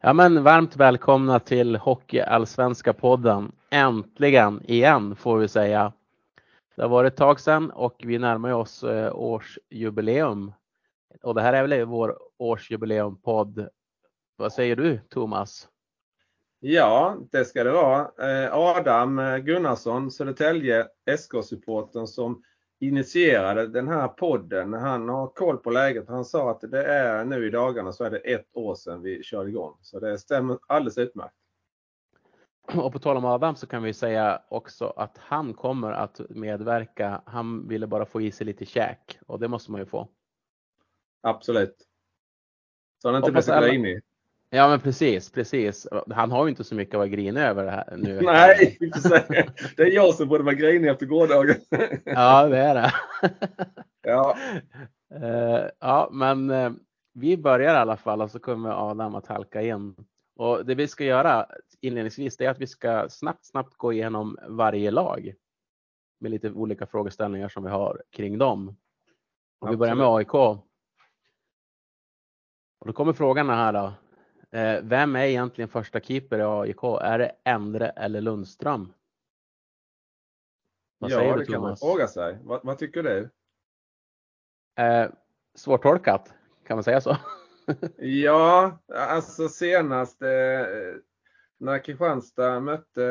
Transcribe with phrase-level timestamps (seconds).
[0.00, 3.52] Ja men varmt välkomna till Hockeyallsvenska podden.
[3.70, 5.92] Äntligen igen får vi säga.
[6.76, 10.52] Det har varit ett tag sedan och vi närmar oss eh, årsjubileum.
[11.22, 13.68] Och det här är väl vår årsjubileumpodd.
[14.36, 15.68] Vad säger du Thomas?
[16.60, 18.00] Ja, det ska det vara.
[18.00, 20.86] Eh, Adam eh, Gunnarsson, Södertälje
[21.18, 22.42] SK-supporten som
[22.78, 24.72] initierade den här podden.
[24.72, 26.08] Han har koll på läget.
[26.08, 29.22] Han sa att det är nu i dagarna så är det ett år sedan vi
[29.22, 29.78] körde igång.
[29.80, 31.34] Så det stämmer alldeles utmärkt.
[32.74, 37.22] Och på tal om Adam så kan vi säga också att han kommer att medverka.
[37.26, 40.08] Han ville bara få i sig lite käk och det måste man ju få.
[41.22, 41.76] Absolut.
[43.02, 44.02] Så han inte blir så grinig.
[44.50, 45.86] Ja men precis, precis.
[46.10, 48.20] Han har ju inte så mycket att vara grinig över det här nu.
[48.20, 48.78] Nej,
[49.76, 51.56] det är jag som borde vara grinig efter gårdagen.
[52.04, 52.92] ja, det är det.
[54.02, 54.36] ja.
[55.14, 56.72] Uh, ja, men uh,
[57.14, 59.94] vi börjar i alla fall och så kommer Adam att halka in.
[60.36, 61.46] Och det vi ska göra
[61.80, 65.34] inledningsvis är att vi ska snabbt, snabbt gå igenom varje lag
[66.20, 68.76] med lite olika frågeställningar som vi har kring dem.
[69.60, 70.34] Och vi börjar med AIK.
[70.34, 70.66] Och
[72.86, 73.92] då kommer frågan här då.
[74.56, 76.82] Eh, vem är egentligen första keeper i AIK?
[77.00, 78.92] Är det Endre eller Lundström?
[80.98, 82.38] Vad ja, säger du, det kan man fråga sig.
[82.42, 83.30] Vad, vad tycker du?
[84.78, 85.10] Eh,
[85.54, 86.34] svårtolkat,
[86.66, 87.16] kan man säga så?
[87.96, 90.28] ja, alltså senast eh,
[91.58, 93.04] när Kristianstad mötte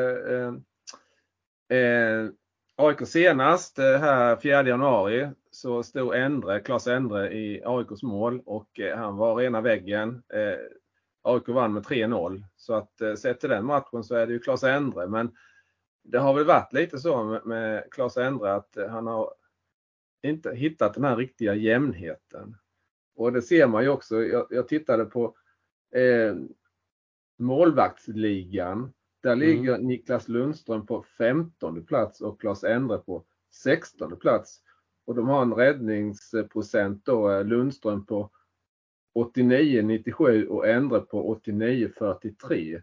[1.70, 2.28] eh, eh,
[2.76, 8.80] AIK senast eh, här 4 januari så stod Endre, Claes Endre i AIKs mål och
[8.80, 10.22] eh, han var rena väggen.
[11.26, 12.44] AIK vann med 3-0.
[12.56, 15.06] Så att eh, sett till den matchen så är det ju Klas Endre.
[15.06, 15.36] Men
[16.02, 19.34] det har väl varit lite så med, med Klas Endre att eh, han har
[20.22, 22.56] inte hittat den här riktiga jämnheten.
[23.16, 24.22] Och det ser man ju också.
[24.22, 25.36] Jag, jag tittade på
[25.94, 26.34] eh,
[27.38, 28.92] målvaktsligan.
[29.22, 29.48] Där mm.
[29.48, 34.60] ligger Niklas Lundström på 15 plats och Klas Endre på 16 plats.
[35.06, 38.30] Och de har en räddningsprocent då, eh, Lundström på
[39.16, 42.82] 89-97 och ändra på 89-43.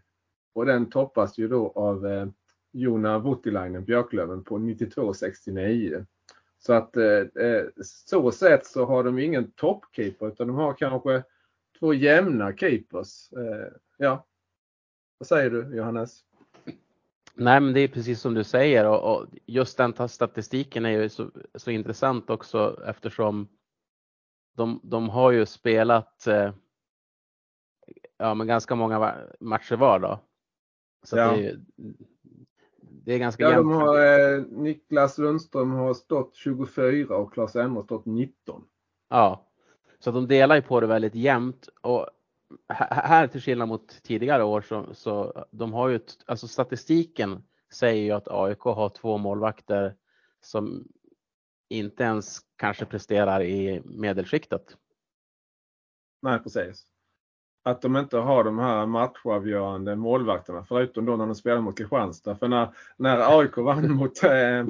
[0.54, 2.26] Och den toppas ju då av eh,
[2.72, 6.06] Jona Voutilainen, Björklöven, på 92-69.
[6.58, 11.22] Så att eh, eh, så sett så har de ingen toppkeeper utan de har kanske
[11.78, 13.32] två jämna keepers.
[13.32, 14.26] Eh, ja.
[15.18, 16.20] Vad säger du Johannes?
[17.34, 21.08] Nej men det är precis som du säger och, och just den statistiken är ju
[21.08, 23.48] så, så intressant också eftersom
[24.54, 26.52] de, de har ju spelat eh,
[28.18, 30.20] ja, men ganska många matcher var då.
[31.02, 31.32] Så ja.
[31.32, 31.58] det, är,
[32.80, 33.72] det är ganska ja, jämnt.
[33.72, 38.64] De har, eh, Niklas Lundström har stått 24 och Claes Endre har stått 19.
[39.08, 39.46] Ja,
[39.98, 42.06] så de delar ju på det väldigt jämnt och
[42.68, 48.10] här till skillnad mot tidigare år så, så de har ju, alltså statistiken säger ju
[48.10, 49.94] att AIK har två målvakter
[50.40, 50.88] som
[51.68, 54.76] inte ens kanske presterar i medelskiktet.
[56.22, 56.86] Nej, precis.
[57.66, 62.36] Att de inte har de här matchavgörande målvakterna förutom då när de spelar mot Kristianstad.
[62.36, 64.66] För när, när AIK vann mot eh,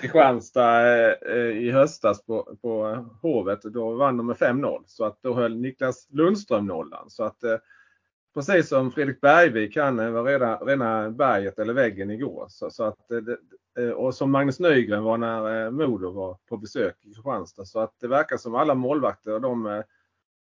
[0.00, 4.82] Kristianstad eh, i höstas på, på Hovet då vann de med 5-0.
[4.86, 7.10] Så att då höll Niklas Lundström nollan.
[7.10, 7.56] Så att eh,
[8.34, 12.46] precis som Fredrik Bergvik, han eh, var rena, rena berget eller väggen igår.
[12.48, 13.18] Så, så att, eh,
[13.86, 17.64] och som Magnus Nygren var när eh, Modo var på besök i Kristianstad.
[17.64, 19.82] Så att det verkar som alla målvakter de eh,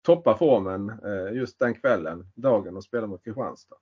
[0.06, 1.00] toppar formen
[1.34, 3.76] just den kvällen, dagen och spelar mot Kristianstad.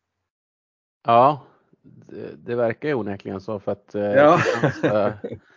[1.06, 1.42] Ja,
[1.82, 4.38] det, det verkar ju onekligen så för att ja.
[4.38, 5.14] Kristianstad,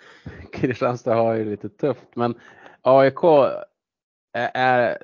[0.52, 2.16] Kristianstad har ju lite tufft.
[2.16, 2.34] Men
[2.82, 3.24] AIK
[4.32, 4.98] är,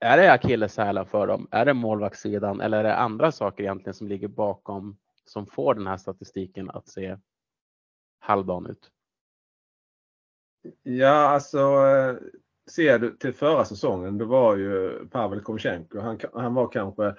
[0.00, 1.48] är det akilleshälen för dem?
[1.50, 5.86] Är det målvaktssidan eller är det andra saker egentligen som ligger bakom som får den
[5.86, 7.16] här statistiken att se
[8.22, 8.90] halvdan ut?
[10.82, 11.58] Ja, alltså
[12.70, 17.14] ser du till förra säsongen, då var ju Pavel Komchenko, han, han var kanske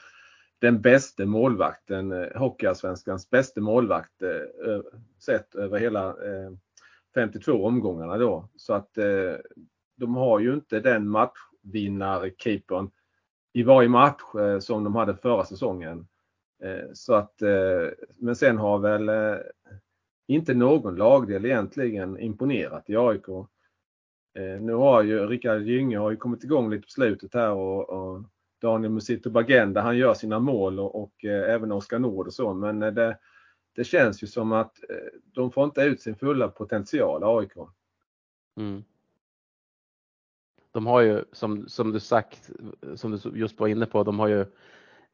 [0.63, 4.81] den bästa målvakten, eh, Hockeyallsvenskans bästa målvakt eh,
[5.19, 6.51] sett över hela eh,
[7.16, 8.50] 52 omgångarna då.
[8.56, 8.94] Så att
[9.95, 12.92] de har ju inte den matchvinnar-keepern
[13.54, 14.22] i varje match
[14.60, 16.07] som de hade förra säsongen.
[16.94, 17.33] Så att,
[18.18, 19.10] men sen har väl
[20.28, 23.28] inte någon lagdel egentligen imponerat i AIK.
[24.40, 27.90] Eh, nu har ju Rickard Gynge har ju kommit igång lite på slutet här och,
[27.90, 28.24] och
[28.62, 32.54] Daniel Musito Bagenda han gör sina mål och, och eh, även Oskar Nord och så
[32.54, 33.18] men eh, det,
[33.75, 34.75] det känns ju som att
[35.24, 37.54] de får inte ut sin fulla potential AIK.
[38.58, 38.84] Mm
[40.74, 42.50] de har ju som, som du sagt,
[42.96, 44.46] som du just var inne på, de har ju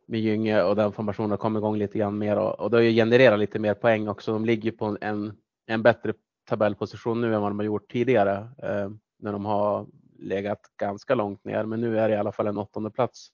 [0.09, 2.91] med Gynge och den formationen kom igång lite grann mer och, och det har ju
[2.91, 4.33] genererat lite mer poäng också.
[4.33, 5.33] De ligger på en,
[5.65, 6.13] en bättre
[6.49, 8.89] tabellposition nu än vad de har gjort tidigare eh,
[9.19, 9.87] när de har
[10.19, 11.65] legat ganska långt ner.
[11.65, 13.29] Men nu är det i alla fall en åttonde plats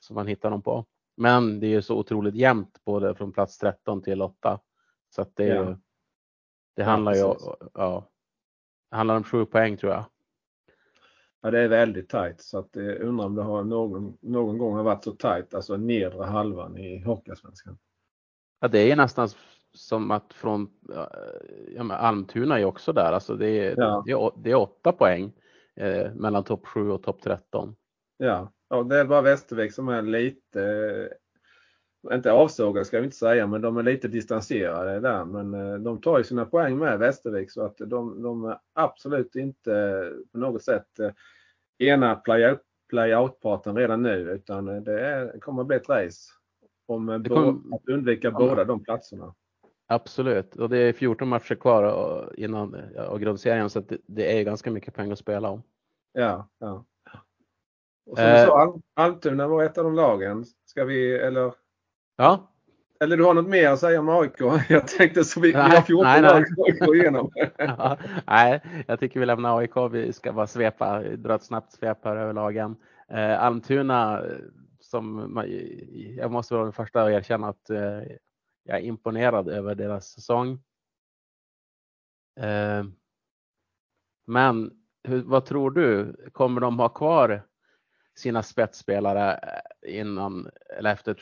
[0.00, 0.86] som man hittar dem på.
[1.16, 4.60] Men det är ju så otroligt jämnt både från plats 13 till 8.
[5.14, 5.76] Så att det, ja.
[6.76, 8.08] det handlar ja, ju ja,
[8.90, 10.04] det handlar om sju poäng tror jag.
[11.40, 14.76] Ja, det är väldigt tajt så att jag undrar om det har någon, någon gång
[14.76, 17.78] har varit så tajt, alltså nedre halvan i Hockeyallsvenskan.
[18.60, 19.28] Ja, det är nästan
[19.72, 20.70] som att från
[21.74, 24.02] ja, men Almtuna är också där, alltså det är, ja.
[24.06, 25.32] det är, det är åtta poäng
[25.76, 27.76] eh, mellan topp 7 och topp 13.
[28.16, 28.52] Ja.
[28.68, 30.60] ja, det är bara Västervik som är lite,
[32.12, 35.24] inte avsågade ska vi inte säga, men de är lite distanserade där.
[35.24, 39.36] Men eh, de tar ju sina poäng med Västervik så att de, de är absolut
[39.36, 41.10] inte på något sätt eh,
[41.78, 42.22] ena
[42.88, 46.32] play-out-parten redan nu utan det är, kommer att bli ett race
[46.86, 47.72] om kom...
[47.72, 48.38] att undvika ja.
[48.38, 49.34] båda de platserna.
[49.86, 52.74] Absolut, och det är 14 matcher kvar innan
[53.10, 55.62] och grundserien så det, det, är ganska mycket pengar att spela om.
[56.12, 56.84] Ja, ja.
[58.06, 60.44] Och som eh, du sa, Almtuna var ett av de lagen.
[60.64, 61.52] Ska vi, eller?
[62.18, 62.52] Ja.
[63.00, 64.40] Eller du har något mer att säga om AIK?
[64.68, 67.30] Jag tänkte så vi, nej, vi har 14 nej, att gå igenom.
[67.58, 69.76] ja, nej, jag tycker vi lämnar AIK.
[69.90, 72.76] Vi ska bara svepa, dra ett snabbt svep här över lagen.
[73.08, 74.22] Eh, Almtuna,
[74.80, 75.32] som
[76.16, 78.02] jag måste vara den första att erkänna att eh,
[78.64, 80.52] jag är imponerad över deras säsong.
[82.40, 82.84] Eh,
[84.26, 84.70] men
[85.02, 86.16] hur, vad tror du?
[86.32, 87.47] Kommer de ha kvar
[88.18, 91.14] sina spetsspelare eh, innan eller efter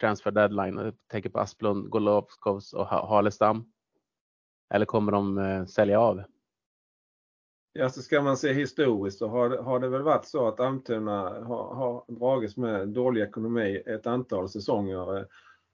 [0.00, 0.76] transfer deadline?
[0.76, 3.72] Jag tänker på Asplund, Golovskovs och Halestam.
[4.74, 6.22] Eller kommer de eh, sälja av?
[7.72, 11.22] Ja, så ska man se historiskt så har, har det väl varit så att Almtuna
[11.22, 15.24] har, har dragits med dålig ekonomi ett antal säsonger eh,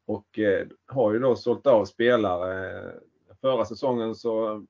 [0.06, 0.38] och
[0.86, 2.82] har ju då sålt av spelare.
[3.40, 4.64] Förra säsongen så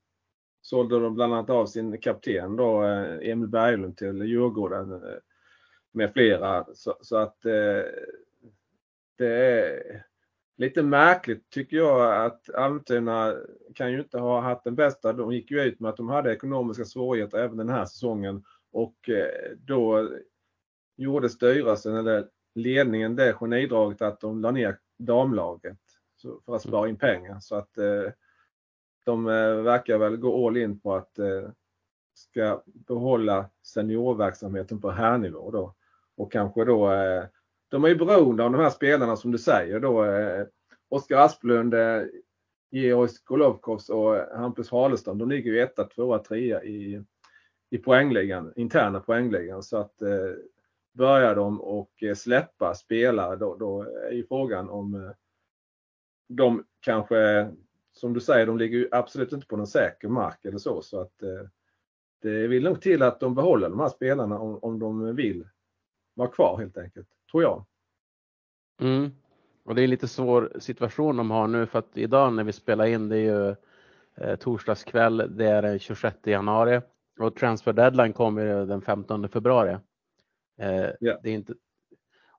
[0.63, 2.83] sålde de bland annat av sin kapten då,
[3.23, 5.03] Emil Berglund till Djurgården
[5.93, 6.67] med flera.
[6.75, 7.83] Så, så att eh,
[9.19, 10.05] det är
[10.57, 13.37] lite märkligt tycker jag att Almtuna
[13.75, 15.13] kan ju inte ha haft den bästa.
[15.13, 19.09] De gick ju ut med att de hade ekonomiska svårigheter även den här säsongen och
[19.09, 20.09] eh, då
[20.97, 25.79] gjorde styrelsen eller ledningen det genidraget att de la ner damlaget
[26.45, 27.41] för att spara in pengar.
[27.41, 28.11] Så att eh,
[29.05, 31.49] de eh, verkar väl gå all in på att eh,
[32.15, 35.75] ska behålla seniorverksamheten på herrnivå då.
[36.17, 37.25] Och kanske då, eh,
[37.69, 40.05] de är ju beroende av de här spelarna som du säger då.
[40.05, 40.47] Eh,
[40.89, 42.03] Oskar Asplund, eh,
[42.71, 47.03] Georg Golovkovs och Hampus Halestam, de ligger ju etta, tvåa, trea i,
[47.71, 49.63] i poängligan, interna poängligan.
[49.63, 49.95] Så att
[50.93, 55.13] börjar de och släppa spelare då, då är ju frågan om
[56.29, 57.51] de kanske
[57.93, 60.83] som du säger, de ligger ju absolut inte på någon säker mark eller så.
[60.83, 61.23] så att
[62.23, 65.45] Det vill nog till att de behåller de här spelarna om, om de vill
[66.15, 67.65] vara kvar helt enkelt, tror jag.
[68.81, 69.11] Mm.
[69.65, 72.53] Och det är en lite svår situation de har nu för att idag när vi
[72.53, 73.55] spelar in det är ju
[74.17, 76.81] eh, torsdagskväll, det är den 26 januari
[77.19, 79.77] och transfer deadline kommer den 15 februari.
[80.59, 81.21] Eh, yeah.
[81.23, 81.55] det är inte,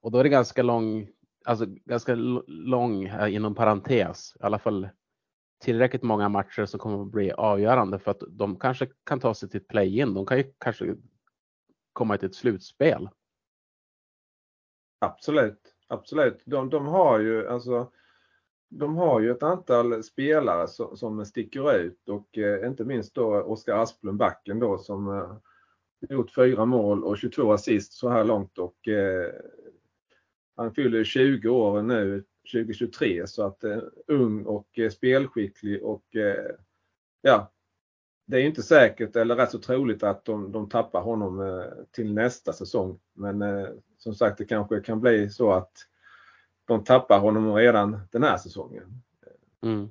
[0.02, 1.08] och då är det ganska lång,
[1.46, 2.16] alltså ganska
[2.48, 4.90] lång inom parentes, i alla fall
[5.64, 9.50] tillräckligt många matcher som kommer att bli avgörande för att de kanske kan ta sig
[9.50, 10.14] till ett play-in.
[10.14, 10.96] De kan ju kanske
[11.94, 13.10] komma till ett slutspel.
[15.04, 16.42] Absolut, absolut.
[16.46, 17.92] De, de har ju alltså
[18.70, 23.42] de har ju ett antal spelare som, som sticker ut och eh, inte minst då
[23.42, 25.36] Oskar Asplund backen då som eh,
[26.10, 29.32] gjort fyra mål och 22 assist så här långt och eh,
[30.56, 36.52] han fyller 20 år nu 2023 så att eh, ung och eh, spelskicklig och eh,
[37.22, 37.52] ja,
[38.26, 42.14] det är inte säkert eller rätt så troligt att de, de tappar honom eh, till
[42.14, 43.00] nästa säsong.
[43.14, 45.72] Men eh, som sagt, det kanske kan bli så att
[46.66, 49.02] de tappar honom redan den här säsongen.
[49.62, 49.90] Mm.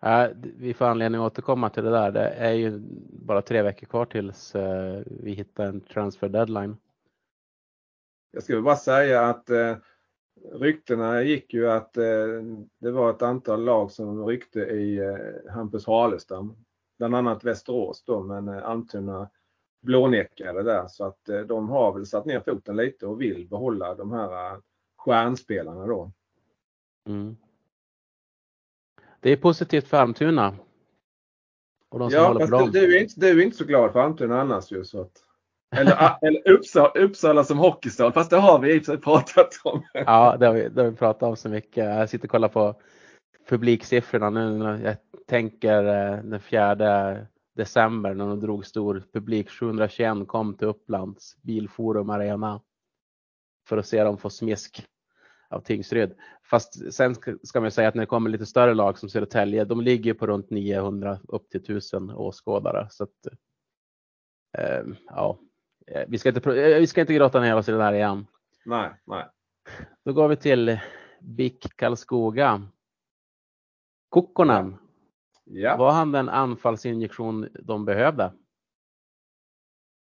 [0.00, 2.12] Äh, vi får anledning att återkomma till det där.
[2.12, 6.76] Det är ju bara tre veckor kvar tills eh, vi hittar en transfer deadline.
[8.30, 9.50] Jag skulle bara säga att
[10.52, 12.42] ryktena gick ju att eh,
[12.78, 16.56] det var ett antal lag som ryckte i eh, Hampus Halestam.
[16.98, 19.30] Bland annat Västerås då, men eh, Almtuna
[19.82, 23.94] blånekade där så att eh, de har väl satt ner foten lite och vill behålla
[23.94, 24.58] de här eh,
[24.96, 26.12] stjärnspelarna då.
[27.08, 27.36] Mm.
[29.20, 30.54] Det är positivt för Almtuna.
[31.88, 32.70] Och de som ja, dem.
[32.72, 35.12] Du, du, är inte, du är inte så glad för Almtuna annars ju så att.
[35.76, 39.82] Eller, eller Uppsala, Uppsala som hockeystad, fast det har vi i och pratat om.
[39.92, 41.84] Ja, det har, vi, det har vi pratat om så mycket.
[41.84, 42.74] Jag sitter och kollar på
[43.48, 44.80] publiksiffrorna nu.
[44.84, 44.96] Jag
[45.26, 49.50] tänker eh, den fjärde december när de drog stor publik.
[49.50, 52.60] 721 kom till Upplands Bilforum Arena
[53.68, 54.86] för att se dem få smisk
[55.48, 56.14] av Tingsryd.
[56.50, 59.80] Fast sen ska man säga att när det kommer lite större lag som Södertälje, de
[59.80, 62.86] ligger på runt 900 upp till 1000 åskådare.
[62.90, 63.26] Så att,
[64.58, 65.38] eh, ja,
[66.08, 68.26] vi ska, inte, eh, vi ska inte gråta ner oss i det där igen.
[68.64, 69.26] Nej, nej.
[70.04, 70.78] Då går vi till
[71.20, 72.68] BIK Karlskoga.
[74.14, 74.76] Kokkonen.
[75.44, 75.76] Ja.
[75.76, 78.32] Var han den anfallsinjektion de behövde?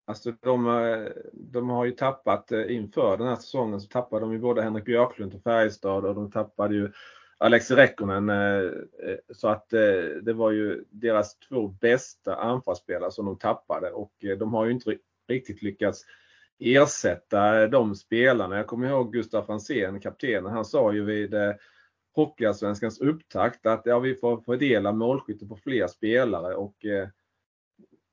[0.07, 4.33] Alltså de, eh, de har ju tappat eh, inför den här säsongen så tappade de
[4.33, 6.93] ju både Henrik Björklund till Färjestad och de tappade ju
[7.39, 8.29] Alexi Rekkonen.
[8.29, 8.71] Eh,
[9.35, 9.69] så att
[10.23, 14.97] det var ju deras två bästa anfallsspelare som de tappade och de har ju inte
[15.29, 16.05] riktigt lyckats
[16.59, 18.57] ersätta de spelarna.
[18.57, 21.35] Jag kommer ihåg Gustaf Franzén, kaptenen, han sa ju vid
[22.13, 27.09] Hockeyallsvenskans upptakt att ja, vi får fördela målskytte på fler spelare och eh,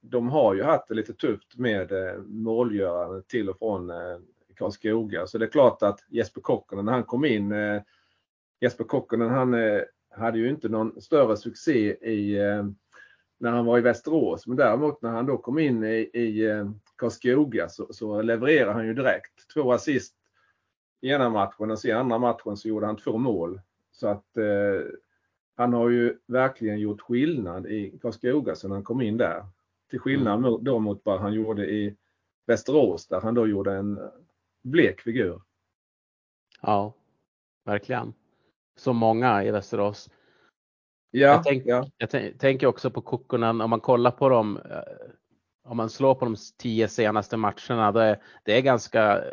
[0.01, 4.17] de har ju haft det lite tufft med eh, målgörande till och från eh,
[4.55, 5.27] Karlskoga.
[5.27, 7.81] Så det är klart att Jesper Kokkonen när han kom in, eh,
[8.61, 12.65] Jesper Kokkonen han eh, hade ju inte någon större succé i eh,
[13.39, 14.47] när han var i Västerås.
[14.47, 18.93] Men däremot när han då kom in i, i Karlskoga så, så levererade han ju
[18.93, 19.49] direkt.
[19.53, 20.13] Två assist
[21.01, 23.61] i ena matchen och i andra matchen så gjorde han två mål.
[23.99, 24.81] Så att eh,
[25.55, 29.45] han har ju verkligen gjort skillnad i Karlskoga sedan han kom in där.
[29.89, 30.63] Till skillnad mm.
[30.63, 31.95] då mot vad han gjorde i
[32.47, 33.99] Västerås där han då gjorde en
[34.63, 35.41] blek figur.
[36.61, 36.93] Ja,
[37.65, 38.13] verkligen.
[38.75, 40.09] Så många i Västerås.
[41.11, 41.89] Ja, jag, tänk, ja.
[41.97, 45.11] jag tänker också på Kokkonen, om man kollar på dem, eh,
[45.63, 49.23] om man slår på de tio senaste matcherna, det är, det är ganska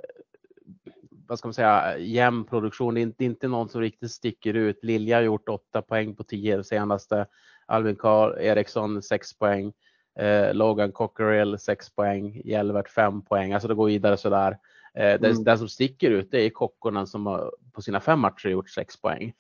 [1.27, 2.95] vad ska man säga, jämn produktion.
[2.95, 4.85] Det är inte, inte någon som riktigt sticker ut.
[4.85, 7.27] Lilja har gjort åtta poäng på tio senaste.
[7.67, 9.73] Albin Karl Eriksson sex poäng.
[10.19, 13.53] Eh, Logan Cockerill 6 poäng, Hjelvert 5 poäng.
[13.53, 14.59] Alltså det går vidare sådär.
[14.95, 15.45] Eh, mm.
[15.45, 19.01] Den som sticker ut det är Kokkonen som har på sina fem matcher gjort 6
[19.01, 19.33] poäng.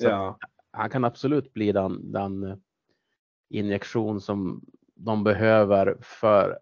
[0.00, 0.38] Så ja.
[0.70, 2.62] Han kan absolut bli den, den
[3.50, 4.64] injektion som
[4.94, 6.58] de behöver för,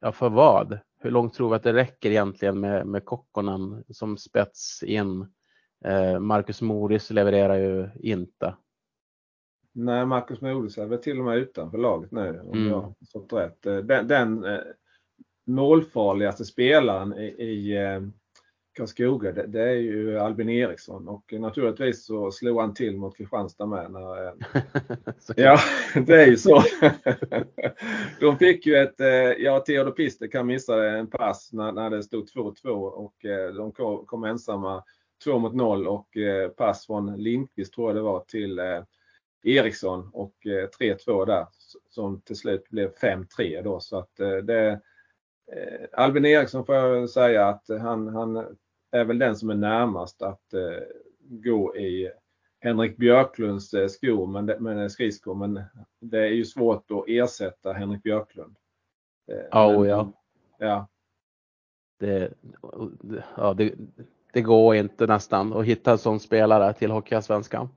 [0.00, 0.78] ja för vad?
[1.02, 5.26] Hur långt tror vi att det räcker egentligen med, med Kokkonen som spets in?
[5.84, 8.54] Eh, Marcus Moris levererar ju inte.
[9.72, 12.68] Nej, Marcus Modis är väl till och med utanför laget nu om mm.
[12.68, 13.66] jag har fått rätt.
[13.66, 14.60] Eh, den, den eh,
[15.46, 18.00] målfarligaste spelaren i, i eh,
[18.74, 23.66] Karlskoga det, det, är ju Albin Eriksson och naturligtvis så slog han till mot Kristianstad
[23.66, 23.90] med.
[23.90, 24.32] När, eh,
[25.36, 25.58] ja,
[26.06, 26.62] det är ju så.
[28.20, 29.06] De fick ju ett, eh,
[29.38, 34.06] ja Theodor Pistek missade en pass när, när det stod 2-2 och eh, de kom,
[34.06, 34.84] kom ensamma
[35.24, 36.08] 2 mot 0 och
[36.56, 38.60] pass från Lindqvist tror jag det var till
[39.44, 40.34] Eriksson och
[40.80, 41.46] 3-2 eh, där
[41.90, 44.80] som till slut blev 5-3 då så att det
[45.92, 48.56] Albin Eriksson får jag säga att han, han
[48.92, 50.54] är väl den som är närmast att
[51.28, 52.10] gå i
[52.60, 55.62] Henrik Björklunds skor, men, med skridskor, men
[56.00, 58.56] det är ju svårt att ersätta Henrik Björklund.
[59.52, 60.12] Oh, men, ja.
[60.58, 60.88] ja.
[61.98, 62.34] Det,
[63.36, 63.74] ja det,
[64.32, 67.68] det går inte nästan att hitta en sån spelare till Hockeyallsvenskan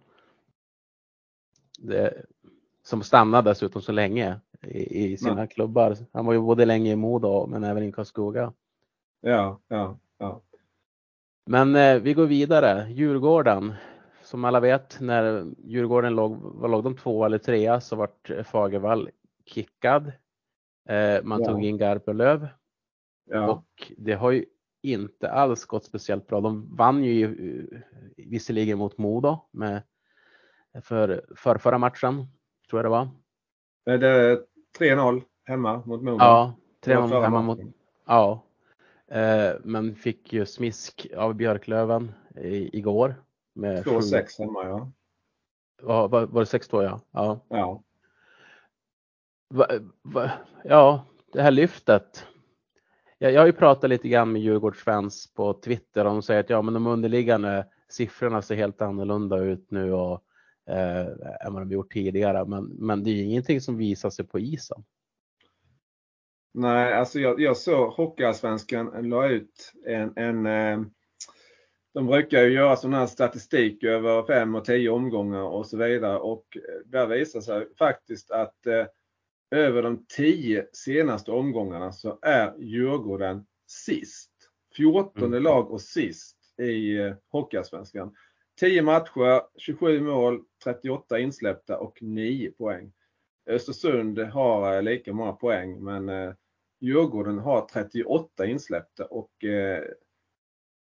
[2.83, 5.47] som stannade dessutom så länge i, i sina ja.
[5.47, 5.97] klubbar.
[6.11, 8.53] Han var ju både länge i Modo men även i Karlskoga.
[9.21, 10.41] Ja, ja, ja.
[11.45, 12.87] Men eh, vi går vidare.
[12.89, 13.73] Djurgården.
[14.23, 19.09] Som alla vet när Djurgården låg, vad låg de två eller trea så vart Fagervall
[19.45, 20.11] kickad.
[20.89, 21.47] Eh, man ja.
[21.47, 22.47] tog in Garpenlöv.
[23.25, 23.51] Ja.
[23.51, 24.45] Och det har ju
[24.81, 26.41] inte alls gått speciellt bra.
[26.41, 27.79] De vann ju eh,
[28.17, 29.81] visserligen mot Modo med
[30.83, 32.27] för, för förra matchen,
[32.69, 33.09] tror jag det var.
[33.85, 34.41] Är det
[34.79, 36.17] 3-0 hemma mot Modo?
[36.19, 36.53] Ja,
[36.85, 37.59] 3-0 hemma mot,
[38.05, 38.44] ja.
[39.15, 43.15] Eh, men fick ju smisk av Björklöven i, igår.
[43.55, 44.91] 2-6 hemma ja.
[45.81, 47.01] Ja, var, var det 6-2 ja?
[47.11, 47.39] Ja.
[47.49, 47.83] Ja.
[49.49, 49.67] Va,
[50.01, 50.31] va,
[50.63, 52.25] ja, det här lyftet.
[53.17, 56.49] Jag, jag har ju pratat lite grann med Djurgårdsfans på Twitter och de säger att
[56.49, 60.23] ja, men de underliggande siffrorna ser helt annorlunda ut nu och
[60.69, 61.07] eh,
[61.45, 62.45] än vad de gjort tidigare.
[62.45, 64.83] Men, men det är ingenting som visar sig på isen.
[66.57, 70.81] Nej, alltså jag, jag såg Hockeyallsvenskan la ut en, en eh,
[71.93, 76.19] de brukar ju göra sån här statistik över fem och tio omgångar och så vidare
[76.19, 76.45] och
[76.85, 78.85] där visar sig faktiskt att eh,
[79.51, 84.31] över de tio senaste omgångarna så är Djurgården sist.
[84.77, 85.43] 14 mm.
[85.43, 88.15] lag och sist i eh, Hockeyallsvenskan.
[88.59, 92.91] 10 matcher, 27 mål, 38 insläppta och 9 poäng.
[93.49, 96.33] Östersund har eh, lika många poäng men eh,
[96.79, 99.83] Djurgården har 38 insläppta och eh,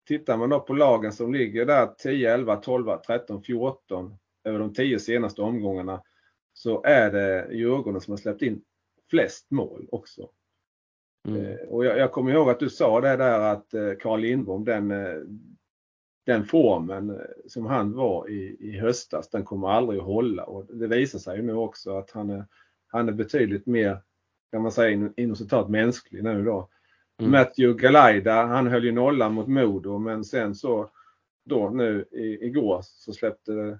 [0.06, 4.74] tittar man då på lagen som ligger där 10, 11, 12, 13, 14 över de
[4.74, 6.02] 10 senaste omgångarna
[6.52, 8.62] så är det Djurgården som har släppt in
[9.10, 10.30] flest mål också.
[11.28, 11.46] Mm.
[11.46, 14.64] Eh, och jag, jag, kommer ihåg att du sa det där att eh, Carl Lindbom,
[14.64, 15.18] den, eh,
[16.26, 20.44] den formen som han var i, i höstas, den kommer aldrig att hålla.
[20.44, 22.46] Och det visar sig ju nu också att han är,
[22.86, 24.02] han är betydligt mer,
[24.50, 26.68] kan man säga inom citat, mänsklig nu då.
[27.20, 27.32] Mm.
[27.32, 30.90] Matthew Galaida, han höll ju nollan mot Modo men sen så
[31.44, 33.78] då nu i, igår så släppte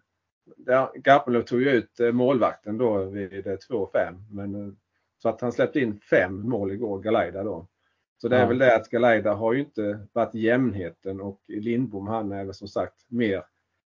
[0.95, 3.89] Garpenlöv tog ju ut målvakten då vid 2-5
[4.31, 4.77] men
[5.19, 7.67] så att han släppte in fem mål igår, Galaida då.
[8.19, 8.47] Så det är ja.
[8.49, 12.69] väl det att Galaida har ju inte varit jämnheten och Lindbom han är väl som
[12.69, 13.45] sagt mer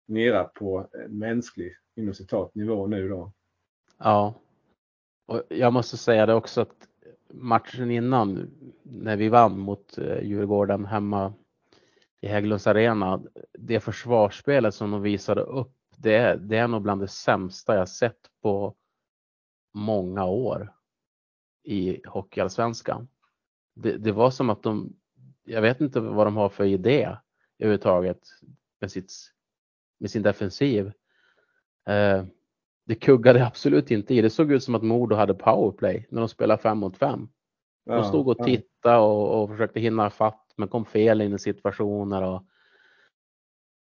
[0.06, 3.32] nere på mänsklig inom citat nivå nu då.
[3.98, 4.34] Ja.
[5.30, 6.88] Och jag måste säga det också att
[7.32, 8.50] matchen innan
[8.82, 11.34] när vi vann mot eh, Djurgården hemma
[12.20, 13.22] i Hägglunds arena.
[13.52, 17.88] Det försvarsspelet som de visade upp, det är, det är nog bland det sämsta jag
[17.88, 18.74] sett på
[19.74, 20.72] många år
[21.64, 23.08] i Hockeyallsvenskan.
[23.74, 24.96] Det, det var som att de,
[25.44, 27.16] jag vet inte vad de har för idé
[27.58, 28.20] överhuvudtaget
[28.80, 29.12] med, sitt,
[29.98, 30.92] med sin defensiv.
[31.88, 32.24] Eh,
[32.90, 34.20] det kuggade absolut inte i.
[34.20, 37.28] Det såg ut som att Modo hade powerplay när de spelade fem mot fem.
[37.84, 41.38] Ja, de stod och tittade och, och försökte hinna fatt men kom fel in i
[41.38, 42.44] situationer och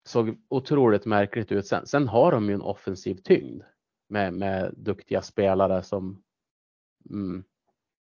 [0.05, 1.67] såg otroligt märkligt ut.
[1.67, 3.63] Sen, sen har de ju en offensiv tyngd
[4.09, 6.23] med, med duktiga spelare som
[7.11, 7.45] mm,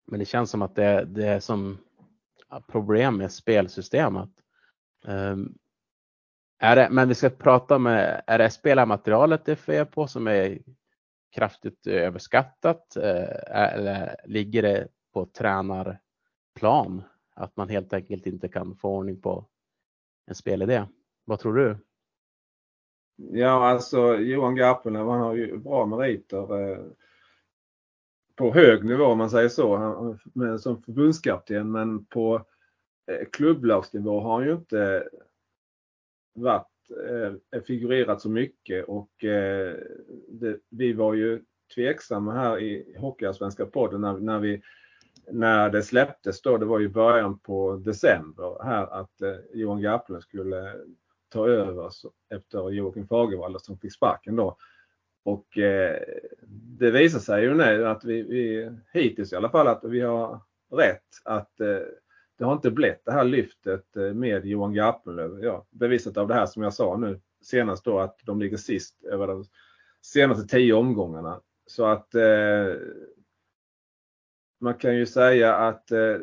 [0.08, 1.78] men det känns som att det, det är som
[2.68, 4.30] problem med spelsystemet.
[5.06, 5.58] Um,
[6.60, 10.28] är det, men vi ska prata med, är det spelarmaterialet det är fel på som
[10.28, 10.60] är
[11.32, 12.96] kraftigt överskattat?
[12.96, 17.04] Eh, eller ligger det på tränarplan?
[17.36, 19.46] Att man helt enkelt inte kan få ordning på
[20.26, 20.86] en spelidé.
[21.26, 21.78] Vad tror du?
[23.16, 26.72] Ja, alltså Johan Garpenlöv, han har ju bra meriter.
[26.72, 26.86] Eh,
[28.36, 31.72] på hög nivå om man säger så, han, som förbundskapten.
[31.72, 32.46] Men på
[33.12, 35.10] eh, klubblagsnivå har han ju inte
[36.34, 36.68] varit,
[37.10, 39.76] eh, eh, figurerat så mycket och eh,
[40.28, 41.42] det, vi var ju
[41.76, 44.62] tveksamma här i Hockeyallsvenska podden när, när, vi,
[45.32, 50.24] när det släpptes då, det var ju början på december här att eh, Johan Garplund
[50.24, 50.76] skulle
[51.30, 51.92] ta över
[52.30, 54.58] efter Joakim Fagervall som fick sparken då.
[55.24, 56.00] Och eh,
[56.80, 60.40] det visar sig ju nu att vi, vi, hittills i alla fall, att vi har
[60.72, 61.06] rätt.
[61.26, 61.78] Att eh,
[62.40, 65.44] det har inte blivit det här lyftet eh, med Johan Garpenlöv.
[65.44, 69.04] Ja, bevisat av det här som jag sa nu senast då att de ligger sist
[69.04, 69.46] över de
[70.02, 71.42] senaste tio omgångarna.
[71.68, 72.74] Så att eh,
[74.60, 76.16] man kan ju säga att eh,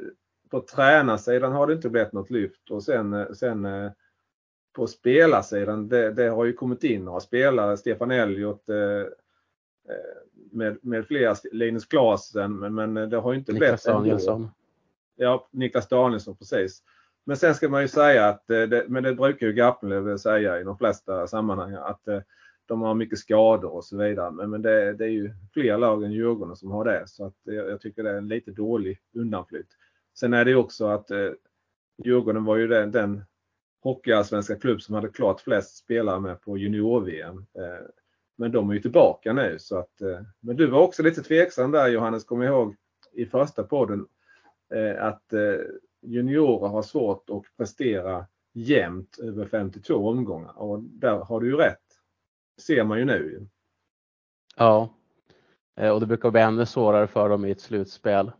[0.51, 3.91] på tränarsidan har det inte blivit något lyft och sen, eh, sen eh,
[4.73, 9.07] på spelarsidan, det, det, har ju kommit in några spelare, Stefan Elliot eh, eh
[10.51, 14.51] med, med flera, Linus Klasen, men, men det har inte Niklas blivit Danielsson.
[15.17, 16.83] Ja, Niklas Danielsson precis.
[17.25, 20.65] Men sen ska man ju säga att, eh, men det brukar ju Garpenlöv säga i
[20.65, 22.21] de flesta sammanhang, att eh,
[22.67, 24.31] de har mycket skador och så vidare.
[24.31, 27.03] Men, men det, det, är ju fler lag än Djurgården som har det.
[27.07, 29.69] Så att jag, jag tycker det är en lite dålig undanflytt.
[30.19, 31.31] Sen är det ju också att eh,
[32.05, 33.25] Djurgården var ju den, den
[33.83, 37.37] hockeyallsvenska klubb som hade klart flest spelare med på junior-VM.
[37.37, 37.87] Eh,
[38.37, 41.71] men de är ju tillbaka nu så att, eh, men du var också lite tveksam
[41.71, 42.77] där Johannes, kom ihåg
[43.13, 44.07] i första podden
[44.75, 45.59] Eh, att eh,
[46.03, 51.83] juniorer har svårt att prestera jämnt över 52 omgångar och där har du ju rätt.
[52.61, 53.47] ser man ju nu.
[54.57, 54.95] Ja,
[55.77, 58.33] eh, och det brukar bli ännu svårare för dem i ett slutspel.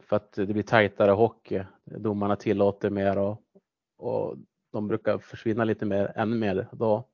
[0.00, 1.64] För att det blir tajtare hockey.
[1.84, 3.42] Domarna tillåter mer och,
[3.96, 4.36] och
[4.72, 7.08] de brukar försvinna lite mer, ännu mer då.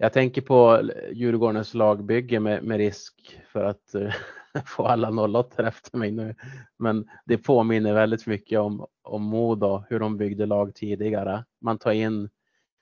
[0.00, 4.12] Jag tänker på Djurgårdens lagbygge med, med risk för att uh,
[4.66, 6.34] få alla 08 efter mig nu.
[6.76, 11.44] Men det påminner väldigt mycket om, om Modo, hur de byggde lag tidigare.
[11.60, 12.30] Man tar in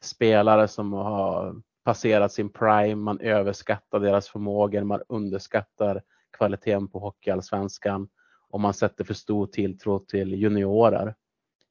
[0.03, 6.03] spelare som har passerat sin prime, man överskattar deras förmågor, man underskattar
[6.39, 8.09] kvaliteten på Hockeyallsvenskan
[8.49, 11.15] och man sätter för stor tilltro till juniorer.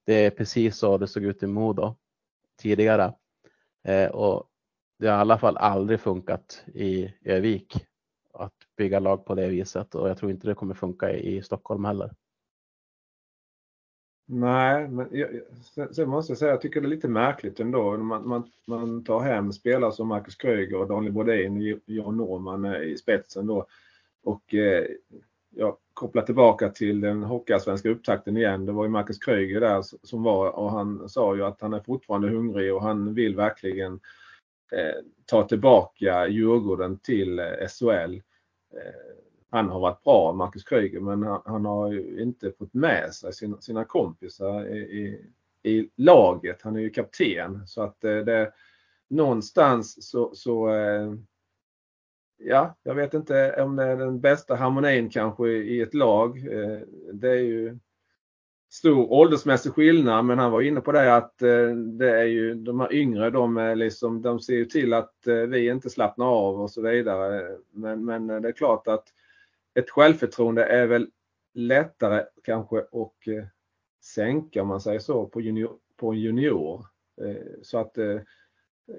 [0.06, 1.96] Det är precis så det såg ut i Modo
[2.62, 3.14] tidigare.
[3.84, 4.50] Eh, och
[4.98, 7.86] det har i alla fall aldrig funkat i Övik.
[8.34, 11.86] att bygga lag på det viset och jag tror inte det kommer funka i, Stockholm
[11.86, 12.12] heller.
[14.28, 15.30] Nej, men jag,
[15.96, 17.98] sen måste jag säga jag tycker det är lite märkligt ändå.
[17.98, 22.82] Man, man, man tar hem spelare som Marcus Kröger och Daniel Brodin, John Norman eh,
[22.82, 23.66] i spetsen då.
[24.24, 24.86] Och eh,
[25.50, 28.66] jag kopplar tillbaka till den hockeyallsvenska upptakten igen.
[28.66, 31.80] Det var ju Marcus Kröger där som var och han sa ju att han är
[31.80, 34.00] fortfarande hungrig och han vill verkligen eh,
[34.72, 38.16] Eh, ta tillbaka Djurgården till eh, SHL.
[38.74, 39.16] Eh,
[39.50, 43.34] han har varit bra, Marcus Krüger, men han, han, har ju inte fått med sig
[43.34, 45.26] sina, sina kompisar i, i,
[45.72, 46.62] i, laget.
[46.62, 48.54] Han är ju kapten så att det
[49.08, 50.70] någonstans så, så
[52.38, 56.44] ja, jag vet inte om det är den bästa harmonin kanske i ett lag.
[57.14, 57.78] Det är ju
[58.70, 62.80] stor åldersmässig skillnad men han var inne på det att eh, det är ju de
[62.80, 66.62] här yngre de, är liksom, de ser ju till att eh, vi inte slappnar av
[66.62, 67.58] och så vidare.
[67.72, 69.06] Men, men eh, det är klart att
[69.74, 71.10] ett självförtroende är väl
[71.54, 73.46] lättare kanske att
[74.04, 76.86] sänka om man säger så på, junior, på en junior.
[77.62, 77.98] Så att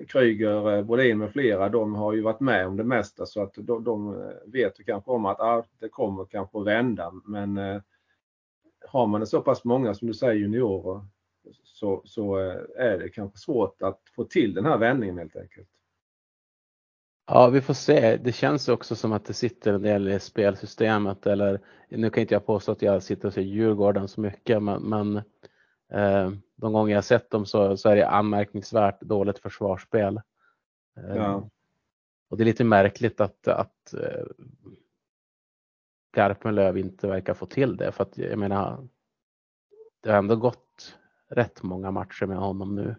[0.08, 3.84] Kryger, Bodin med flera, de har ju varit med om det mesta så att de,
[3.84, 7.12] de vet ju kanske om att ah, det kommer kanske att vända.
[7.24, 7.58] Men
[8.86, 11.04] har man så pass många som du säger juniorer
[11.64, 12.36] så, så
[12.76, 15.68] är det kanske svårt att få till den här vändningen helt enkelt.
[17.26, 18.16] Ja, vi får se.
[18.16, 22.34] Det känns också som att det sitter en del i spelsystemet eller nu kan inte
[22.34, 25.16] jag påstå att jag sitter och ser Djurgården så mycket, men, men
[25.92, 30.20] eh, de gånger jag sett dem så, så är det anmärkningsvärt dåligt försvarsspel.
[30.96, 31.50] Eh, ja.
[32.28, 34.26] Och det är lite märkligt att, att eh,
[36.16, 38.88] Garpenlöv inte verkar få till det för att jag menar,
[40.02, 40.98] det har ändå gått
[41.28, 42.96] rätt många matcher med honom nu.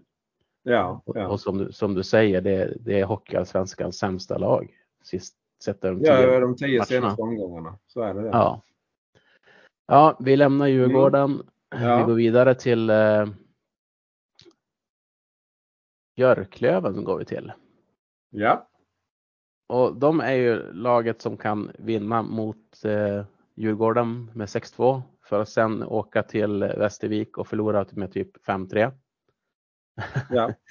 [0.63, 1.27] Ja, ja.
[1.27, 4.77] Och, som, du, som du säger, det, det är Hockeyallsvenskans sämsta lag.
[5.03, 7.77] Sist, sett de tio ja, de tio senaste omgångarna.
[7.87, 8.21] Så är det.
[8.21, 8.27] det.
[8.27, 8.63] Ja.
[9.87, 11.31] ja, vi lämnar Djurgården.
[11.31, 11.87] Mm.
[11.87, 11.97] Ja.
[11.97, 13.25] Vi går vidare till eh,
[16.15, 17.51] Björklöven går vi till.
[18.29, 18.67] Ja.
[19.67, 23.25] Och de är ju laget som kan vinna mot eh,
[23.55, 28.91] Djurgården med 6-2 för att sen åka till Västervik och förlora med typ 5-3.
[30.29, 30.53] Ja.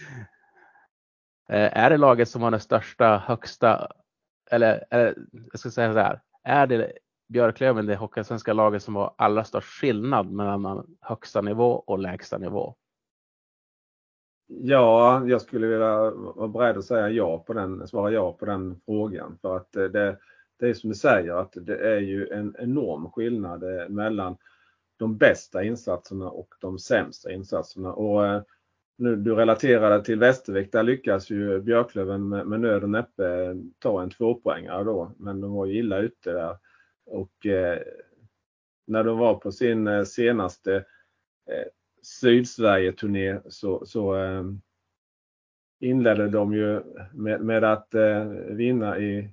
[1.49, 3.93] Eh, är det laget som har den största, högsta,
[4.51, 5.15] eller, eller
[5.51, 6.93] jag ska säga så här, är det
[7.29, 12.75] Björklöven det hockeysvenska laget som har allra störst skillnad mellan högsta nivå och lägsta nivå?
[14.47, 18.81] Ja, jag skulle vilja vara beredd att säga ja på den, svara ja på den
[18.85, 19.39] frågan.
[19.43, 20.19] För att eh, det,
[20.59, 24.37] det är som du säger att det är ju en enorm skillnad eh, mellan
[24.97, 27.93] de bästa insatserna och de sämsta insatserna.
[27.93, 28.43] Och eh,
[28.99, 34.03] nu, du relaterade till Västervik, där lyckas ju Björklöven med, med nöd och näppe ta
[34.03, 35.13] en tvåpoängare då.
[35.19, 36.57] Men de var ju illa ute där.
[37.07, 37.79] Och eh,
[38.87, 40.75] när de var på sin senaste
[41.51, 41.67] eh,
[42.07, 44.45] Sydsverige-turné så, så eh,
[45.81, 49.31] inledde de ju med, med att eh, vinna i,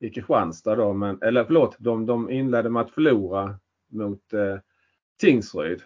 [0.00, 0.92] i Kristianstad då.
[0.92, 3.58] Men, eller förlåt, de, de inledde med att förlora
[3.92, 4.58] mot eh,
[5.20, 5.82] Tingsryd.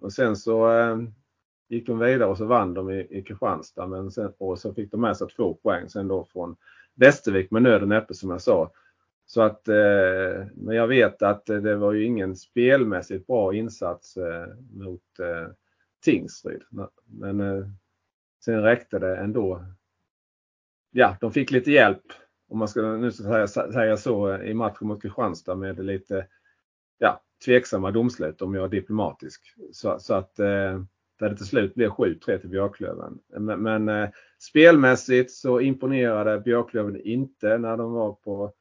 [0.00, 0.98] Och sen så eh,
[1.68, 3.86] gick de vidare och så vann de i, i Kristianstad.
[3.86, 6.56] Men sen, och så fick de med sig två poäng sen då från
[6.94, 8.72] Västervik med nöd och näppe som jag sa.
[9.26, 14.46] Så att, eh, men jag vet att det var ju ingen spelmässigt bra insats eh,
[14.72, 15.52] mot eh,
[16.00, 16.62] Tingsryd.
[17.04, 17.66] Men eh,
[18.44, 19.64] sen räckte det ändå.
[20.90, 22.02] Ja, de fick lite hjälp
[22.50, 26.26] om man ska nu säga, säga så eh, i matchen mot Kristianstad med lite
[26.98, 29.54] ja, tveksamma domslut om jag är diplomatisk.
[29.72, 30.82] Så, så att eh,
[31.18, 33.18] där det till slut blev 7-3 till Björklöven.
[33.38, 34.08] Men, men eh,
[34.38, 38.52] spelmässigt så imponerade Björklöven inte när de var på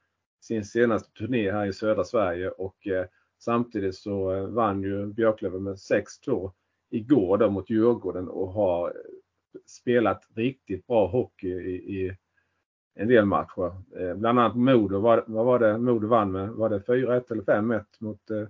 [0.41, 3.05] sin senaste turné här i södra Sverige och eh,
[3.39, 6.51] samtidigt så eh, vann ju Björklöven med 6-2
[6.89, 8.93] igår då mot Djurgården och har
[9.65, 12.17] spelat riktigt bra hockey i, i
[12.95, 13.71] en del matcher.
[13.97, 16.49] Eh, bland annat Modo, vad, vad var det Modo vann med?
[16.49, 18.47] Var det 4-1 eller 5-1 mot eh,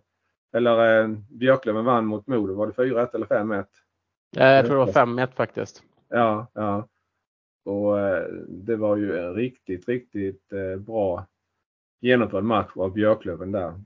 [0.52, 3.66] eller eh, Björklöven vann mot Modo, var det 4-1 eller 5-1?
[4.32, 5.84] Jag tror det var 5-1 faktiskt.
[6.10, 6.88] Ja, ja.
[7.66, 11.28] Och eh, det var ju en riktigt, riktigt eh, bra
[12.00, 13.82] genomförd match av Björklöven där.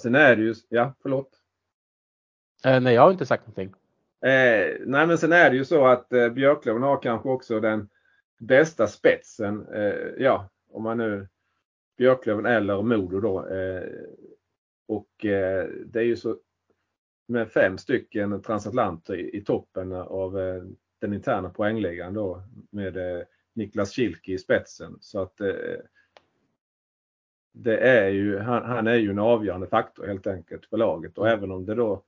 [0.00, 1.39] Sen är det ju, ja förlåt.
[2.64, 3.74] Eh, nej, jag har inte sagt någonting.
[4.20, 7.88] Eh, nej, men sen är det ju så att eh, Björklöven har kanske också den
[8.38, 9.66] bästa spetsen.
[9.74, 11.28] Eh, ja, om man nu
[11.98, 13.46] Björklöven eller Modo då.
[13.46, 13.82] Eh,
[14.86, 15.08] och
[15.86, 16.36] det är ju så
[17.30, 20.62] med fem stycken transatlanter i, i toppen av eh,
[20.98, 24.96] den interna poängligan då med eh, Niklas Kilke i spetsen.
[25.00, 25.78] Så att eh,
[27.52, 31.28] det är ju, han, han, är ju en avgörande faktor helt enkelt för laget och
[31.28, 32.02] även om det då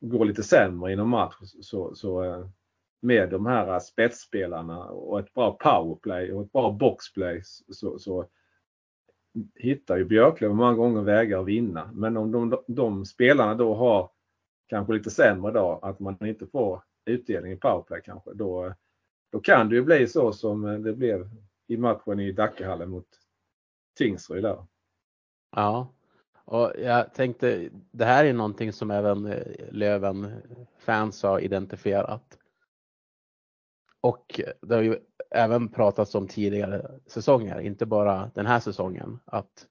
[0.00, 2.46] går lite sämre inom match så, så eh,
[3.00, 7.42] med de här spetsspelarna och ett bra powerplay och ett bra boxplay
[7.72, 8.28] så, så
[9.54, 11.90] hittar ju Björklöven många gånger vägar att vinna.
[11.94, 14.10] Men om de, de, de spelarna då har
[14.66, 18.74] kanske lite sämre dag, att man inte får utdelning i powerplay kanske, då,
[19.32, 21.30] då kan det ju bli så som det blev
[21.66, 23.08] i matchen i Dackehallen mot
[23.98, 24.66] Tingsryd där.
[25.56, 25.92] Ja,
[26.44, 32.38] och jag tänkte det här är någonting som även eh, Löven-fans har identifierat.
[34.00, 34.98] Och det har ju
[35.30, 39.66] även pratats om tidigare säsonger, inte bara den här säsongen, att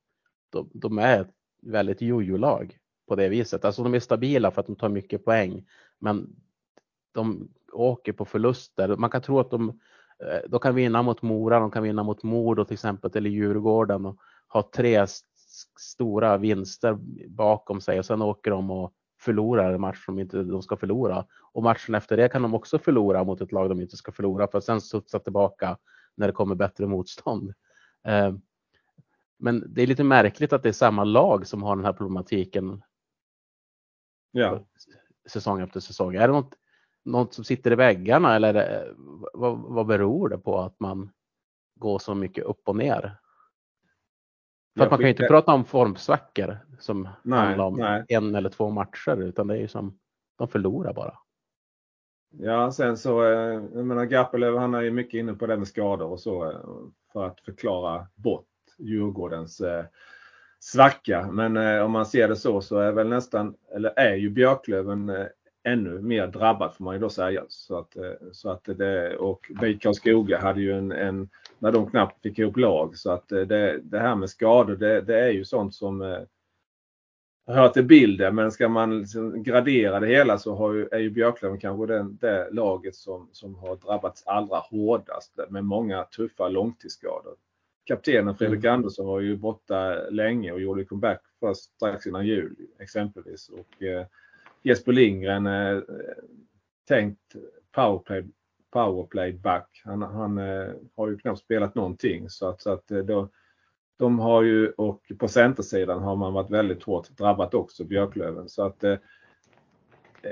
[0.50, 1.32] de, de är ett
[1.62, 3.66] väldigt jojo-lag på det viset.
[3.66, 5.66] Alltså de är stabila för att de tar mycket poäng,
[6.00, 6.36] men
[7.12, 8.98] de åker på förluster.
[8.98, 9.70] Man kan tro att de,
[10.24, 14.06] eh, de kan vinna mot Mora, de kan vinna mot Modo till exempel, eller Djurgården
[14.06, 15.08] och ha tre
[15.80, 16.98] stora vinster
[17.28, 21.26] bakom sig och sen åker de och förlorar en match som inte de ska förlora.
[21.54, 24.48] Och matchen efter det kan de också förlora mot ett lag de inte ska förlora
[24.48, 25.78] för att sen studsa tillbaka
[26.16, 27.54] när det kommer bättre motstånd.
[28.08, 28.34] Eh,
[29.40, 32.82] men det är lite märkligt att det är samma lag som har den här problematiken.
[34.32, 34.66] Ja.
[35.30, 36.16] Säsong efter säsong.
[36.16, 36.56] Är det något,
[37.06, 38.94] något som sitter i väggarna eller det,
[39.34, 41.10] vad, vad beror det på att man
[41.76, 43.18] går så mycket upp och ner?
[44.78, 48.06] För att man kan ju inte prata om formsvackor som nej, handlar om nej.
[48.08, 50.00] en eller två matcher utan det är ju som
[50.38, 51.18] de förlorar bara.
[52.38, 55.68] Ja, sen så, eh, jag menar Garpenlöv han är ju mycket inne på det med
[55.68, 56.60] skador och så eh,
[57.14, 59.86] för att förklara bort Djurgårdens eh,
[60.60, 61.32] svacka.
[61.32, 65.10] Men eh, om man ser det så så är väl nästan, eller är ju Björklöven
[65.10, 65.26] eh,
[65.64, 67.44] ännu mer drabbat får man ju då säga.
[67.48, 71.90] Så att, eh, så att det, och BIK Karlskoga hade ju en, en, när de
[71.90, 72.98] knappt fick ihop lag.
[72.98, 76.26] Så att det, det här med skador det, det är ju sånt som
[77.48, 81.10] hör till bilden men ska man liksom gradera det hela så har ju, är ju
[81.10, 87.36] Björklöven kanske den, det laget som, som har drabbats allra hårdast med många tuffa långtidsskador.
[87.86, 88.74] Kaptenen Fredrik mm.
[88.74, 93.50] Andersson var ju borta länge och gjorde comeback först strax innan jul exempelvis.
[93.50, 94.06] Och eh,
[94.64, 95.82] Jesper Lindgren eh,
[96.88, 97.36] tänkt
[97.72, 98.26] powerplay,
[98.72, 99.82] powerplay back.
[99.86, 103.30] Han, han eh, har ju knappt spelat någonting så att, så att eh, då,
[103.98, 108.50] de har ju och på centersidan har man varit väldigt hårt drabbat också, Björklöven.
[108.50, 108.92] Så att eh,
[110.22, 110.32] eh,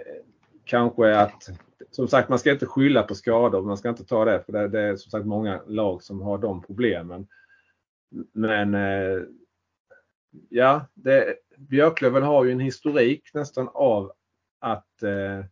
[0.63, 1.49] kanske att,
[1.91, 4.67] som sagt man ska inte skylla på skador, man ska inte ta det för det,
[4.67, 7.27] det är som sagt många lag som har de problemen.
[8.33, 9.23] Men eh,
[10.49, 14.11] ja, det, Björklöven har ju en historik nästan av
[14.59, 15.45] att eh,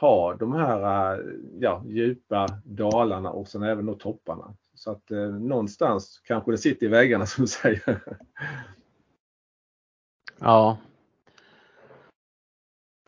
[0.00, 1.22] ha de här
[1.60, 4.56] ja, djupa dalarna och sen även då topparna.
[4.74, 8.02] Så att eh, någonstans kanske det sitter i väggarna som du säger.
[10.38, 10.78] Ja.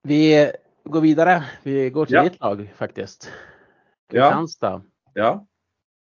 [0.03, 0.53] Vi
[0.85, 1.45] går vidare.
[1.63, 2.23] Vi går till ja.
[2.23, 3.33] ditt lag faktiskt.
[4.09, 4.83] Kristianstad.
[5.15, 5.23] Ja.
[5.23, 5.47] ja.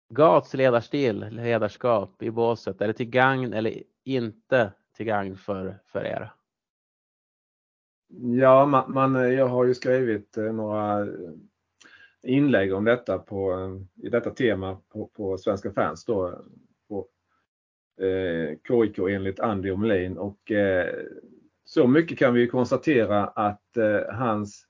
[0.10, 2.82] Gats ledarstil, ledarskap i båset.
[2.82, 6.34] Är det till gagn eller inte till gagn för, för er?
[8.09, 11.07] Ja, man, man, jag har ju skrivit eh, några eh,
[12.23, 16.41] inlägg om detta på, eh, i detta tema på, på Svenska fans då,
[16.89, 17.07] på
[18.05, 20.17] eh, KIK enligt Andy Omlin.
[20.17, 20.95] Och eh,
[21.65, 24.67] så mycket kan vi konstatera att eh, hans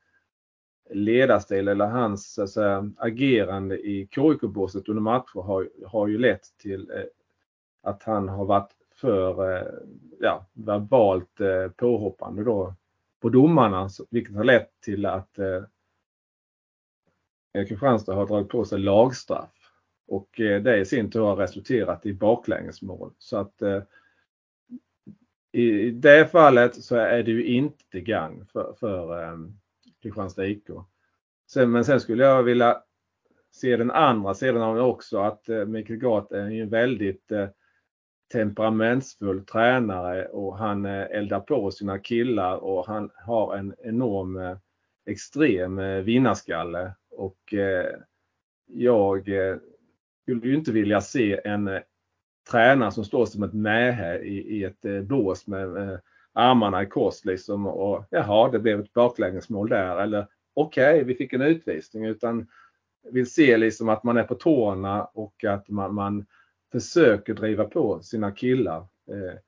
[0.90, 6.92] ledarstil eller hans så säga, agerande i KIK-båset under matcher har, har ju lett till
[6.92, 7.04] eh,
[7.84, 9.68] att han har varit för eh,
[10.20, 12.76] ja, verbalt eh, påhoppande då
[13.28, 15.64] på domarna vilket har lett till att eh,
[17.68, 19.54] Kristianstad har dragit på sig lagstraff.
[20.08, 23.14] Och eh, det i sin tur har resulterat i baklängesmål.
[23.18, 23.84] Så att eh,
[25.52, 29.38] i det fallet så är det ju inte till gagn för, för eh,
[30.02, 30.68] Kristianstad IK.
[31.52, 32.82] Sen, men sen skulle jag vilja
[33.52, 37.48] se den andra sidan av det också att eh, Mikael Gat är en väldigt eh,
[38.32, 44.58] temperamentsfull tränare och han eh, eldar på sina killar och han har en enorm eh,
[45.06, 46.92] extrem eh, vinnarskalle.
[47.12, 47.54] Och
[48.68, 49.24] jag
[50.22, 51.70] skulle ju inte vilja se en
[52.52, 56.00] tränare som står som ett mähä i, i ett bås med
[56.34, 60.02] armarna i kors liksom och jaha det blev ett baklängesmål där.
[60.02, 62.06] Eller okej okay, vi fick en utvisning.
[62.06, 62.48] Utan
[63.12, 66.26] vill se liksom att man är på tårna och att man, man
[66.72, 68.80] försöker driva på sina killar.
[69.12, 69.40] Eh,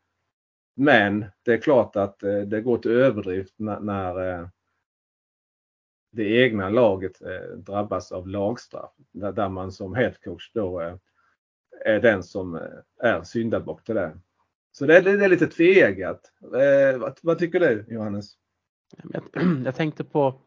[0.76, 4.48] men det är klart att eh, det går till överdrift när eh,
[6.12, 7.22] det egna laget
[7.56, 8.92] drabbas av lagstraff.
[9.12, 10.98] Där man som headcoach då
[11.86, 12.60] är den som
[13.00, 14.20] är syndabock till det.
[14.72, 16.22] Så det, är lite tveeggat.
[17.22, 18.34] Vad, tycker du Johannes?
[19.66, 20.42] Jag, tänkte på,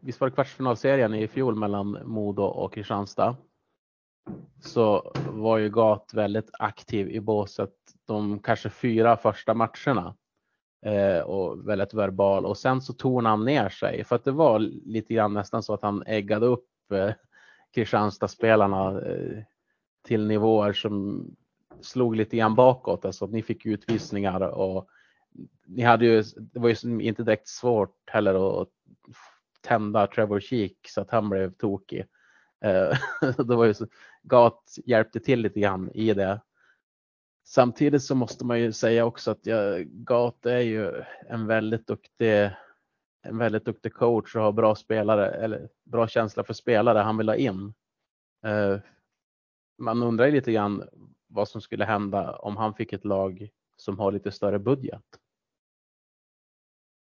[0.00, 3.36] visst var det kvartsfinalserien i fjol mellan Modo och Kristianstad?
[4.60, 7.74] Så var ju Gat väldigt aktiv i båset
[8.06, 10.16] de kanske fyra första matcherna.
[10.86, 14.58] Eh, och väldigt verbal och sen så tonade han ner sig för att det var
[14.58, 17.10] lite grann nästan så att han äggade upp eh,
[17.74, 19.42] Kristianstadsspelarna eh,
[20.02, 21.26] till nivåer som
[21.80, 23.04] slog lite grann bakåt.
[23.04, 24.88] Alltså ni fick utvisningar och
[25.66, 28.68] ni hade ju, det var ju inte direkt svårt heller att
[29.60, 32.04] tända Trevor Cheek så att han blev tokig.
[32.64, 32.98] Eh,
[33.46, 33.86] det var ju så,
[34.22, 36.40] Gat hjälpte till lite grann i det.
[37.44, 42.50] Samtidigt så måste man ju säga också att jag, Gat är ju en väldigt duktig
[43.26, 47.28] en väldigt duktig coach och har bra spelare eller bra känsla för spelare han vill
[47.28, 47.74] ha in.
[48.44, 48.78] Eh,
[49.78, 50.88] man undrar ju lite grann
[51.26, 55.04] vad som skulle hända om han fick ett lag som har lite större budget.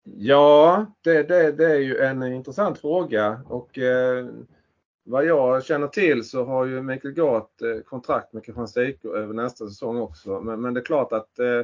[0.05, 4.27] Ja, det, det, det är ju en intressant fråga och eh,
[5.05, 9.35] vad jag känner till så har ju Mikael Gart eh, kontrakt med Kristianstad IK över
[9.35, 10.41] nästa säsong också.
[10.41, 11.63] Men, men det är klart att eh,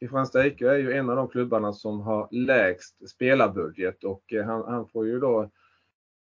[0.00, 4.64] Kristianstad IK är ju en av de klubbarna som har lägst spelarbudget och eh, han,
[4.64, 5.50] han, får ju då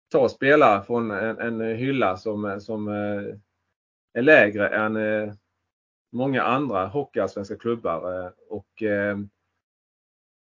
[0.08, 3.34] ta spelare från en, en hylla som, eh, som eh,
[4.12, 5.34] är lägre än eh,
[6.12, 8.82] många andra hockeyallsvenska klubbar eh, och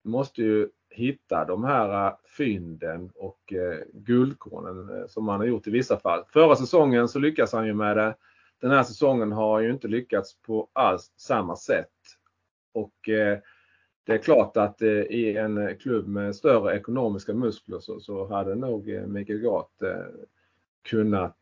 [0.05, 5.67] måste ju hitta de här eh, fynden och eh, guldkornen eh, som han har gjort
[5.67, 6.25] i vissa fall.
[6.33, 8.15] Förra säsongen så lyckas han ju med det.
[8.61, 11.91] Den här säsongen har han ju inte lyckats på alls samma sätt.
[12.73, 12.95] Och
[14.05, 19.39] det är klart att i en klubb med större ekonomiska muskler så, hade nog Mikael
[19.39, 19.73] Gart
[20.83, 21.39] kunnat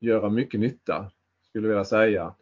[0.00, 1.10] göra mycket nytta,
[1.48, 2.34] skulle jag vilja säga.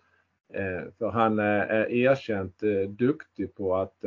[0.98, 4.04] För han är erkänt duktig på att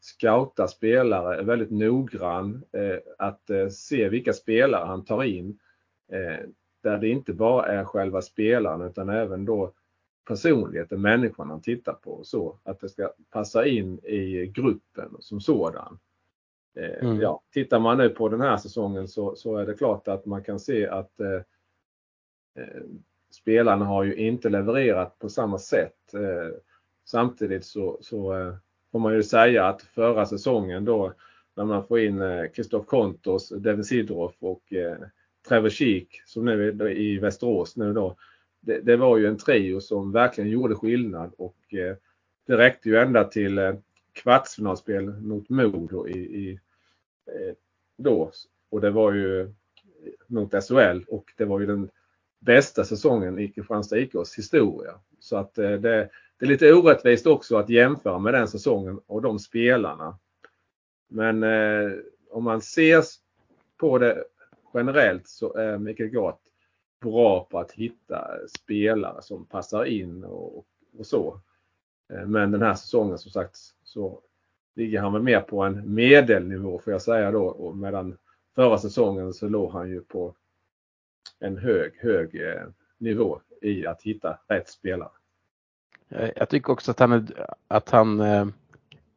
[0.00, 2.64] scouta spelare, är väldigt noggrann
[3.18, 5.58] att se vilka spelare han tar in.
[6.82, 9.72] Där det inte bara är själva spelaren utan även då
[10.28, 12.24] personligheten, människan han tittar på.
[12.24, 15.98] Så att det ska passa in i gruppen som sådan.
[16.76, 17.20] Eh, mm.
[17.20, 20.42] Ja, tittar man nu på den här säsongen så, så är det klart att man
[20.42, 21.42] kan se att eh,
[22.58, 22.82] eh,
[23.30, 26.14] spelarna har ju inte levererat på samma sätt.
[26.14, 26.54] Eh,
[27.04, 28.54] samtidigt så, så eh,
[28.92, 31.12] får man ju säga att förra säsongen då
[31.54, 34.96] när man får in eh, Kristoff Kontos, Devin Sidroff och eh,
[35.48, 38.16] Trevor Sheek som nu är i Västerås nu då
[38.60, 41.96] det, det, var ju en trio som verkligen gjorde skillnad och eh,
[42.46, 43.76] det räckte ju ända till
[44.12, 46.60] kvartsfinalspel mot Modo i, i
[47.96, 48.30] då.
[48.70, 49.52] Och det var ju
[50.26, 51.90] mot SHL och det var ju den
[52.38, 54.94] bästa säsongen i Kristianstad IKs historia.
[55.20, 59.22] Så att eh, det, det är lite orättvist också att jämföra med den säsongen och
[59.22, 60.18] de spelarna.
[61.08, 61.92] Men eh,
[62.30, 63.04] om man ser
[63.76, 64.24] på det
[64.74, 66.40] generellt så är Mikael Gart
[67.00, 70.66] bra på att hitta spelare som passar in och,
[70.98, 71.40] och så.
[72.12, 74.20] Eh, men den här säsongen som sagt så
[74.74, 77.44] ligger han väl mer på en medelnivå får jag säga då.
[77.44, 78.16] Och medan
[78.54, 80.34] förra säsongen så låg han ju på
[81.38, 82.66] en hög, hög eh,
[82.98, 85.10] nivå i att hitta rätt spelare.
[86.08, 87.28] Eh, jag tycker också att han,
[87.68, 88.22] att han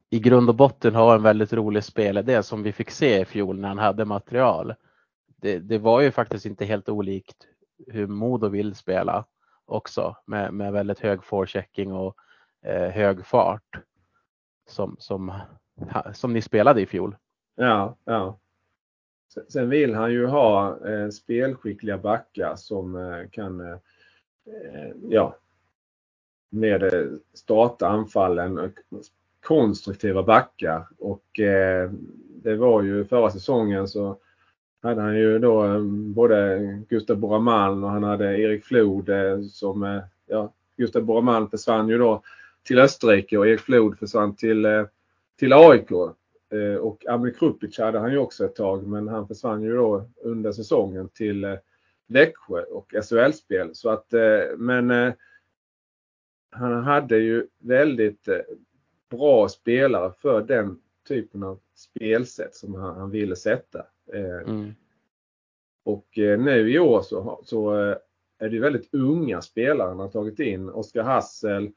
[0.10, 3.60] i grund och botten har en väldigt rolig spelidé som vi fick se i fjol
[3.60, 4.74] när han hade material.
[5.42, 7.48] Det, det var ju faktiskt inte helt olikt
[7.88, 9.26] hur Modo vill spela
[9.66, 12.16] också med, med väldigt hög forechecking och
[12.66, 13.80] eh, hög fart
[14.68, 15.34] som, som,
[16.14, 17.16] som ni spelade i fjol.
[17.56, 18.40] Ja, ja.
[19.50, 23.78] Sen vill han ju ha eh, spelskickliga backar som eh, kan eh, eh
[24.46, 25.36] Eh, ja,
[26.50, 28.74] med eh, starta anfallen.
[29.42, 31.92] Konstruktiva backar och eh,
[32.44, 34.18] det var ju förra säsongen så
[34.82, 35.80] hade han ju då eh,
[36.16, 39.10] både Gustav Boramalm och han hade Erik Flod
[39.52, 42.22] som, ja, Gustav Boramalm försvann ju då
[42.64, 44.86] till Österrike och Erik Flod försvann till,
[45.40, 45.92] till AIK.
[46.82, 50.52] Och Amir Krupic hade han ju också ett tag men han försvann ju då under
[50.52, 51.58] säsongen till
[52.12, 53.76] Växjö och SHL-spel.
[53.76, 54.14] Så att,
[54.58, 55.14] men
[56.52, 58.28] han hade ju väldigt
[59.10, 63.86] bra spelare för den typen av spelsätt som han, han ville sätta.
[64.14, 64.74] Eh, mm.
[65.84, 67.98] Och eh, nu i år så, så eh,
[68.40, 70.70] är det väldigt unga spelare han har tagit in.
[70.70, 71.72] Oskar Hassel,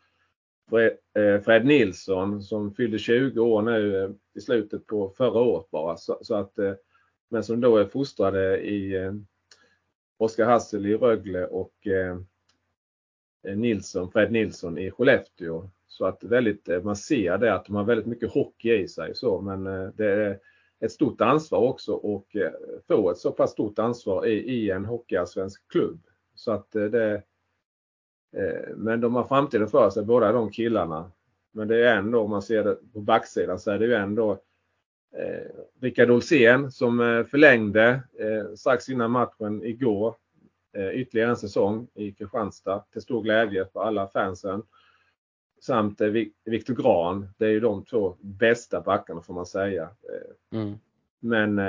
[0.70, 0.96] Fred,
[1.44, 5.96] Fred, Nilsson som fyllde 20 år nu i slutet på förra året bara.
[5.96, 6.58] Så, så att,
[7.28, 9.10] men som då är fostrade i
[10.18, 12.18] Oskar Hassel i Rögle och eh,
[13.46, 15.70] eh, Nilsson, Fred Nilsson i Skellefteå.
[15.86, 19.14] Så att väldigt, eh, man ser det att de har väldigt mycket hockey i sig
[19.14, 19.64] så men
[19.96, 20.38] det är
[20.80, 22.36] ett stort ansvar också och
[22.88, 26.00] få ett så pass stort ansvar i, i en hockeyallsvensk klubb.
[26.34, 27.22] Så att det
[28.76, 31.12] men de har framtiden för sig båda de killarna.
[31.52, 34.38] Men det är ändå om man ser det på backsidan så är det ju ändå
[35.18, 35.50] eh,
[35.80, 40.16] Rickard Olsén som eh, förlängde eh, strax innan matchen igår
[40.72, 44.62] eh, ytterligare en säsong i Kristianstad till stor glädje för alla fansen.
[45.60, 46.00] Samt
[46.44, 47.28] Viktor Gran.
[47.38, 49.88] Det är ju de två bästa backarna får man säga.
[50.52, 50.78] Mm.
[51.20, 51.60] Men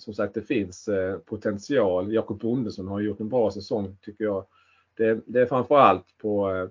[0.00, 0.88] som sagt det finns
[1.24, 2.12] potential.
[2.12, 4.46] Jakob Bondesson har gjort en bra säsong tycker jag.
[4.94, 6.68] Det, det är framförallt på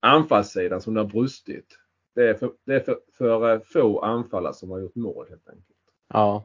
[0.00, 1.78] anfallssidan som det har brustit.
[2.14, 5.48] Det är för, det är för, för eh, få anfallare som har gjort mål helt
[5.48, 5.76] enkelt.
[6.08, 6.44] Ja,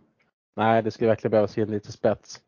[0.55, 2.41] nej det skulle verkligen behövas in lite spets.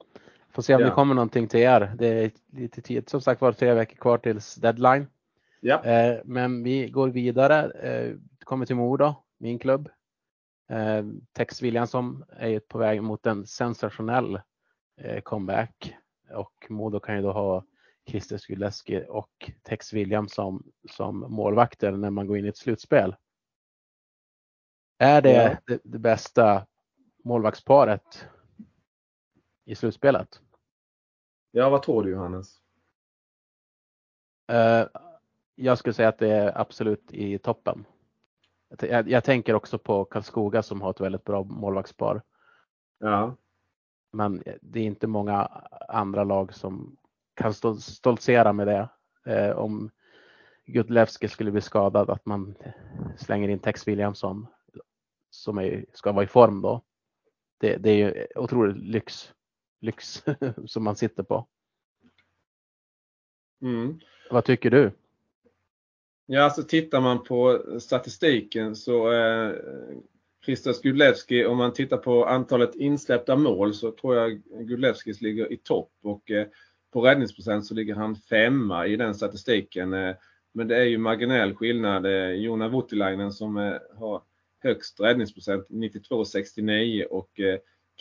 [0.52, 0.88] Får se om ja.
[0.88, 1.94] det kommer någonting till er.
[1.98, 3.10] Det är lite tid.
[3.10, 5.08] Som sagt var tre veckor kvar tills deadline.
[5.60, 5.84] Ja.
[5.84, 7.72] Eh, men vi går vidare.
[7.72, 9.90] Eh, kommer till Modo, min klubb.
[10.70, 14.40] Eh, Tex Williamson är ju på väg mot en sensationell
[15.02, 15.96] eh, comeback
[16.34, 17.64] och Modo kan ju då ha
[18.12, 23.16] Christer Skuleski och Tex Williams som, som målvakter när man går in i ett slutspel.
[24.98, 26.68] Är det, det, det bästa
[27.24, 28.28] målvaktsparet
[29.66, 30.42] i slutspelet?
[31.52, 32.62] Ja, vad tror du Johannes?
[34.52, 34.88] Uh,
[35.56, 37.86] jag skulle säga att det är absolut i toppen.
[38.80, 42.22] Jag, jag, tänker också på Karlskoga som har ett väldigt bra målvaktspar.
[43.00, 43.36] Ja.
[44.12, 45.46] Men det är inte många
[45.88, 46.98] andra lag som
[47.42, 48.90] kan stoltsera med det.
[49.26, 49.90] Eh, om
[50.66, 52.56] Gudlevski skulle bli skadad att man
[53.18, 54.48] slänger in Tex Williamson
[55.30, 56.82] som är, ska vara i form då.
[57.58, 59.34] Det, det är ju otroligt lyx,
[59.80, 60.24] lyx
[60.66, 61.48] som man sitter på.
[63.62, 64.00] Mm.
[64.32, 64.92] Vad tycker du?
[66.26, 69.54] Ja, alltså tittar man på statistiken så eh,
[70.46, 75.58] Christos Gudlevski, om man tittar på antalet insläppta mål så tror jag Gudlevskis ligger i
[75.58, 76.48] topp och eh,
[76.92, 79.94] på räddningsprocent så ligger han femma i den statistiken.
[79.94, 80.16] Eh,
[80.54, 82.06] men det är ju marginell skillnad.
[82.06, 84.22] Eh, Jona Voutilainen som eh, har
[84.60, 87.30] högst räddningsprocent 92,69 och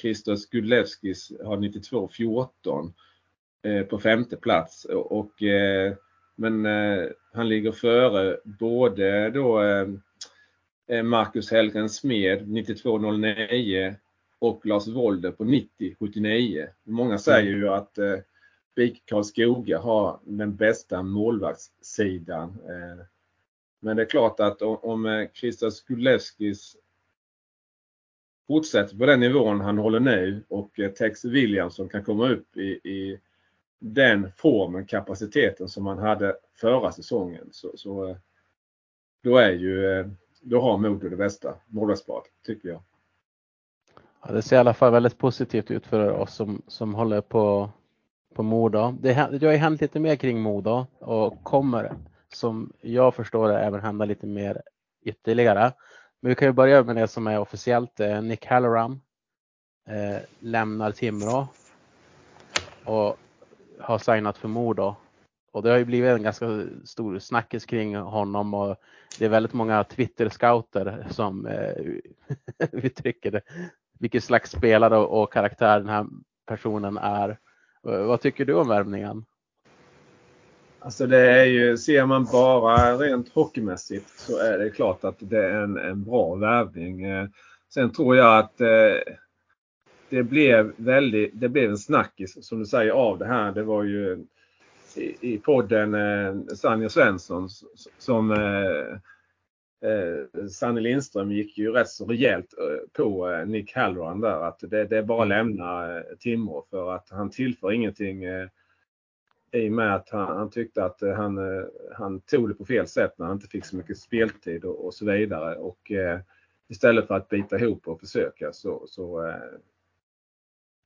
[0.01, 2.93] Christos Gudlevskis har 92,14
[3.85, 4.85] på femte plats.
[4.85, 5.33] Och,
[6.37, 6.65] men
[7.33, 9.61] han ligger före både då
[11.03, 13.95] Marcus Hellgren Smed 92,09
[14.39, 16.67] och Lars Wolder på 90,79.
[16.85, 17.99] Många säger ju att
[18.81, 22.59] spik Karlskoga har den bästa målvaktssidan.
[22.69, 23.05] Eh,
[23.81, 26.77] men det är klart att om eh, Christer Skulewskis
[28.47, 32.71] fortsätter på den nivån han håller nu och eh, Tex Williamson kan komma upp i,
[32.71, 33.21] i
[33.79, 38.17] den formen, kapaciteten som han hade förra säsongen så, så
[39.23, 40.05] då är ju,
[40.41, 42.83] då har Modo det bästa målvaktsparet tycker jag.
[44.23, 47.71] Ja, det ser i alla fall väldigt positivt ut för oss som, som håller på
[48.41, 48.97] på Modo.
[49.01, 51.93] Det, det har ju hänt lite mer kring Modo och kommer
[52.33, 54.63] som jag förstår det även hända lite mer
[55.05, 55.73] ytterligare.
[56.21, 58.01] Men vi kan ju börja med det som är officiellt.
[58.01, 59.01] Eh, Nick Halloran
[59.89, 61.49] eh, lämnar Timrå
[62.85, 63.17] och
[63.81, 64.95] har signat för Modo.
[65.53, 66.47] Och det har ju blivit en ganska
[66.85, 68.77] stor snackis kring honom och
[69.19, 71.75] det är väldigt många Twitter-scouter som eh,
[72.73, 73.43] uttrycker det,
[73.99, 76.07] Vilket slags spelare och karaktär den här
[76.47, 77.39] personen är.
[77.89, 79.25] Eh, vad tycker du om värvningen?
[80.79, 85.47] Alltså det är ju, ser man bara rent hockeymässigt så är det klart att det
[85.47, 87.05] är en, en bra värvning.
[87.05, 87.29] Eh,
[87.75, 89.15] sen tror jag att eh,
[90.09, 93.53] det blev väldigt, det blev en snackis som du säger av det här.
[93.53, 94.25] Det var ju
[94.97, 97.49] i, i podden eh, Sanja Svensson
[97.99, 98.99] som eh,
[99.83, 104.61] eh, Sanne Lindström gick ju rätt så rejält eh, på eh, Nick Halloran där att
[104.61, 108.49] det, det är bara att lämna eh, Timrå för att han tillför ingenting eh,
[109.53, 112.65] i och med att han, han tyckte att eh, han, eh, han tog det på
[112.65, 115.57] fel sätt när han inte fick så mycket speltid och, och så vidare.
[115.57, 116.21] Och eh,
[116.69, 119.35] istället för att bita ihop och försöka så, så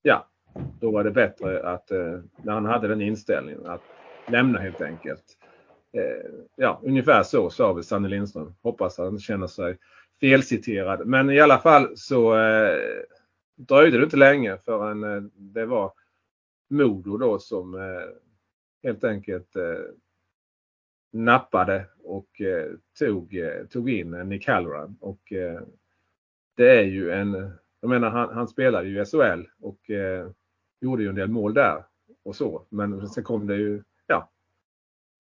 [0.03, 0.29] ja,
[0.81, 1.91] då var det bättre att
[2.43, 3.83] när han hade den inställningen att
[4.29, 5.39] lämna helt enkelt.
[5.95, 8.55] Eh, ja, ungefär så sa väl Sanne Lindström.
[8.63, 9.79] Hoppas han känner sig
[10.21, 11.07] felciterad.
[11.07, 12.79] Men i alla fall så eh,
[13.57, 15.93] dröjde det inte länge förrän eh, det var
[16.71, 18.09] Modo då som eh,
[18.83, 19.85] helt enkelt eh,
[21.13, 24.97] nappade och eh, tog, eh, tog in Nick Halloran.
[25.01, 25.61] Och eh,
[26.57, 30.29] det är ju en, jag menar han, han spelade ju i SHL och eh,
[30.81, 31.85] gjorde ju en del mål där
[32.23, 32.67] och så.
[32.69, 33.83] Men sen kom det ju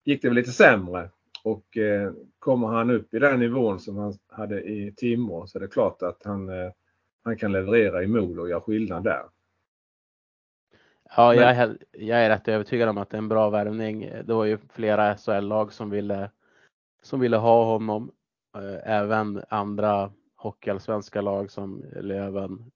[0.04, 1.10] gick det väl lite sämre.
[1.42, 5.60] Och eh, kommer han upp i den nivån som han hade i Timrå så är
[5.60, 6.72] det klart att han, eh,
[7.24, 9.22] han kan leverera i Modo och göra skillnad där.
[11.16, 14.10] Ja, jag är, jag är rätt övertygad om att det är en bra värvning.
[14.24, 16.30] Det var ju flera SHL-lag som ville,
[17.02, 18.10] som ville ha honom.
[18.56, 22.70] Eh, även andra hockeyallsvenska lag som Löven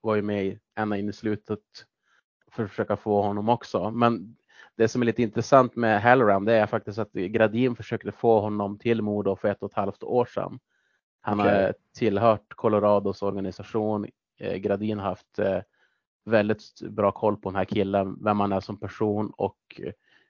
[0.00, 1.60] var ju med ända in i slutet
[2.50, 3.90] för att försöka få honom också.
[3.90, 4.36] Men
[4.76, 8.78] det som är lite intressant med Halloran det är faktiskt att Gradin försökte få honom
[8.78, 10.58] till Modo för ett och ett halvt år sedan.
[11.20, 11.62] Han okay.
[11.62, 14.06] har tillhört Colorados organisation.
[14.38, 15.38] Eh, Gradin har haft
[16.24, 19.80] väldigt bra koll på den här killen, vem han är som person och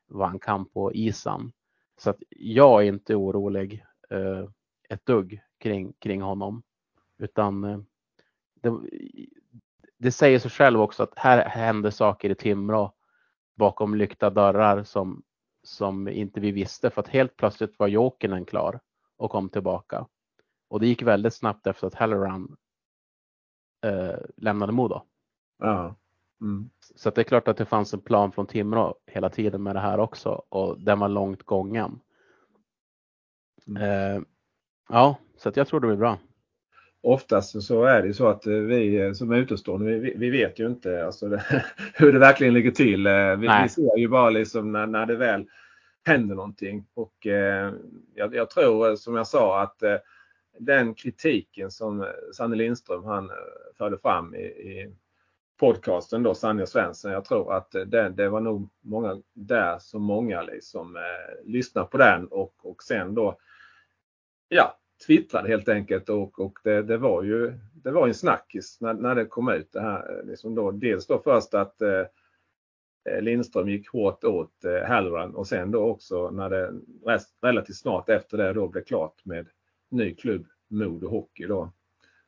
[0.06, 1.52] vad han kan på isen.
[1.96, 4.48] Så att jag är inte orolig eh,
[4.88, 6.62] ett dugg kring, kring honom.
[7.18, 7.78] Utan eh,
[8.54, 8.80] det,
[9.98, 12.92] det, säger sig själv också att här händer saker i Timrå
[13.54, 15.22] bakom lyckta dörrar som,
[15.62, 18.80] som inte vi visste för att helt plötsligt var Jokinen klar
[19.16, 20.06] och kom tillbaka.
[20.68, 22.56] Och det gick väldigt snabbt efter att Halloran
[23.84, 25.00] eh, lämnade Modo.
[25.58, 25.94] Ja.
[26.40, 26.70] Mm.
[26.94, 29.80] Så det är klart att det fanns en plan från Timrå hela tiden med det
[29.80, 32.00] här också och den var långt gången.
[33.66, 33.82] Mm.
[33.82, 34.22] Eh,
[34.88, 36.18] ja, så jag tror det blir bra.
[37.06, 41.06] Oftast så är det så att vi som är utomstående, vi, vi vet ju inte
[41.06, 43.06] alltså det, hur det verkligen ligger till.
[43.06, 45.46] Eh, vi, vi, ser ju bara liksom när, när det väl
[46.04, 46.86] händer någonting.
[46.94, 47.72] Och eh,
[48.14, 49.96] jag, jag, tror som jag sa att eh,
[50.58, 53.36] den kritiken som Sanne Lindström han eh,
[53.78, 54.94] förde fram i, i
[55.60, 57.10] podcasten då, Sanja Svensson.
[57.10, 61.02] Jag tror att det, det, var nog många där som många liksom eh,
[61.44, 63.36] lyssnade på den och, och sen då
[64.48, 68.94] ja, twittrade helt enkelt och, och det, det, var ju det var en snackis när,
[68.94, 70.18] när det kom ut det här.
[70.18, 72.04] Eh, liksom då, dels då först att eh,
[73.10, 76.72] eh, Lindström gick hårt åt eh, Halloran och sen då också när det
[77.06, 79.46] rest, relativt snart efter det då blev klart med
[79.90, 81.72] ny klubb Modo Hockey då.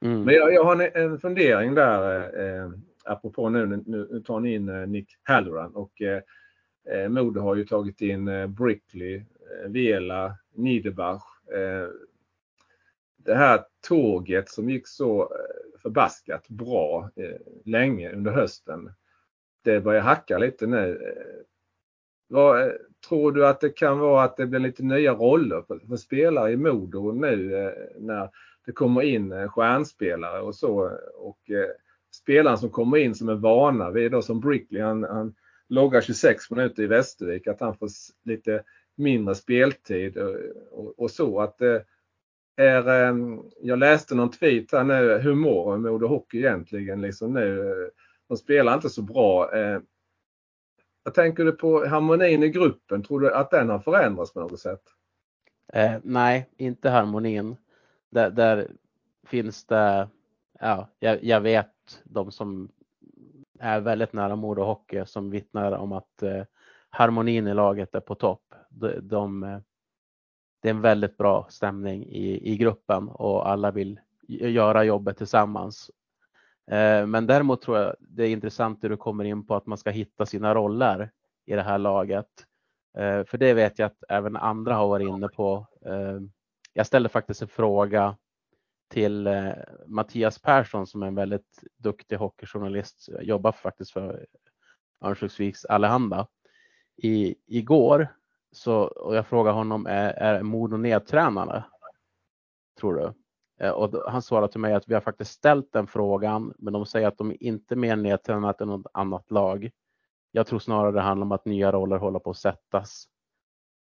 [0.00, 0.22] Mm.
[0.22, 2.70] Men jag, jag har en, en fundering där eh,
[3.04, 6.22] apropå nu, nu, nu tar ni in eh, Nick Halloran och eh,
[6.90, 11.22] eh, Modo har ju tagit in eh, Brickley, eh, Vela, Niederbach.
[13.26, 18.90] Det här tåget som gick så eh, förbaskat bra eh, länge under hösten.
[19.64, 20.90] Det börjar hacka lite nu.
[20.90, 21.42] Eh,
[22.28, 22.72] vad, eh,
[23.08, 26.52] tror du att det kan vara att det blir lite nya roller för, för spelare
[26.52, 28.30] i Modo nu när
[28.66, 31.50] det kommer in stjärnspelare och så och
[32.14, 35.34] spelarna som kommer in som är vana vid då som Brickley, han, han
[35.68, 37.88] loggar 26 minuter i Västervik, att han får
[38.24, 38.62] lite
[38.96, 40.36] mindre speltid och,
[40.70, 41.40] och, och så.
[41.40, 41.80] att eh,
[42.56, 47.60] är, ehm, jag läste någon tweet här nu, hur mår Modo Hockey egentligen liksom nu?
[47.60, 47.88] Eh,
[48.28, 49.56] de spelar inte så bra.
[49.56, 49.80] Eh.
[51.02, 53.02] Vad tänker du på harmonin i gruppen?
[53.02, 54.82] Tror du att den har förändrats på något sätt?
[55.72, 57.56] Eh, nej, inte harmonin.
[58.10, 58.68] Där, där
[59.26, 60.08] finns det,
[60.60, 62.68] ja, jag, jag, vet de som
[63.58, 66.42] är väldigt nära Modo Hockey som vittnar om att eh,
[66.90, 68.54] harmonin i laget är på topp.
[68.68, 69.58] De, de, eh,
[70.60, 75.90] det är en väldigt bra stämning i, i gruppen och alla vill göra jobbet tillsammans.
[76.70, 79.78] Eh, men däremot tror jag det är intressant hur du kommer in på att man
[79.78, 81.10] ska hitta sina roller
[81.46, 82.28] i det här laget.
[82.98, 85.66] Eh, för det vet jag att även andra har varit inne på.
[85.86, 86.20] Eh,
[86.72, 88.16] jag ställde faktiskt en fråga
[88.88, 89.28] till
[89.86, 94.26] Mattias Persson som är en väldigt duktig hockeyjournalist, jobbar faktiskt för
[95.04, 96.26] Örnsköldsviks Allehanda.
[96.96, 98.08] I, igår
[98.56, 101.64] så, och jag frågade honom, är, är Modo nedtränade?
[102.80, 103.12] Tror du?
[103.64, 106.86] Eh, och han svarade till mig att vi har faktiskt ställt den frågan, men de
[106.86, 109.70] säger att de är inte mer nedtränade än något annat lag.
[110.30, 113.08] Jag tror snarare det handlar om att nya roller håller på att sättas.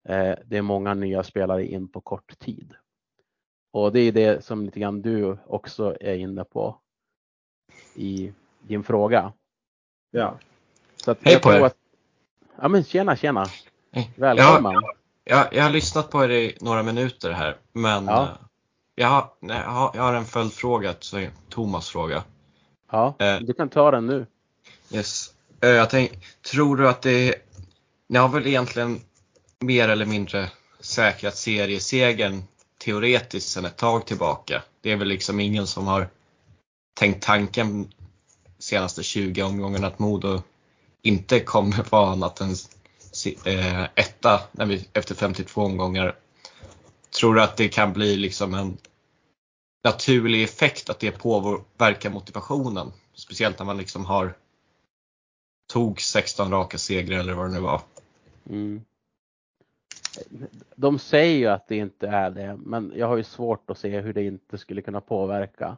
[0.09, 2.75] Eh, det är många nya spelare in på kort tid.
[3.73, 6.81] Och det är det som lite grann du också är inne på
[7.95, 9.33] i din fråga.
[10.11, 10.39] Ja.
[10.97, 11.61] Så att Hej på er!
[11.61, 11.77] Att,
[12.57, 13.45] ja men tjena tjena!
[14.17, 14.73] Välkommen!
[14.73, 14.83] Jag,
[15.25, 18.23] jag, jag har lyssnat på er i några minuter här men ja.
[18.23, 18.29] Eh,
[18.95, 20.95] jag, har, jag, har, jag har en följdfråga
[21.49, 22.25] Thomas fråga.
[22.93, 24.27] Ja, eh, du kan ta den nu.
[24.91, 25.35] Yes.
[25.61, 27.35] Eh, jag tänk, tror du att det
[28.09, 29.01] ni har väl egentligen
[29.61, 32.43] mer eller mindre säkrat seriesegern
[32.85, 34.63] teoretiskt sedan ett tag tillbaka.
[34.81, 36.09] Det är väl liksom ingen som har
[36.95, 37.93] tänkt tanken
[38.59, 40.43] senaste 20 omgångarna att Modo
[41.03, 42.55] inte kommer vara annat än
[43.47, 46.17] eh, etta när vi, efter 52 omgångar.
[47.21, 48.77] Tror du att det kan bli liksom en
[49.85, 52.93] naturlig effekt att det påverkar motivationen?
[53.15, 54.37] Speciellt när man liksom har
[55.73, 57.81] tog 16 raka segrar eller vad det nu var.
[58.51, 58.85] Mm.
[60.77, 64.01] de säger ju att det inte är det, men jag har ju svårt att se
[64.01, 65.77] hur det inte skulle kunna påverka.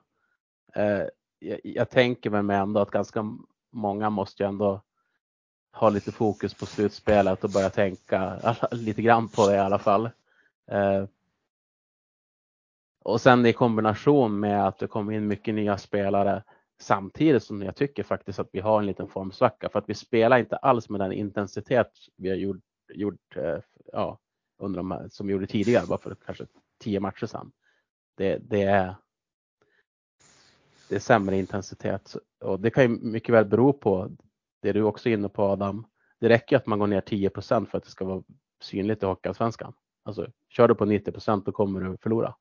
[0.74, 1.03] Eh,
[1.39, 3.24] jag, jag tänker mig ändå att ganska
[3.72, 4.82] många måste ju ändå
[5.77, 10.11] ha lite fokus på slutspelet och börja tänka lite grann på det i alla fall.
[10.70, 11.05] Eh,
[13.05, 16.43] och sen i kombination med att det kommer in mycket nya spelare
[16.81, 20.39] samtidigt som jag tycker faktiskt att vi har en liten formsvacka för att vi spelar
[20.39, 22.64] inte alls med den intensitet vi har gjort,
[22.95, 23.59] gjort eh,
[23.93, 24.18] ja,
[24.59, 26.47] under de här, som vi gjorde tidigare, bara för kanske
[26.79, 27.53] tio matcher sedan.
[28.16, 28.95] Det, det, är,
[30.89, 34.11] det är sämre intensitet och det kan ju mycket väl bero på
[34.67, 35.87] det du också är inne på Adam.
[36.21, 38.23] Det räcker att man går ner 10% för att det ska vara
[38.61, 39.75] synligt i Hockeyallsvenskan.
[40.05, 42.35] Alltså, kör du på 90% då kommer du förlora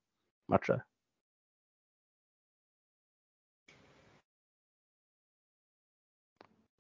[0.47, 0.84] matcher.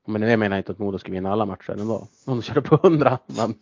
[0.07, 2.07] Men det menar jag inte att Modo ska vinna alla matcher ändå.
[2.25, 3.19] Om de körde på 100.
[3.25, 3.59] Men...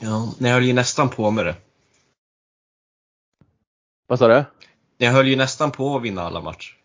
[0.00, 1.56] Ja, ni höll ju nästan på med det.
[4.06, 4.44] Vad sa du?
[4.98, 6.76] Ni höll ju nästan på att vinna alla matcher.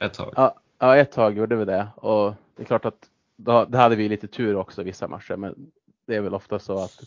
[0.00, 0.32] Ett tag.
[0.36, 1.88] Ja, ja ett tag gjorde vi det.
[1.96, 5.36] Och det är klart att då, det hade vi lite tur också vissa matcher.
[5.36, 5.70] Men
[6.06, 7.00] det är väl ofta så att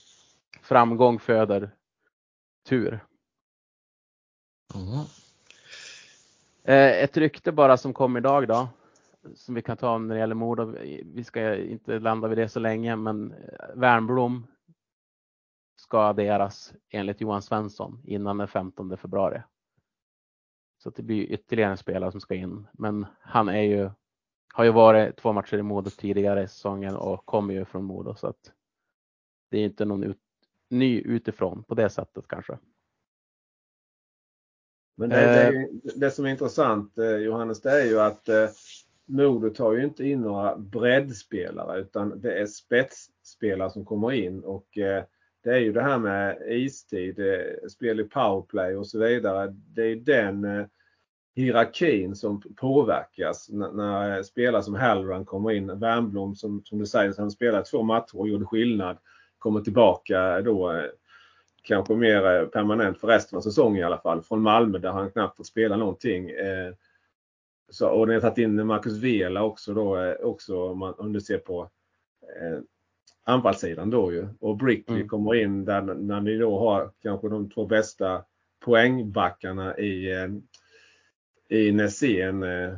[0.61, 1.71] framgång föder
[2.69, 2.99] tur.
[4.75, 5.05] Mm.
[6.63, 8.69] Ett rykte bara som kom idag då.
[9.35, 10.59] Som vi kan ta när det gäller mord.
[11.05, 13.33] Vi ska inte landa vid det så länge men
[13.75, 14.47] Värnblom
[15.75, 19.41] ska adderas enligt Johan Svensson innan den 15 februari.
[20.83, 22.67] Så det blir ytterligare en spelare som ska in.
[22.71, 23.89] Men han är ju,
[24.53, 28.15] har ju varit två matcher i Modo tidigare i säsongen och kommer ju från Modo
[28.15, 28.51] så att
[29.49, 30.17] det är inte någon ut,
[30.69, 32.57] ny utifrån på det sättet kanske.
[34.97, 35.65] Men det, det, eh.
[35.95, 38.49] det som är intressant eh, Johannes det är ju att eh,
[39.05, 44.77] Modo tar ju inte in några breddspelare utan det är spetsspelare som kommer in och
[45.43, 49.47] det är ju det här med istid, eh, spel i powerplay och så vidare.
[49.51, 50.65] Det är den eh,
[51.35, 55.79] hierarkin som påverkas när, eh, spelare som Halloran kommer in.
[55.79, 58.97] Wernbloom som, som du säger, han spelade två matcher och gjorde skillnad.
[59.37, 60.85] Kommer tillbaka då
[61.63, 64.21] kanske mer permanent för resten av säsongen i alla fall.
[64.21, 66.31] Från Malmö där han knappt fått spela någonting.
[67.69, 71.21] Så, och ni har tagit in Marcus Vela också då, också om man, om du
[71.21, 71.69] ser på
[73.23, 74.27] anfallssidan då ju.
[74.39, 75.09] Och Brickley mm.
[75.09, 78.23] kommer in där när ni då har kanske de två bästa
[78.65, 80.27] poängbackarna i, eh,
[81.59, 82.73] i Nässén eh,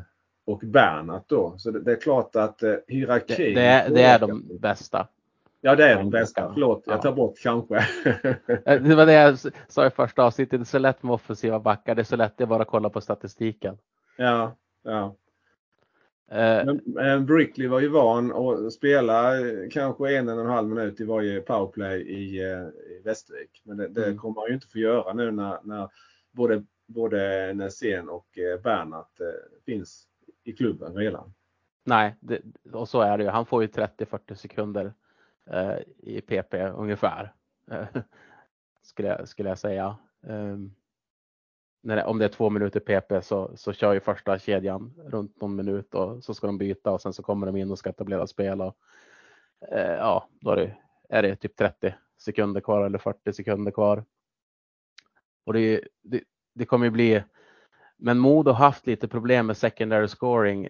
[0.46, 1.56] och Bernat då.
[1.58, 3.56] Så det, det, är klart att eh, hierarkin.
[3.56, 5.08] Det, det, är, det är de bästa.
[5.62, 6.52] Ja det är de bästa.
[6.54, 7.76] Förlåt, jag tar bort kanske.
[8.66, 9.38] det var det jag
[9.68, 10.60] sa i första avsnittet.
[10.60, 11.96] Det är så lätt med offensiva backar.
[11.96, 13.78] Det är så lätt att bara kolla på statistiken.
[14.18, 15.16] Ja, ja.
[16.34, 19.32] Eh, men, men Brickley var ju van att spela
[19.72, 23.62] kanske en och en halv minut i varje powerplay i, eh, i Västervik.
[23.64, 24.18] Men det, det mm.
[24.18, 25.90] kommer han ju inte få göra nu när, när
[26.32, 29.22] både, både Nässén och eh, Bernhardt
[29.66, 30.08] finns
[30.44, 31.34] i klubben redan.
[31.84, 33.30] Nej, det, och så är det ju.
[33.30, 34.94] Han får ju 30-40 sekunder
[35.50, 37.34] eh, i PP ungefär.
[38.84, 39.98] skulle, jag, skulle jag säga.
[40.22, 40.76] Um,
[41.84, 45.56] när, om det är två minuter PP så, så kör ju första kedjan runt någon
[45.56, 48.28] minut och så ska de byta och sen så kommer de in och ska etablera
[48.28, 48.62] spel.
[48.62, 48.76] Och,
[49.72, 50.76] eh, ja, då är det,
[51.10, 54.06] är det typ 30 sekunder kvar eller 40 sekunder kvar.
[55.46, 56.24] Och det, det,
[56.54, 57.24] det kommer ju bli,
[57.98, 60.70] men Modo har haft lite problem med secondary scoring.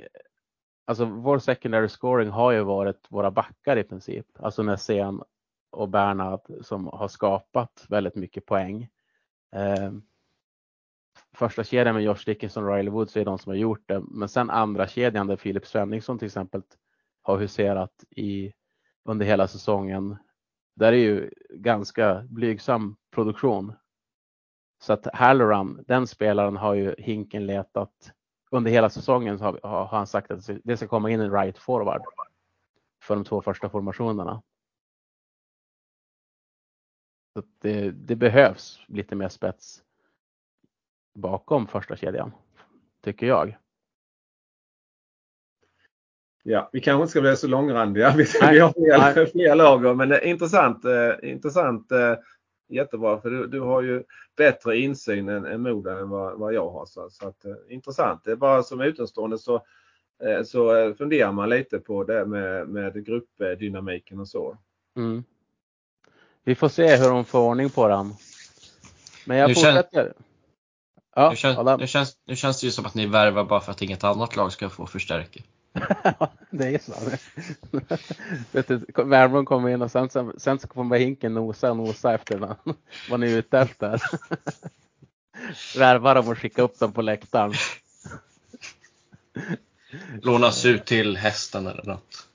[0.86, 5.24] Alltså vår secondary scoring har ju varit våra backar i princip, alltså Nässén
[5.70, 8.90] och Bernhard som har skapat väldigt mycket poäng.
[9.56, 9.92] Eh,
[11.34, 14.04] första kedjan med Josh Dickinson och Riley Woods är de som har gjort det.
[14.08, 16.62] Men sen andra kedjan där Filip Svenningsson till exempel
[17.22, 18.54] har huserat i,
[19.06, 20.18] under hela säsongen.
[20.76, 23.74] Där är ju ganska blygsam produktion.
[24.82, 28.12] Så att Halloran, den spelaren har ju Hinken letat
[28.52, 32.02] under hela säsongen har, har han sagt att det ska komma in en right forward
[33.04, 34.42] för de två första formationerna.
[37.34, 39.83] Så det, det behövs lite mer spets
[41.14, 42.32] bakom första kedjan.
[43.04, 43.58] Tycker jag.
[46.44, 48.14] Ja, vi kanske inte ska bli så långrandiga.
[48.18, 48.74] Vi, vi har
[49.14, 50.86] fler, fler lager men intressant.
[50.86, 52.16] Eh, intressant eh,
[52.68, 54.04] jättebra för du, du har ju
[54.38, 56.86] bättre insyn än, än Moda än vad, vad jag har.
[56.86, 58.22] Så, så att, eh, intressant.
[58.24, 59.56] Det är bara som utomstående så,
[60.24, 64.58] eh, så funderar man lite på det med, med gruppdynamiken och så.
[64.96, 65.24] Mm.
[66.44, 68.14] Vi får se hur de får ordning på den.
[69.26, 70.14] Men jag fortsätter.
[71.16, 73.72] Ja, nu, känns, nu, känns, nu känns det ju som att ni värvar bara för
[73.72, 75.40] att inget annat lag ska få förstärka.
[76.50, 76.94] det är så.
[78.52, 82.14] Vet du, Värmland kommer in och sen, sen, sen så kommer Hinken nosa och nosa
[82.14, 82.56] efter vad,
[83.10, 84.02] vad ni är ute efter.
[85.78, 87.54] Värva dem och skicka upp dem på läktaren.
[90.22, 92.28] Lånas ut till hästen eller något.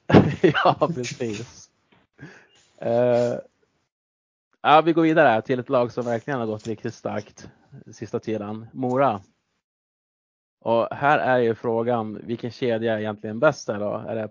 [0.42, 1.68] ja, precis.
[2.82, 3.38] Uh,
[4.62, 7.48] ja, vi går vidare till ett lag som verkligen har gått riktigt starkt
[7.92, 8.66] sista tiden.
[8.72, 9.22] Mora.
[10.60, 13.94] Och här är ju frågan, vilken kedja är egentligen bäst där då?
[14.08, 14.30] Är det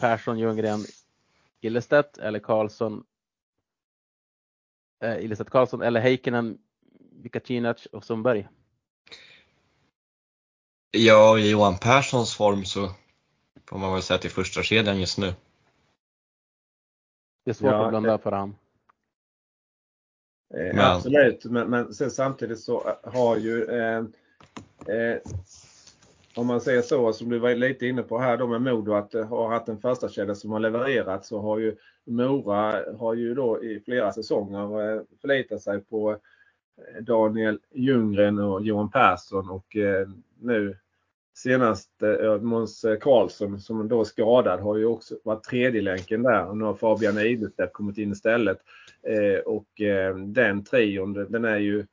[0.00, 0.80] Persson, Ljunggren,
[1.60, 3.04] Illestedt eller Karlsson?
[5.04, 6.58] Eh, Illestedt Karlsson eller Heikkinen,
[7.12, 8.48] Vikacinac och Sundberg?
[10.90, 12.90] Ja, i Johan Perssons form så
[13.66, 15.34] får man väl säga till första kedjan just nu.
[17.44, 18.56] Det är svårt ja, att blunda för han.
[20.54, 20.78] Eh, men.
[20.78, 23.98] Absolut, men, men samtidigt så har ju eh,
[24.96, 25.18] eh,
[26.34, 29.14] om man säger så, som du var lite inne på här då med Modo, att
[29.14, 33.34] eh, ha haft en första kedja som har levererat så har ju Mora har ju
[33.34, 39.76] då i flera säsonger eh, förlitat sig på eh, Daniel Ljunggren och Johan Persson och
[40.40, 40.76] nu
[41.34, 46.22] senast eh, Måns eh, Karlsson som då är skadad har ju också varit tredje länken
[46.22, 48.58] där och nu har Fabian Eidestedt kommit in istället.
[49.06, 49.68] Eh, och
[50.26, 51.86] den trion den är ju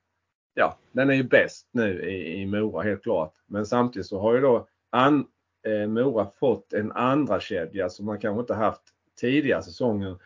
[0.59, 3.33] ja, den är ju bäst nu i, i Mora helt klart.
[3.47, 5.25] Men samtidigt så har ju då an,
[5.67, 8.81] eh, Mora fått en andra kedja som man kanske inte haft
[9.19, 10.17] tidigare säsonger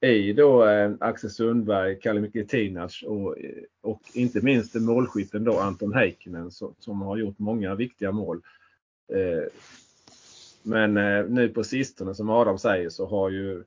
[0.00, 5.94] i då eh, Axel Sundberg, Kalle Mikitinac och, eh, och inte minst målskytten då Anton
[5.94, 8.42] Heikkinen som, som har gjort många viktiga mål.
[9.12, 9.44] Eh,
[10.62, 13.64] men eh, nu på sistone som Adam säger så har ju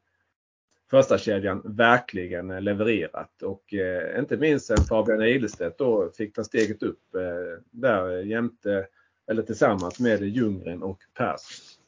[0.90, 6.44] första kedjan verkligen eh, levererat och eh, inte minst sen Fabian Ilestedt då fick ta
[6.44, 8.88] steget upp eh, där jämte
[9.28, 11.80] eller tillsammans med Ljunggren och Persson.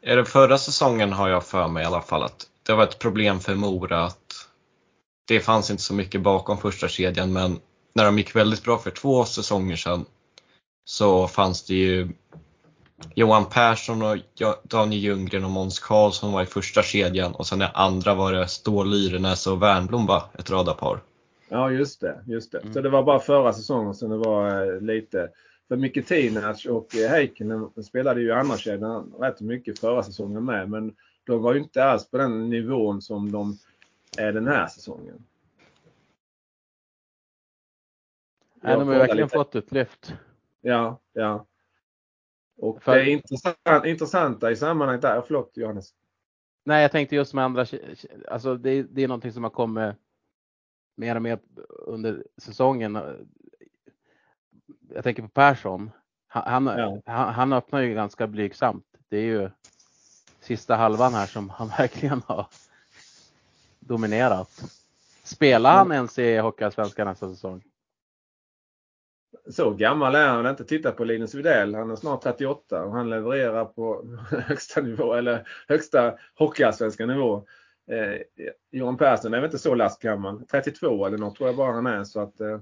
[0.00, 2.98] Är det förra säsongen har jag för mig i alla fall att det var ett
[2.98, 4.48] problem för Mora att
[5.28, 7.58] det fanns inte så mycket bakom första kedjan men
[7.94, 10.04] när de gick väldigt bra för två säsonger sedan
[10.84, 12.08] så fanns det ju
[13.14, 14.16] Johan Persson och
[14.62, 18.48] Daniel Ljunggren och Måns Karlsson var i första kedjan och sen i andra var det
[18.48, 20.22] Ståhl Lyrenäs och Wernbloom va?
[20.38, 21.00] Ett radarpar.
[21.48, 22.58] Ja just det, just det.
[22.58, 22.74] Mm.
[22.74, 25.28] Så det var bara förra säsongen som det var eh, lite
[25.68, 30.70] för Mikitinac och eh, Heikkinen spelade ju i andra kedjan rätt mycket förra säsongen med
[30.70, 30.92] men
[31.24, 33.58] de var ju inte alls på den nivån som de
[34.18, 35.26] är den här säsongen.
[38.54, 39.36] Nej, de har verkligen lite.
[39.36, 40.14] fått ett lyft.
[40.60, 41.46] Ja, ja.
[42.56, 42.96] Och För...
[42.96, 45.94] det intressant, intressanta i sammanhanget där, förlåt Johannes.
[46.64, 47.66] Nej, jag tänkte just med andra,
[48.28, 49.94] alltså det, det är någonting som har kommit
[50.96, 52.98] mer och mer under säsongen.
[54.88, 55.90] Jag tänker på Persson.
[56.26, 57.02] Han, ja.
[57.06, 58.86] han, han öppnar ju ganska blygsamt.
[59.08, 59.50] Det är ju
[60.44, 62.46] sista halvan här som han verkligen har
[63.80, 64.64] dominerat.
[65.24, 67.62] Spelar han ens i Hockeyallsvenskan nästa säsong?
[69.50, 70.64] så gammal är han inte.
[70.64, 71.74] Titta på Linus Widell.
[71.74, 74.04] Han är snart 38 och han levererar på
[74.46, 77.44] högsta nivå eller högsta hockeyallsvenska nivå.
[77.90, 78.20] Eh,
[78.70, 80.46] Johan Persson är väl inte så lastgammal.
[80.50, 82.04] 32 eller något tror jag bara han är.
[82.04, 82.60] Så att, eh...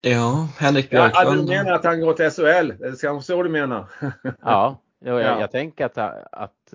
[0.00, 1.38] Ja, Henrik Björklund.
[1.38, 2.78] Ja, du menar att han går till SHL?
[2.78, 3.86] Det är kanske så du menar?
[4.42, 5.98] ja, jag, jag, jag tänker att,
[6.32, 6.74] att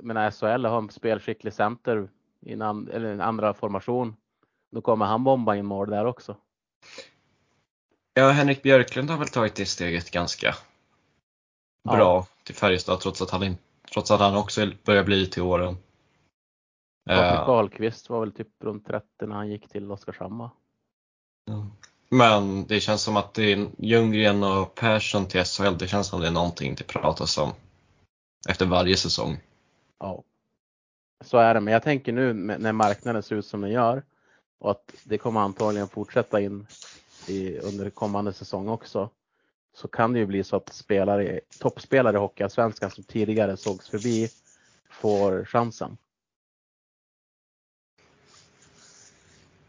[0.00, 2.08] men SHL har en spelskicklig center
[2.40, 4.16] i en, and, eller en andra formation.
[4.70, 6.36] Då kommer han bomba in mål där också.
[8.14, 10.54] Ja, Henrik Björklund har väl tagit det steget ganska
[11.82, 11.96] ja.
[11.96, 13.56] bra till Färjestad trots att han,
[13.92, 15.76] trots att han också börjar bli till åren.
[17.08, 20.48] Patrik Ahlqvist var väl typ runt 30 när han gick till Oskarshamn
[22.10, 26.20] Men det känns som att det är Ljunggren och Persson till SHL, det känns som
[26.20, 27.52] det är någonting det pratas om
[28.48, 29.36] efter varje säsong.
[29.98, 30.22] Ja,
[31.24, 31.60] så är det.
[31.60, 34.02] Men jag tänker nu när marknaden ser ut som den gör
[34.58, 36.66] och att det kommer antagligen fortsätta in
[37.26, 39.10] i, under kommande säsong också.
[39.74, 44.28] Så kan det ju bli så att spelare, toppspelare i Hockeyallsvenskan som tidigare sågs förbi
[44.90, 45.96] får chansen.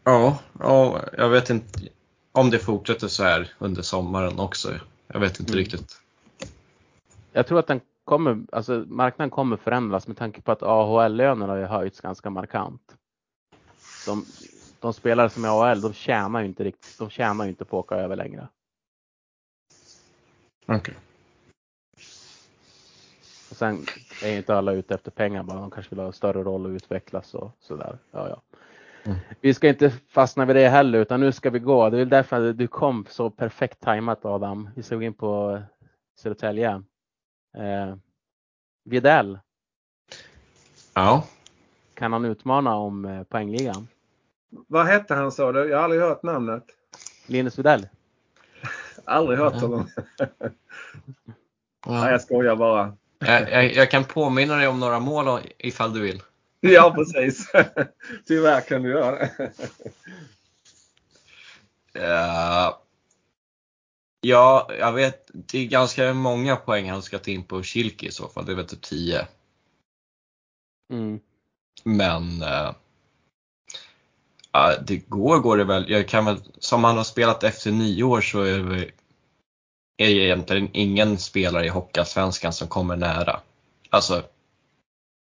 [0.04, 1.80] Ja, ja, jag vet inte
[2.32, 4.74] om det fortsätter så här under sommaren också.
[5.06, 5.64] Jag vet inte mm.
[5.64, 6.00] riktigt.
[7.32, 11.62] Jag tror att den kommer, alltså marknaden kommer förändras med tanke på att AHL-lönerna har
[11.62, 12.96] höjts ganska markant.
[14.06, 14.24] De,
[14.80, 17.78] de spelare som är AHL, de tjänar ju inte riktigt, de tjänar ju inte på
[17.78, 18.48] att åka över längre.
[20.66, 20.76] Okej.
[20.76, 20.94] Okay.
[23.50, 23.86] Och sen
[24.22, 26.70] är inte alla ute efter pengar bara, de kanske vill ha en större roll och
[26.70, 27.98] utvecklas och sådär.
[28.10, 28.42] Ja, ja.
[29.04, 29.18] Mm.
[29.40, 31.90] Vi ska inte fastna vid det heller utan nu ska vi gå.
[31.90, 34.70] Det är därför att du kom så perfekt tajmat Adam.
[34.76, 35.62] Vi gå in på
[36.18, 36.82] Södertälje.
[37.56, 37.94] Eh,
[38.84, 39.38] Videll.
[40.94, 41.24] Ja.
[41.94, 43.88] Kan han utmana om eh, poängligan?
[44.50, 45.68] Vad hette han sa du?
[45.68, 46.64] Jag har aldrig hört namnet.
[47.26, 47.88] Linus Widell.
[49.04, 49.88] aldrig hört honom.
[51.86, 52.96] Nej, jag skojar bara.
[53.18, 56.22] Jag, jag, jag, kan påminna dig om några mål ifall du vill.
[56.70, 57.52] Ja, precis.
[58.26, 59.52] Tyvärr kan du göra det.
[61.98, 62.76] Uh,
[64.20, 65.30] ja, jag vet.
[65.32, 68.46] Det är ganska många poäng han ska ta in på Kilke i så fall.
[68.46, 69.26] Det är väl typ 10.
[70.92, 71.20] Mm.
[71.84, 72.74] Men uh,
[74.56, 75.90] uh, det går, går det väl.
[75.90, 78.84] Jag kan väl, som han har spelat efter nio år så är det,
[79.96, 83.40] är det egentligen ingen spelare i Hockeyallsvenskan som kommer nära.
[83.90, 84.22] Alltså.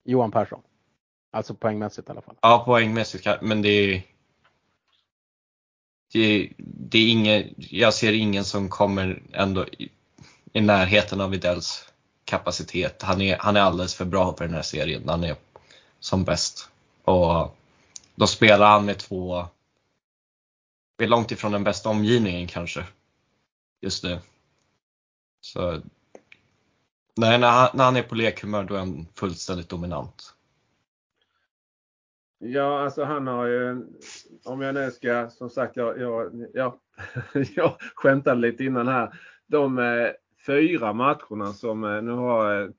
[0.05, 0.61] Johan Persson.
[1.37, 2.35] Alltså poängmässigt i alla fall.
[2.41, 3.27] Ja, poängmässigt.
[3.41, 4.03] Men det är
[6.13, 9.89] det, det är ingen, jag ser ingen som kommer ändå i,
[10.53, 11.91] i närheten av Widells
[12.25, 13.01] kapacitet.
[13.01, 15.35] Han är, han är alldeles för bra för den här serien när han är
[15.99, 16.69] som bäst.
[17.03, 17.57] Och
[18.15, 19.47] då spelar han med två,
[20.97, 22.85] det är långt ifrån den bästa omgivningen kanske.
[23.81, 24.19] Just nu.
[25.41, 25.81] Så
[27.15, 30.33] nej, när, han, när han är på lekhumör då är han fullständigt dominant.
[32.39, 33.85] Ja, alltså han har ju,
[34.45, 36.79] om jag nu ska, som sagt, jag, jag, jag,
[37.55, 39.13] jag skämtade lite innan här.
[39.47, 40.09] De eh,
[40.45, 42.69] fyra matcherna som eh, nu har eh,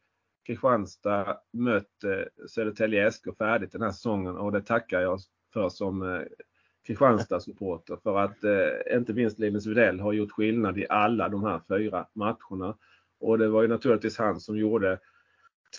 [0.46, 5.20] Kristianstad mött eh, Södertälje SK färdigt den här säsongen och det tackar jag
[5.52, 6.22] för som eh,
[6.86, 11.61] Kristianstad-supporter för att eh, inte minst Linus Widell har gjort skillnad i alla de här
[11.68, 12.76] fyra matcherna.
[13.20, 14.98] Och det var ju naturligtvis han som gjorde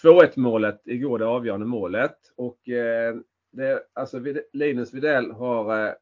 [0.04, 2.18] 2-1 målet igår, det avgörande målet.
[2.36, 3.16] Och eh,
[3.52, 4.24] det, alltså
[4.54, 5.94] Linus Widell har eh,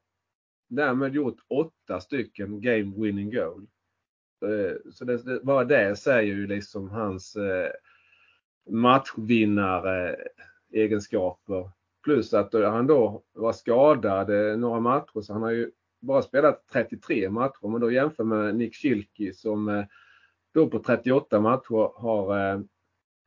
[0.68, 3.66] därmed gjort åtta stycken game winning goal.
[4.44, 7.70] Eh, så det, det, bara det säger ju liksom hans eh,
[8.70, 11.70] matchvinnare eh, egenskaper.
[12.04, 15.70] Plus att han då var skadad eh, några matcher så han har ju
[16.00, 17.64] bara spelat 33 matcher.
[17.64, 19.84] Om man då jämför med Nick Schilke som eh,
[20.54, 22.62] då på 38 matcher har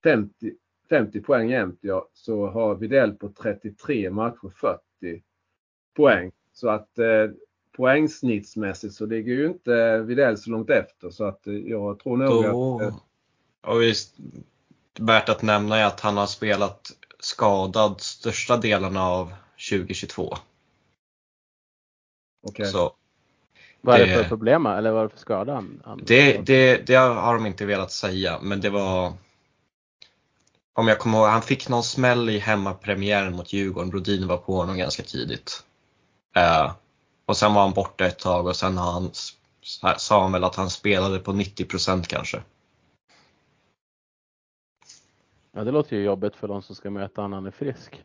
[0.03, 0.53] 50,
[0.91, 5.23] 50 poäng jämt ja, så har Videll på 33 matcher 40
[5.95, 6.31] poäng.
[6.53, 7.29] Så att eh,
[7.77, 12.43] poängsnittsmässigt så ligger ju inte Videll så långt efter så att eh, jag tror nog
[12.43, 12.75] Då...
[12.75, 12.81] att...
[12.81, 12.95] Eh,
[13.61, 14.15] och visst,
[14.99, 19.33] värt att nämna är att han har spelat skadad största delarna av
[19.69, 20.33] 2022.
[22.43, 22.65] Okay.
[22.65, 22.95] Så
[23.81, 25.63] vad är det för problem eller vad är det för skada?
[26.03, 29.13] Det, det, det, har de inte velat säga men det var
[30.73, 33.89] om jag kommer ihåg, han fick någon smäll i hemmapremiären mot Djurgården.
[33.89, 35.63] Brodin var på honom ganska tidigt.
[36.37, 36.73] Uh,
[37.25, 39.11] och sen var han borta ett tag och sen har han,
[39.97, 42.41] sa han väl att han spelade på 90% kanske.
[45.51, 48.03] Ja, det låter ju jobbigt för de som ska möta honom när han är frisk.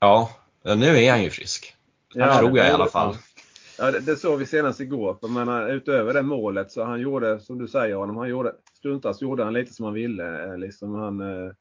[0.00, 0.30] Ja,
[0.62, 1.76] nu är han ju frisk.
[2.14, 3.16] Det ja, tror jag i alla fall.
[3.78, 5.16] Ja, det, det såg vi senast igår.
[5.20, 9.22] För menar, utöver det målet så han gjorde, som du säger Adam, han gjorde, stundtals
[9.22, 10.44] gjorde han lite som han ville.
[10.44, 11.52] Eh, liksom han, eh,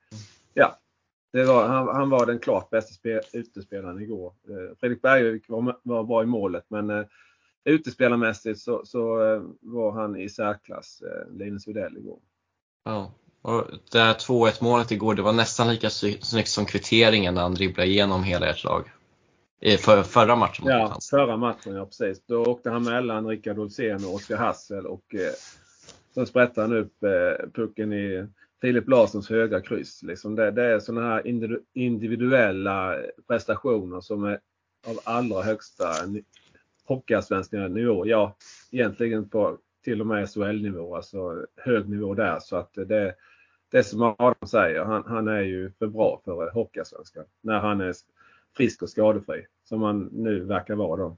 [0.53, 0.79] ja,
[1.33, 4.33] det var, han, han var den klart bästa spel, utespelaren igår.
[4.49, 7.05] Eh, Fredrik Bergvik var, var bra i målet men
[7.63, 9.15] utespelarmässigt så, så
[9.61, 12.19] var han i särklass, Linus Widell igår.
[12.83, 13.11] Ja,
[13.41, 17.53] och det här 2-1 målet igår, det var nästan lika snyggt som kvitteringen när han
[17.53, 18.91] dribblade igenom hela ert lag.
[19.79, 22.25] För, förra matchen Ja, förra matchen, ja precis.
[22.25, 25.33] Då åkte han mellan Rickard Olsén och Oskar Hassel och eh,
[26.13, 28.27] sen sprättade han upp eh, pucken i
[28.61, 30.03] Filip Larssons höga kryss.
[30.03, 31.21] Liksom det, det är sådana här
[31.73, 32.95] individuella
[33.27, 34.39] prestationer som är
[34.87, 35.91] av allra högsta
[36.85, 38.07] hockeyallsvenska nivå.
[38.07, 38.35] Ja,
[38.71, 42.39] egentligen på till och med SHL-nivå, alltså hög nivå där.
[42.39, 43.15] Så att det,
[43.71, 47.25] det som Adam säger, han, han är ju för bra för hockeyallsvenskan.
[47.41, 47.93] När han är
[48.55, 49.45] frisk och skadefri.
[49.63, 51.17] Som han nu verkar vara då.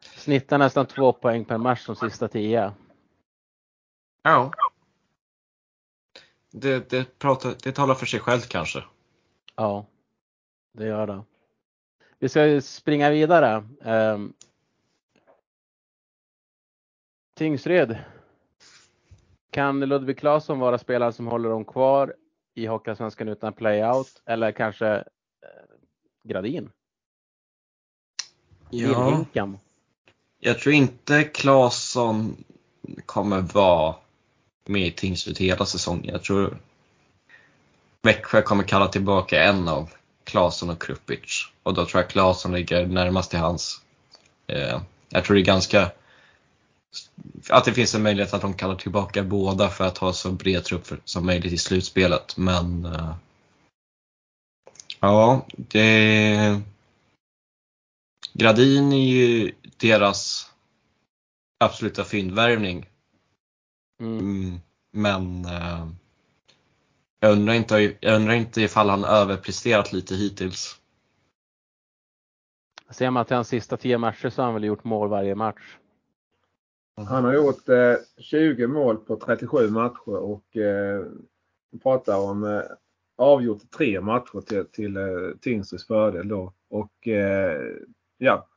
[0.00, 2.72] Snittar nästan två poäng per match de sista tio.
[4.22, 4.52] Ja.
[6.50, 8.84] Det, det, pratar, det talar för sig självt kanske.
[9.56, 9.86] Ja,
[10.72, 11.24] det gör det.
[12.18, 13.64] Vi ska springa vidare.
[13.84, 14.32] Um,
[17.34, 17.98] Tingsryd.
[19.50, 22.14] Kan Ludvig Claesson vara spelaren som håller dem kvar
[22.54, 25.04] i Hockeyallsvenskan utan playout eller kanske
[26.24, 26.70] Gradin?
[28.70, 29.24] Ja.
[30.40, 32.44] Jag tror inte Claesson
[33.06, 33.94] kommer vara
[34.64, 36.12] med i Tingsryd hela säsongen.
[36.12, 36.58] Jag tror
[38.02, 39.90] Växjö kommer kalla tillbaka en av
[40.24, 43.80] Claesson och Krupic och då tror jag Claesson ligger närmast till hans.
[44.46, 45.90] Eh, jag tror det är ganska
[47.48, 50.64] att det finns en möjlighet att de kallar tillbaka båda för att ha så bred
[50.64, 52.36] trupp som möjligt i slutspelet.
[52.36, 53.14] Men uh,
[55.02, 56.60] ja, det
[58.32, 60.50] Gradin är ju deras
[61.60, 62.88] absoluta fyndvärvning.
[64.00, 64.18] Mm.
[64.18, 64.60] Mm,
[64.92, 65.88] men uh,
[67.20, 70.80] jag, undrar inte, jag undrar inte ifall han överpresterat lite hittills.
[72.90, 75.78] Ser man till hans sista tio matcher så har han väl gjort mål varje match.
[76.96, 81.06] Han har gjort eh, 20 mål på 37 matcher och eh,
[81.82, 82.62] pratar om eh,
[83.22, 86.52] avgjort tre matcher till, till eh, fördel då.
[86.68, 87.60] Och eh,
[88.18, 88.48] ja.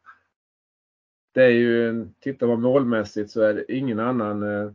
[1.33, 4.71] Det är ju, tittar man målmässigt så är det ingen annan eh,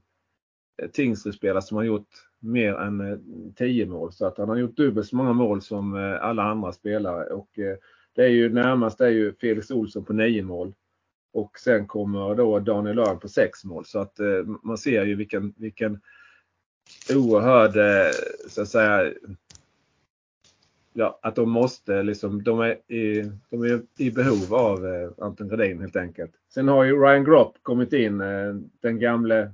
[0.92, 3.18] Tingsryd-spelare som har gjort mer än eh,
[3.56, 4.12] 10 mål.
[4.12, 7.24] Så att han har gjort dubbelt så många mål som eh, alla andra spelare.
[7.24, 7.48] Och
[8.14, 10.74] det är ju närmast är ju Felix Olsson på 9 mål.
[11.32, 13.84] Och sen kommer då Daniel Öhrn på 6 mål.
[13.84, 14.18] Så att
[14.62, 16.00] man ser ju vilken, vilken
[17.14, 17.74] oerhörd,
[18.48, 19.12] så att säga,
[20.92, 25.48] ja, att de måste liksom, de är i, de är i behov av eh, Anton
[25.48, 26.32] Gradin helt enkelt.
[26.54, 29.52] Sen har ju Ryan Gropp kommit in, eh, den gamle,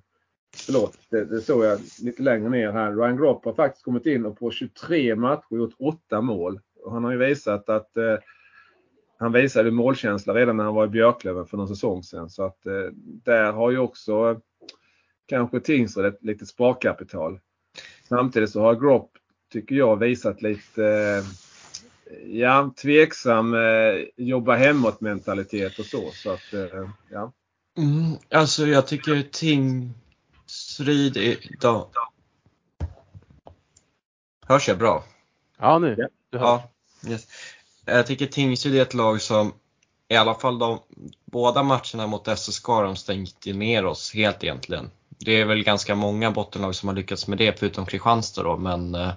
[0.66, 2.96] förlåt, det, det såg jag lite längre ner här.
[2.96, 6.60] Ryan Gropp har faktiskt kommit in och på 23 matcher gjort 8 mål.
[6.82, 8.16] Och han har ju visat att eh,
[9.18, 12.30] han visade målkänsla redan när han var i Björklöven för någon säsong sedan.
[12.30, 12.72] Så att eh,
[13.02, 14.36] där har ju också eh,
[15.26, 17.40] kanske Tingsryd ett litet sparkapital.
[18.08, 19.10] Samtidigt så har Gropp
[19.56, 21.24] tycker jag visat lite eh,
[22.26, 23.60] ja, tveksam eh,
[24.16, 26.10] jobba hemåt mentalitet och så.
[26.10, 27.32] så att, eh, ja.
[27.78, 31.88] Mm, alltså jag tycker Tingsryd idag...
[34.46, 35.04] Hörs jag bra?
[35.58, 35.94] Ja nu.
[35.98, 36.08] Ja.
[36.30, 36.70] Ja,
[37.10, 37.26] yes.
[37.84, 39.52] Jag tycker Tingsryd är ett lag som
[40.08, 40.78] i alla fall de
[41.24, 44.90] båda matcherna mot SSK har de stängt ner oss helt egentligen.
[45.18, 48.94] Det är väl ganska många bottenlag som har lyckats med det förutom Kristianstad då men
[48.94, 49.12] eh,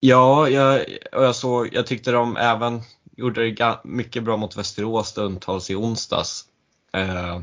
[0.00, 2.82] Ja, jag, och jag, såg, jag tyckte de även
[3.16, 6.44] gjorde det mycket bra mot Västerås stundtals i onsdags.
[6.92, 7.40] Eh,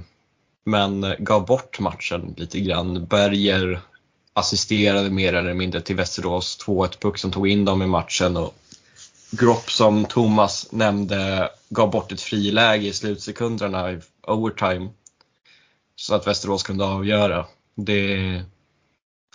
[0.65, 3.05] men gav bort matchen lite grann.
[3.05, 3.81] Berger
[4.33, 8.37] assisterade mer eller mindre till Västerås 2-1 puck som tog in dem i matchen.
[8.37, 8.55] Och
[9.31, 14.89] Gropp som Thomas nämnde gav bort ett friläge i slutsekunderna i overtime.
[15.95, 17.45] Så att Västerås kunde avgöra.
[17.75, 18.41] Det,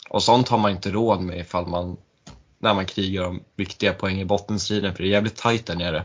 [0.09, 1.97] och sånt har man inte råd med ifall man
[2.59, 6.05] när man krigar om viktiga poäng i bottenstriden för det är jävligt tajt där nere.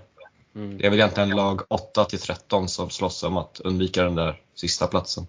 [0.55, 0.77] Mm.
[0.77, 4.41] Det är väl egentligen lag 8 till 13 som slåss om att undvika den där
[4.55, 5.27] sista platsen.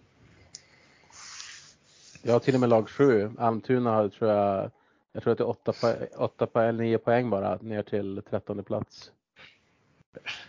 [2.23, 3.31] Ja, till och med lag 7.
[3.39, 4.71] Almtuna tror jag,
[5.13, 5.73] jag tror att det är 8,
[6.17, 9.11] 8 poäng, 9 poäng bara ner till 13 plats.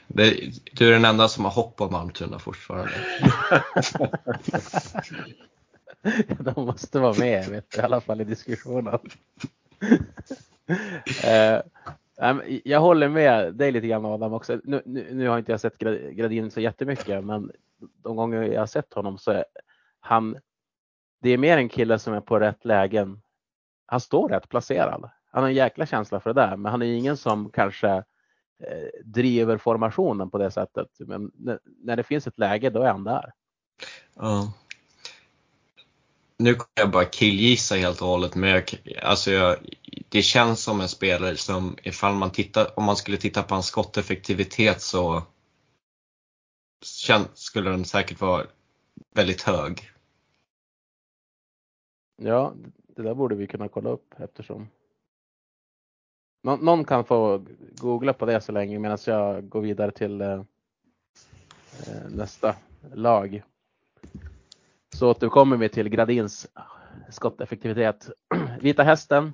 [0.07, 2.93] Det, du är den enda som har hopp om Almtuna fortfarande.
[6.39, 8.99] De måste vara med vet du, i alla fall i diskussionen
[11.24, 11.61] eh,
[12.63, 14.59] jag håller med dig lite grann Adam också.
[14.63, 17.51] Nu, nu, nu har inte jag sett Gradin så jättemycket, men
[18.03, 19.45] de gånger jag har sett honom så är
[19.99, 20.38] han,
[21.22, 23.22] det är mer en kille som är på rätt lägen.
[23.86, 25.09] Han står rätt placerad.
[25.32, 27.89] Han har en jäkla känsla för det där, men han är ingen som kanske
[28.63, 30.88] eh, driver formationen på det sättet.
[30.99, 31.32] Men
[31.66, 33.32] när det finns ett läge, då är han där.
[34.16, 34.53] Ja
[36.38, 38.63] nu kan jag bara killgissa helt och hållet, men jag,
[39.01, 39.57] alltså jag,
[40.09, 43.67] det känns som en spelare som ifall man tittar, om man skulle titta på hans
[43.67, 45.23] skotteffektivitet så
[46.86, 48.45] känns, skulle den säkert vara
[49.15, 49.91] väldigt hög.
[52.21, 52.53] Ja,
[52.88, 54.67] det där borde vi kunna kolla upp eftersom
[56.43, 57.45] Nå någon kan få
[57.81, 60.41] googla på det så länge medan jag går vidare till eh,
[61.88, 62.55] eh nästa
[62.93, 63.43] lag
[64.96, 66.48] så återkommer vi till Gradins
[67.10, 68.10] skotteffektivitet.
[68.62, 69.34] Vita Hästen.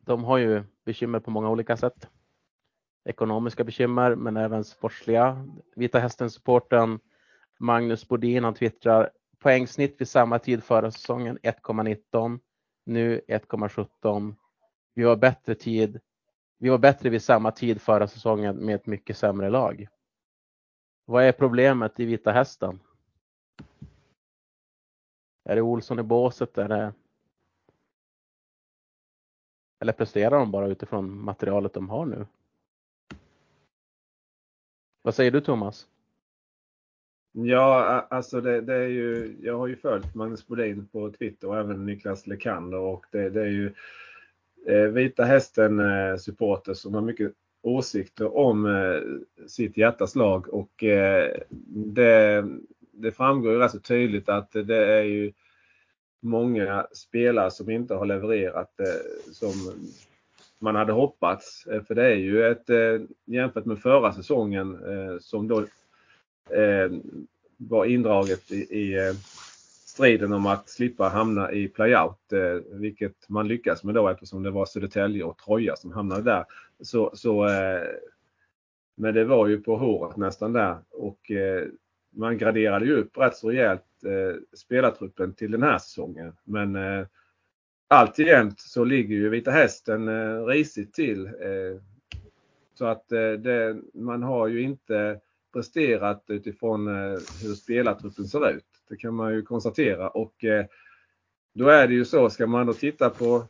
[0.00, 2.08] De har ju bekymmer på många olika sätt.
[3.04, 5.48] Ekonomiska bekymmer men även sportsliga.
[5.76, 6.98] Vita Hästen-supporten
[7.58, 12.40] Magnus Bodin han twittrar poängsnitt vid samma tid förra säsongen 1,19.
[12.86, 14.34] Nu 1,17.
[14.94, 16.00] Vi var bättre tid.
[16.58, 19.88] Vi var bättre vid samma tid förra säsongen med ett mycket sämre lag.
[21.04, 22.80] Vad är problemet i Vita Hästen?
[25.44, 26.58] Är det Olsson i båset?
[26.58, 26.92] Är det...
[29.80, 32.26] Eller presterar de bara utifrån materialet de har nu?
[35.02, 35.88] Vad säger du Thomas?
[37.32, 41.58] Ja, alltså det, det, är ju, jag har ju följt Magnus Bodin på Twitter och
[41.58, 43.74] även Niklas Lekander och det, det är ju
[44.66, 47.32] eh, Vita Hästen eh, supporter som har mycket
[47.62, 49.00] åsikter om eh,
[49.46, 51.42] sitt hjärtas lag och eh,
[51.74, 52.44] det
[52.92, 55.32] det framgår ju rätt så tydligt att det är ju
[56.20, 59.52] många spelare som inte har levererat eh, som
[60.58, 61.66] man hade hoppats.
[61.66, 65.60] Eh, för det är ju ett, eh, jämfört med förra säsongen eh, som då
[66.56, 66.90] eh,
[67.56, 69.14] var indraget i, i
[69.86, 72.32] striden om att slippa hamna i playout,
[72.70, 76.44] vilket man lyckas med då eftersom det var Södertälje och Troja som hamnade där.
[76.80, 77.48] Så, så,
[78.96, 81.30] men det var ju på håret nästan där och
[82.12, 86.36] man graderade ju upp rätt så rejält eh, spelartruppen till den här säsongen.
[86.44, 87.06] Men eh,
[87.88, 91.26] alltjämt så ligger ju Vita Hästen eh, risigt till.
[91.26, 91.82] Eh,
[92.74, 95.20] så att eh, det, man har ju inte
[95.52, 98.64] presterat utifrån eh, hur spelartruppen ser ut.
[98.88, 100.66] Det kan man ju konstatera och eh,
[101.54, 103.44] då är det ju så, ska man då titta på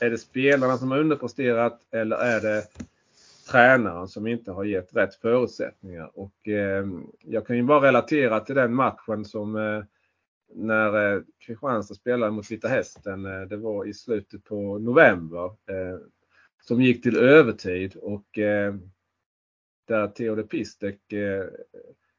[0.00, 2.64] är det spelarna som har underpresterat eller är det
[3.50, 6.10] tränaren som inte har gett rätt förutsättningar.
[6.14, 6.86] Och eh,
[7.20, 9.84] jag kan ju bara relatera till den matchen som eh,
[10.54, 13.26] när eh, Kristianstad spelade mot Vita Hästen.
[13.26, 15.44] Eh, det var i slutet på november.
[15.44, 15.98] Eh,
[16.62, 18.74] som gick till övertid och eh,
[19.84, 21.46] där Theodor Pistek eh,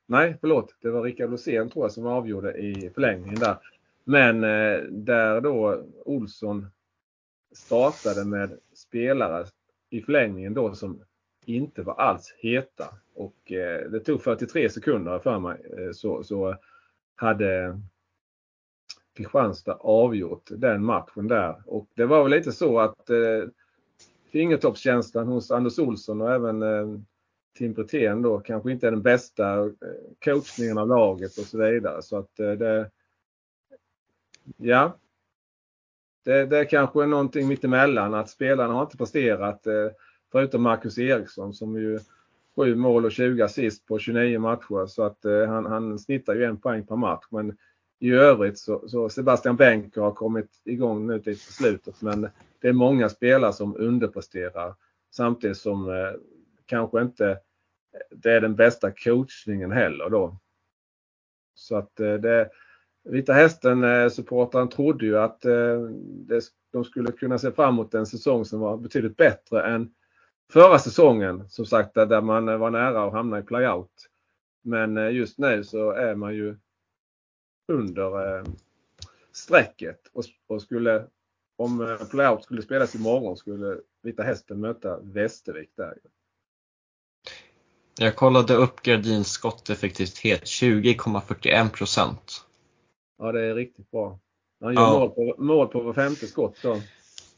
[0.06, 0.76] Nej, förlåt.
[0.82, 3.58] Det var Rickard Losén tror jag som avgjorde i förlängningen där.
[4.04, 6.68] Men eh, där då Olsson
[7.52, 9.46] startade med spelare
[9.90, 11.04] i förlängningen då som
[11.46, 12.86] inte var alls heta.
[13.16, 16.58] Och eh, det tog 43 sekunder för mig eh, så, så
[17.16, 17.80] hade
[19.14, 21.64] Kristianstad avgjort den matchen där.
[21.66, 23.44] Och det var väl lite så att eh,
[24.32, 27.00] fingertoppskänslan hos Anders Olsson och även eh,
[27.58, 29.70] Tim Brithén då kanske inte är den bästa eh,
[30.24, 32.02] coachningen av laget och så vidare.
[32.02, 32.90] Så att eh, det
[34.58, 34.98] Ja.
[36.24, 39.68] Det, det är kanske är någonting mittemellan att spelarna har inte presterat.
[39.68, 39.88] Eh,
[40.34, 42.00] Förutom Marcus Eriksson som ju
[42.56, 46.44] 7 mål och 20 assist på 29 matcher så att eh, han, han snittar ju
[46.44, 47.26] en poäng per match.
[47.30, 47.58] Men
[48.00, 52.30] i övrigt så, så Sebastian Benker har kommit igång nu till slutet men
[52.62, 54.76] det är många spelare som underpresterar
[55.12, 56.12] samtidigt som eh,
[56.66, 57.40] kanske inte
[58.12, 60.38] det är den bästa coachningen heller då.
[61.56, 62.50] Så att eh, det
[63.04, 67.94] Vita Hästen eh, supportaren trodde ju att eh, det, de skulle kunna se fram emot
[67.94, 69.94] en säsong som var betydligt bättre än
[70.54, 74.10] förra säsongen som sagt där man var nära att hamna i playout.
[74.62, 76.58] Men eh, just nu så är man ju
[77.68, 78.46] under eh,
[79.32, 80.00] strecket
[80.48, 81.06] och, skulle
[81.58, 85.98] om eh, playout skulle spelas imorgon skulle Vita Hästen möta Västervik där.
[88.00, 92.46] Jag kollade upp Gardins skotteffektivitet 20,41 procent.
[93.18, 94.20] Ja det är riktigt bra.
[94.62, 95.00] Han gör ja.
[95.00, 96.82] mål, på, mål på var femte skott då.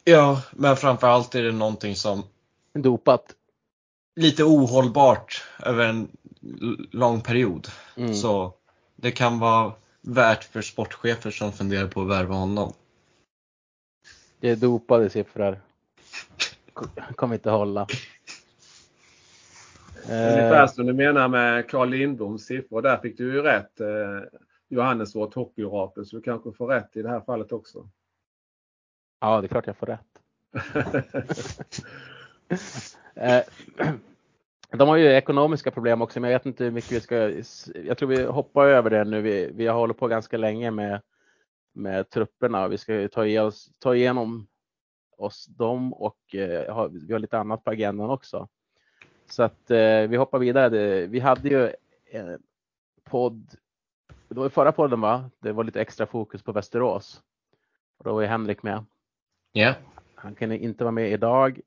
[0.04, 2.24] Ja, men framförallt är det någonting som
[2.82, 3.36] dopat.
[4.16, 6.08] Lite ohållbart över en
[6.92, 7.68] lång period.
[7.98, 8.14] Mm.
[8.14, 8.54] Så
[8.96, 12.74] det kan vara värt för sportchefer som funderar på att värva honom.
[14.40, 15.60] Det är dopade siffror.
[17.16, 17.88] Kommer inte hålla.
[20.04, 22.82] Ungefär som du menar med Carl Lindboms siffror.
[22.82, 23.80] Där fick du ju rätt.
[23.80, 23.88] Eh,
[24.68, 26.06] Johannes vårt hockeyorakel.
[26.06, 27.90] Så du kanske får rätt i det här fallet också.
[29.20, 30.22] Ja, det är klart jag får rätt.
[33.16, 33.44] Eh,
[34.72, 37.16] de har ju ekonomiska problem också, men jag vet inte hur mycket vi ska.
[37.76, 39.22] Jag tror vi hoppar över det nu.
[39.22, 41.02] Vi, vi har hållit på ganska länge med,
[41.74, 42.68] med trupperna.
[42.68, 44.48] Vi ska ta, oss, ta igenom
[45.18, 48.48] oss dem och eh, vi har lite annat på agendan också.
[49.30, 51.06] Så att eh, vi hoppar vidare.
[51.06, 51.72] Vi hade ju
[52.12, 52.40] en
[53.04, 53.56] podd.
[54.28, 55.30] Det var förra podden va?
[55.40, 57.22] Det var lite extra fokus på Västerås.
[57.98, 58.86] Och då var ju Henrik med.
[59.52, 59.62] Ja.
[59.62, 59.76] Yeah.
[60.16, 61.60] Han kan inte vara med idag.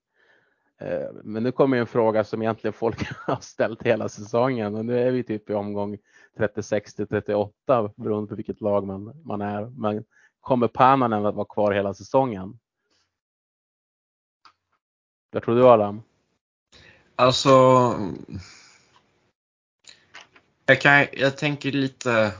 [0.80, 4.98] Eh, men nu kommer en fråga som egentligen folk har ställt hela säsongen och nu
[4.98, 5.98] är vi typ i omgång
[6.36, 9.66] 36 till 38 beroende på vilket lag man, man är.
[9.66, 10.04] Men
[10.40, 12.58] kommer Pananen att vara kvar hela säsongen?
[15.30, 16.02] Vad tror du Adam?
[17.16, 17.50] Alltså,
[20.66, 22.32] jag, kan, jag tänker lite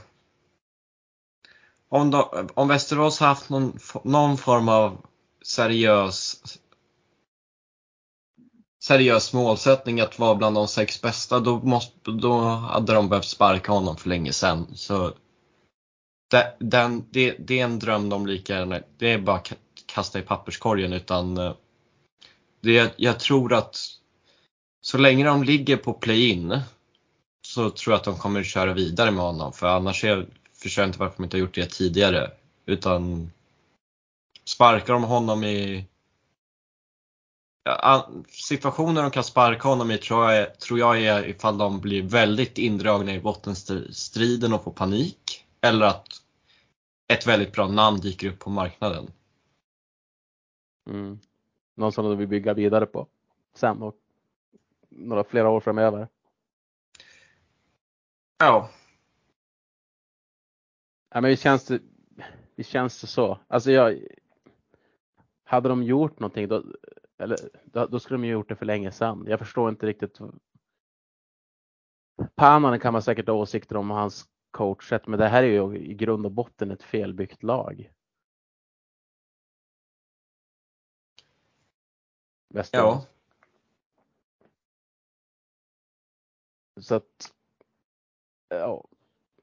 [1.89, 5.05] om, de, om Västerås haft någon, någon form av
[5.45, 6.41] seriös
[8.83, 13.71] seriös målsättning att vara bland de sex bästa, då, måste, då hade de behövt sparka
[13.71, 14.67] honom för länge sedan.
[14.75, 15.13] Så
[16.31, 19.53] det, den, det, det är en dröm de lika gärna, det är bara att
[19.85, 21.53] kasta i papperskorgen utan eh,
[22.61, 23.77] det, jag tror att
[24.81, 26.59] så länge de ligger på play-in
[27.41, 30.89] så tror jag att de kommer köra vidare med honom för annars är, förstår jag
[30.89, 32.31] inte varför de inte har gjort det tidigare.
[32.65, 33.31] Utan
[34.45, 35.85] sparkar de honom i
[38.27, 42.57] situationen de kan sparka honom i tror jag, tror jag är ifall de blir väldigt
[42.57, 45.45] indragna i bottenstriden och får panik.
[45.61, 46.07] Eller att
[47.13, 49.11] ett väldigt bra namn dyker upp på marknaden.
[50.89, 51.19] Mm.
[51.75, 53.07] Någon som de vill bygga vidare på
[53.55, 53.95] sen och
[54.89, 56.07] några flera år framöver.
[58.37, 58.69] Ja.
[61.09, 61.79] Ja men det känns det,
[62.55, 63.39] det känns det så.
[63.47, 63.99] Alltså jag,
[65.43, 66.63] hade de gjort någonting då,
[67.19, 67.37] eller,
[67.87, 69.25] då, skulle de ju gjort det för länge sedan.
[69.27, 70.19] Jag förstår inte riktigt.
[72.35, 75.93] Pananen kan man säkert ha åsikter om hans coachsätt, men det här är ju i
[75.93, 77.91] grund och botten ett felbyggt lag.
[82.71, 83.05] Ja.
[86.81, 87.33] Så att,
[88.49, 88.87] ja,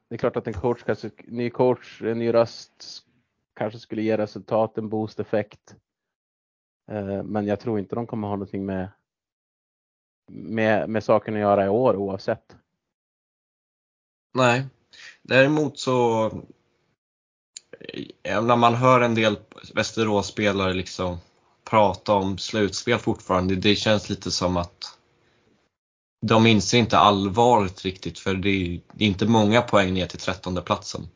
[0.07, 3.05] det är klart att en coach, kanske, ny coach, en ny röst
[3.53, 5.75] kanske skulle ge resultat, en boost-effekt.
[6.91, 8.89] Eh, men jag tror inte de kommer ha någonting med,
[10.31, 12.55] med, med saken att göra i år oavsett.
[14.33, 14.65] Nej,
[15.21, 16.25] däremot så
[18.23, 19.37] eh, när man hör en del
[19.73, 21.17] Västerås-spelare liksom
[21.63, 24.97] prata om slutspel fortfarande, det känns lite som att
[26.25, 30.19] de inser inte allvaret riktigt för det är, det är inte många poäng ner till
[30.19, 31.07] trettonde platsen.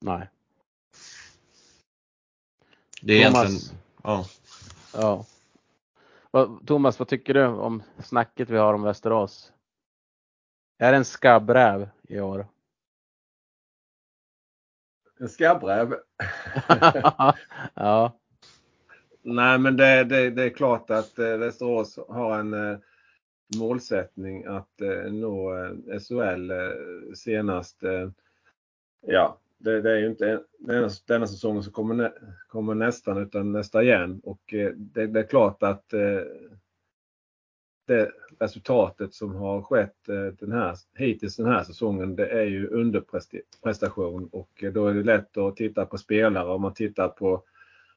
[0.00, 0.28] Nej.
[3.02, 4.26] Det är Thomas, egentligen, ja.
[4.94, 5.24] Ja.
[6.66, 9.52] Thomas, vad tycker du om snacket vi har om Västerås?
[10.78, 12.46] Är det en skabbräv i år?
[15.20, 15.94] En skabbräv?
[17.74, 18.12] ja.
[19.22, 22.78] Nej, men det, det, det, är klart att eh, Västerås har en eh,
[23.56, 25.52] målsättning att eh, nå
[26.00, 26.52] SHL
[27.14, 27.82] senast
[29.06, 32.12] ja, det, det, är ju inte denna, denna säsongen som kommer, nä,
[32.48, 34.20] kommer nästan utan nästa igen.
[34.24, 36.20] Och eh, det, det, är klart att eh,
[37.86, 38.10] det
[38.40, 44.28] resultatet som har skett eh, den här, hittills den här säsongen det är ju underprestation
[44.32, 47.44] och eh, då är det lätt att titta på spelare om man tittar på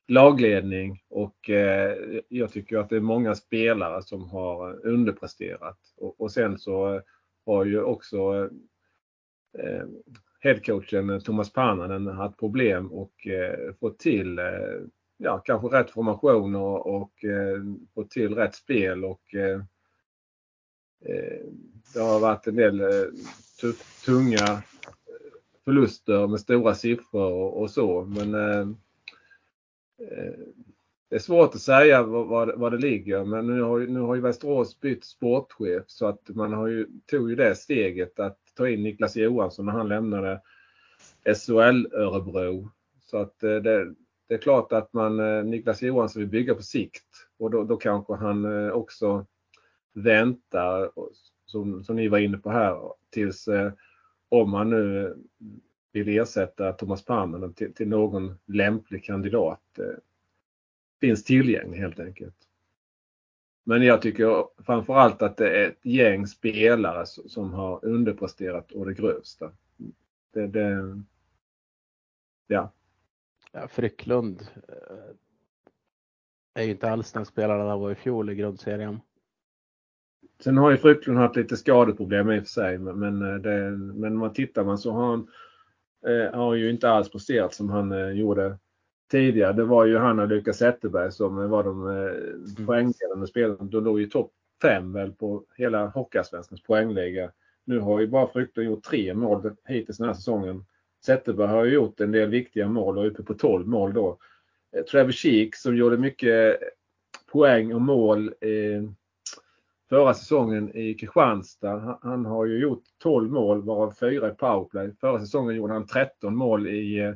[0.07, 1.97] lagledning och eh,
[2.29, 5.79] jag tycker att det är många spelare som har underpresterat.
[5.97, 7.01] Och, och sen så
[7.45, 8.49] har ju också
[9.57, 9.85] eh,
[10.43, 14.45] headcoachen eh, Thomas Pannanen haft problem och eh, fått till eh,
[15.17, 17.63] ja, kanske rätt formation och, och eh,
[17.93, 19.61] fått till rätt spel och eh,
[21.05, 21.45] eh
[21.93, 22.87] det har varit en del eh,
[24.05, 24.63] tunga
[25.65, 28.67] förluster med stora siffror och, och så men eh,
[31.13, 34.21] det är svårt att säga var, var det ligger men nu har, nu har ju
[34.21, 38.83] Västerås bytt sportchef så att man har ju, tog ju det steget att ta in
[38.83, 40.41] Niklas Johansson när han lämnade
[41.25, 42.69] SHL Örebro.
[43.01, 43.93] Så att eh, det,
[44.27, 47.77] det är klart att man, eh, Niklas Johansson vill bygga på sikt och då, då
[47.77, 49.25] kanske han eh, också
[49.93, 50.91] väntar,
[51.45, 52.77] som, som ni var inne på här,
[53.09, 53.49] tills
[54.29, 55.15] om man nu
[55.91, 59.79] vill ersätta Thomas Pannanen till, till någon lämplig kandidat
[61.07, 62.35] finns tillgänglig helt enkelt.
[63.63, 68.93] Men jag tycker framförallt att det är ett gäng spelare som har underpresterat och det
[68.93, 69.51] grövsta.
[70.33, 71.01] Det, det,
[72.47, 72.71] ja.
[73.51, 75.15] ja Frycklund eh,
[76.53, 78.99] är ju inte alls den spelaren han var i fjol i grundserien.
[80.39, 84.17] Sen har ju Frycklund haft lite skadeproblem i och för sig men, eh, det, men
[84.17, 85.27] man tittar man så har han
[86.07, 88.57] eh, har ju inte alls presterat som han gjorde
[89.13, 93.63] tidigare, det var ju han och Lukas Zetterberg som var de eh, poängledande spelarna.
[93.63, 94.31] De låg ju topp
[94.61, 97.31] 5 väl på hela Hockeyallsvenskans poängliga.
[97.65, 100.65] Nu har ju bara Frykten gjort tre mål hittills den här säsongen.
[101.05, 104.17] Zetterberg har ju gjort en del viktiga mål och är uppe på 12 mål då.
[104.75, 106.59] Eh, Travis Sheek som gjorde mycket
[107.31, 108.83] poäng och mål eh,
[109.89, 111.99] förra säsongen i Kristianstad.
[112.01, 114.91] Han, har ju gjort 12 mål varav 4 i powerplay.
[115.01, 117.13] Förra säsongen gjorde han 13 mål i eh,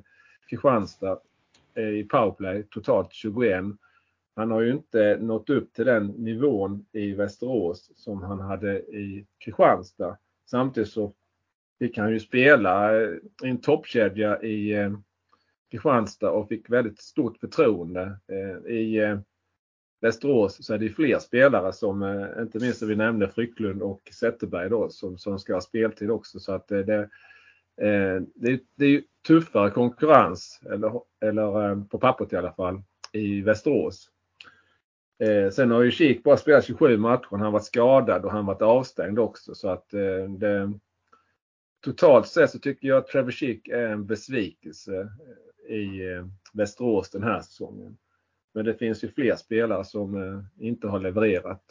[0.49, 1.19] Kristianstad
[1.77, 3.63] Eh, i powerplay, totalt 21.
[4.35, 9.25] Han har ju inte nått upp till den nivån i Västerås som han hade i
[9.45, 10.17] Kristianstad.
[10.49, 11.13] Samtidigt så
[11.79, 13.09] fick han ju spela eh,
[13.43, 14.91] i en toppkedja i eh,
[15.71, 18.19] Kristianstad och fick väldigt stort förtroende.
[18.69, 18.99] I
[20.01, 24.69] Västerås så är det fler spelare som, inte minst som vi nämnde, Frycklund och Zetterberg
[24.69, 26.39] då, som, som ska ha speltid också.
[26.39, 27.09] Så att det,
[28.35, 32.81] det, det är tuffare konkurrens, eller, eller eh, på pappret i alla fall,
[33.11, 34.09] i Västerås.
[35.19, 37.27] Eh, sen har ju Kik bara spelat 27 matcher.
[37.31, 39.55] Han har varit skadad och han har varit avstängd också.
[39.55, 39.89] Så att
[40.39, 40.73] det,
[41.83, 45.09] totalt sett så tycker jag att Trevor Kik är en besvikelse
[45.69, 46.01] i
[46.53, 47.97] Västerås den här säsongen.
[48.53, 51.63] Men det finns ju fler spelare som eh, inte har levererat.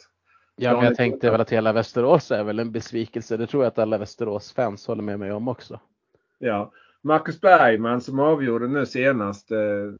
[0.55, 3.37] Ja, men jag tänkte väl att hela Västerås är väl en besvikelse.
[3.37, 5.79] Det tror jag att alla Västerås-fans håller med mig om också.
[6.37, 9.51] Ja, Marcus Bergman som avgjorde nu senast.
[9.51, 9.93] Eh,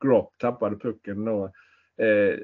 [0.00, 1.44] Gropp tappade pucken då
[1.96, 2.38] eh,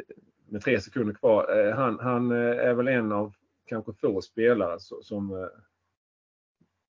[0.46, 1.58] med tre sekunder kvar.
[1.58, 3.34] Eh, han, han eh, är väl en av
[3.64, 5.48] kanske få spelare som eh,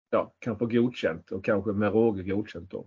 [0.10, 2.86] ja, kan få godkänt och kanske med råge godkänt då.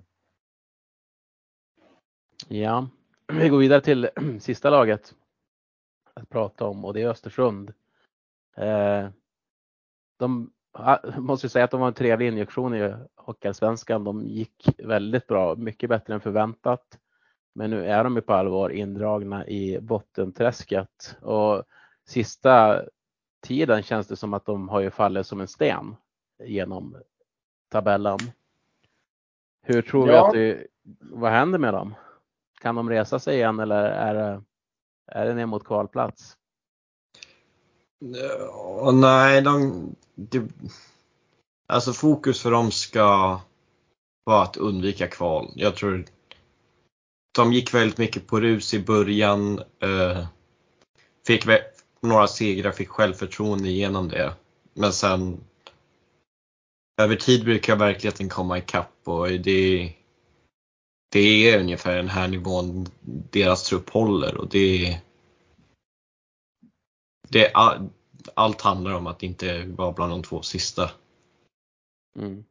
[2.49, 2.89] Ja,
[3.33, 4.09] vi går vidare till
[4.41, 5.15] sista laget
[6.15, 7.73] att prata om och det är Östersund.
[8.57, 9.09] Eh,
[10.17, 10.53] de
[11.17, 14.05] måste säga att de var en trevlig injektion i Hockeyallsvenskan.
[14.05, 16.99] De gick väldigt bra, mycket bättre än förväntat.
[17.55, 21.63] Men nu är de ju på allvar indragna i bottenträsket och
[22.07, 22.83] sista
[23.41, 25.97] tiden känns det som att de har ju fallit som en sten
[26.45, 26.97] genom
[27.69, 28.19] tabellen.
[29.63, 30.13] Hur tror ja.
[30.13, 30.67] vi att det,
[31.01, 31.95] vad händer med dem?
[32.61, 34.43] Kan de resa sig igen eller är det,
[35.07, 36.37] är det ner mot kvalplats?
[38.51, 40.49] Och nej, de, de,
[41.67, 43.41] alltså fokus för dem ska
[44.25, 45.53] vara att undvika kval.
[45.55, 46.05] Jag tror
[47.35, 49.59] de gick väldigt mycket på rus i början.
[49.59, 50.27] Eh,
[51.27, 51.45] fick
[52.01, 54.35] några segrar, fick självförtroende genom det.
[54.75, 55.41] Men sen
[57.03, 59.93] över tid brukar verkligheten komma ikapp och det,
[61.13, 62.87] det är ungefär den här nivån
[63.31, 65.01] deras trupp håller och det,
[67.29, 67.53] det
[68.35, 70.91] allt handlar om att inte vara bland de två sista.
[72.19, 72.45] Mm.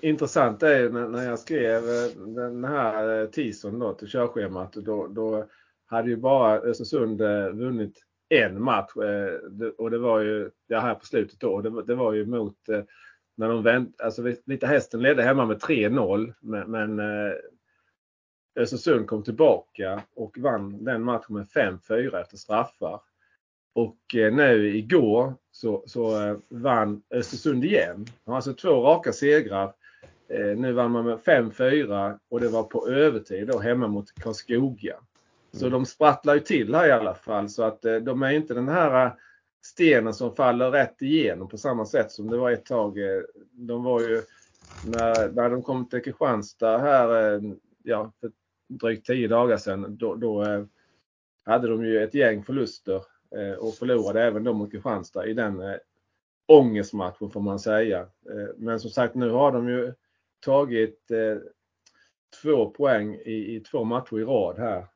[0.00, 4.72] Intressant är när jag skrev eh, den här eh, teasern då till körschemat.
[4.72, 5.46] Då, då
[5.86, 8.90] hade ju bara Östersund eh, vunnit en match
[9.78, 12.56] och det var ju, ja här på slutet då, det, det var ju mot
[13.36, 17.00] när de vänt, alltså Vita Hästen ledde hemma med 3-0 men, men
[18.56, 23.00] Östersund kom tillbaka och vann den matchen med 5-4 efter straffar.
[23.74, 28.06] Och nu igår så, så eh, vann Östersund igen.
[28.24, 29.72] De har alltså två raka segrar.
[30.28, 34.96] Eh, nu vann man med 5-4 och det var på övertid då hemma mot Karlskoga.
[35.52, 35.72] Så mm.
[35.72, 38.68] de sprattlar ju till här i alla fall så att eh, de är inte den
[38.68, 39.14] här
[39.64, 42.98] stenen som faller rätt igenom på samma sätt som det var ett tag.
[43.52, 44.22] De var ju
[44.86, 47.40] när, när de kom till Kristianstad här
[47.86, 48.30] ja, för
[48.68, 49.96] drygt 10 dagar sedan.
[49.96, 50.64] Då, då eh,
[51.44, 53.02] hade de ju ett gäng förluster
[53.36, 55.76] eh, och förlorade även de mot Kristianstad i den eh,
[56.46, 58.06] ångestmatchen får man säga.
[58.56, 59.92] Men som sagt nu har de ju
[60.40, 61.10] tagit
[62.42, 64.86] två poäng i, i två matcher i rad här.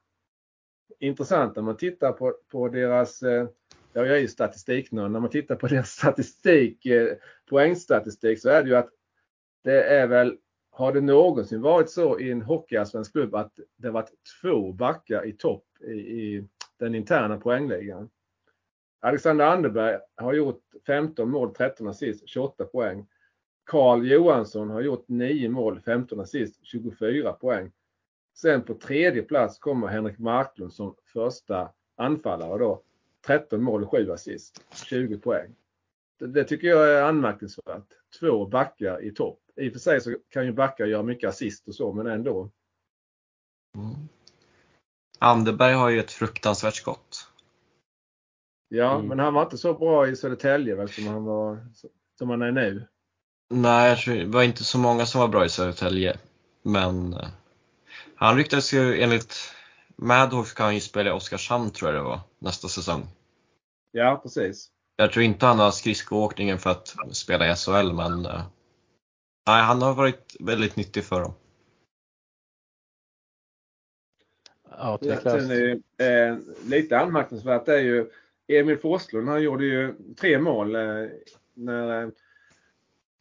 [0.98, 3.48] Intressant när man tittar på, på deras, ja
[3.92, 6.86] jag är ju statistiknörd, när man tittar på deras statistik,
[7.48, 8.90] poängstatistik så är det ju att
[9.62, 10.36] det är väl,
[10.70, 14.10] har det någonsin varit så i en hockeyallsvensk klubb att det varit
[14.42, 16.44] två backar i topp i, i
[16.78, 18.10] den interna poängligan?
[19.00, 23.06] Alexander Anderberg har gjort 15 mål, 13 assist, 28 poäng.
[23.64, 27.72] Karl Johansson har gjort 9 mål, 15 assist, 24 poäng.
[28.34, 32.82] Sen på tredje plats kommer Henrik Marklund som första anfallare då.
[33.26, 35.54] 13 mål och 7 assist, 20 poäng.
[36.18, 37.86] Det, det, tycker jag är anmärkningsvärt.
[38.20, 39.39] Två backar i topp.
[39.56, 42.50] I och för sig så kan ju backar göra mycket assist och så, men ändå.
[43.76, 44.08] Mm.
[45.18, 47.26] Anderberg har ju ett fruktansvärt skott.
[48.68, 49.06] Ja, mm.
[49.06, 51.66] men han var inte så bra i Södertälje väl som han, var,
[52.18, 52.86] som han är nu?
[53.50, 56.18] Nej, det var inte så många som var bra i Södertälje.
[56.62, 57.28] Men uh,
[58.14, 59.54] han ryktades ju enligt
[59.96, 63.06] Madhawk ska han ju spela i Oskarshamn tror jag det var nästa säsong.
[63.92, 64.68] Ja, precis.
[64.96, 68.42] Jag tror inte han har skridskoåkningen för att spela i SHL men uh,
[69.46, 71.32] nej, han har varit väldigt nyttig för dem.
[74.70, 75.80] Ja, Sen är,
[76.30, 76.36] eh,
[76.66, 78.10] lite anmärkningsvärt är ju
[78.48, 81.06] Emil Forslund han gjorde ju tre mål eh,
[81.54, 82.10] när,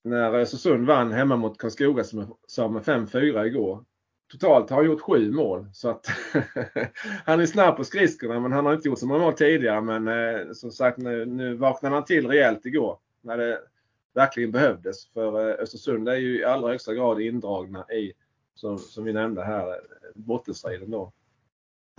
[0.03, 2.03] när Östersund vann hemma mot Karlskoga
[2.47, 3.83] som med 5-4 igår.
[4.31, 6.07] Totalt har han gjort sju mål så att
[7.25, 10.07] han är snabb på skridskorna men han har inte gjort så många mål tidigare men
[10.07, 13.59] eh, som sagt nu, nu vaknade han till rejält igår när det
[14.13, 18.13] verkligen behövdes för eh, Östersund är ju i allra högsta grad indragna i
[18.55, 19.75] som, som vi nämnde här eh,
[20.15, 21.11] bottenstriden då.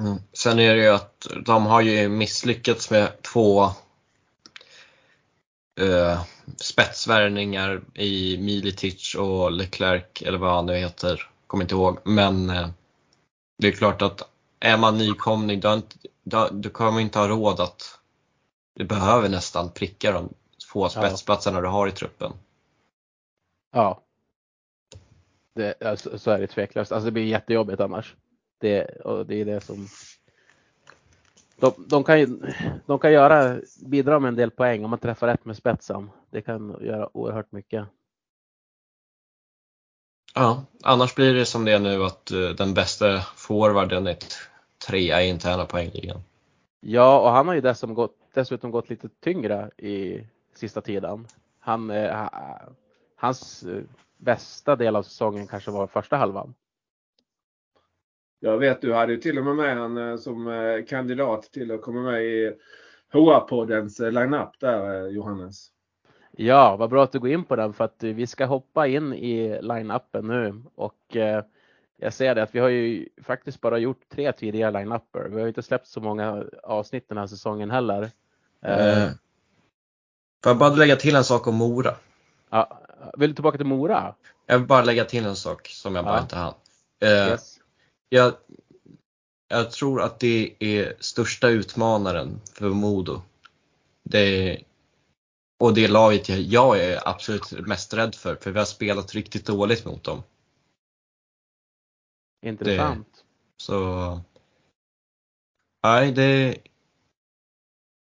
[0.03, 0.19] Mm.
[0.33, 3.63] Sen är det ju att de har ju misslyckats med två
[5.81, 6.23] eh,
[6.57, 11.31] spetsvärvningar i Militic och Leclerc eller vad han nu heter.
[11.47, 11.99] Kommer inte ihåg.
[12.05, 12.69] Men eh,
[13.59, 14.23] det är klart att
[14.61, 15.83] är man nykomling då,
[16.23, 17.99] du, du kommer man inte ha råd att
[18.75, 20.35] du behöver nästan pricka dem
[20.73, 21.63] få spetsplatserna ja.
[21.63, 22.33] du har i truppen.
[23.73, 24.03] Ja.
[25.55, 26.93] Det, alltså, så är det tveklöst.
[26.93, 28.15] Alltså det blir jättejobbigt annars.
[28.59, 29.89] Det, och det är det som
[31.57, 32.47] de, de, kan,
[32.87, 36.11] de kan göra, bidra med en del poäng om man träffar rätt med spetsen.
[36.31, 37.87] Det kan göra oerhört mycket.
[40.35, 44.17] Ja, annars blir det som det är nu att uh, den bästa forwarden är
[44.87, 46.21] trea i interna poängligan.
[46.81, 51.27] Ja, och han har ju dessutom gått, dessutom gått lite tyngre i sista tiden.
[51.59, 52.29] Han, eh,
[53.17, 53.83] hans eh,
[54.17, 56.55] bästa del av säsongen kanske var första halvan.
[58.41, 61.71] Jag vet du hade ju till och med med han eh, som eh, kandidat till
[61.73, 62.53] att komma med i
[63.13, 65.69] HR-poddens eh, line-up där Johannes.
[66.33, 69.15] Ja, vad bra att du går in på den för att vi ska hoppa in
[69.15, 71.17] i line-upen nu och
[71.97, 75.29] jag ser det att vi har ju faktiskt bara gjort tre tidigare line-upper.
[75.29, 78.11] Vi har inte släppt så många avsnitt den här säsongen heller.
[78.63, 79.09] Eh,
[80.43, 81.95] får jag bara lägga till en sak om Mora?
[82.51, 82.81] Ja,
[83.19, 84.15] vill du tillbaka till Mora?
[84.47, 86.23] Jag vill bara lägga till en sak som jag bara ja.
[86.23, 86.55] inte hann.
[87.03, 87.61] Eh, yes
[88.11, 88.35] jag,
[89.49, 93.23] jag tror att det är största utmanaren för Modo.
[94.03, 94.63] Det,
[95.59, 99.85] och det laget jag är absolut mest rädd för, för vi har spelat riktigt dåligt
[99.85, 100.23] mot dem.
[102.47, 103.09] Intressant.
[103.13, 103.23] Det,
[103.57, 104.21] så,
[105.83, 106.57] nej det,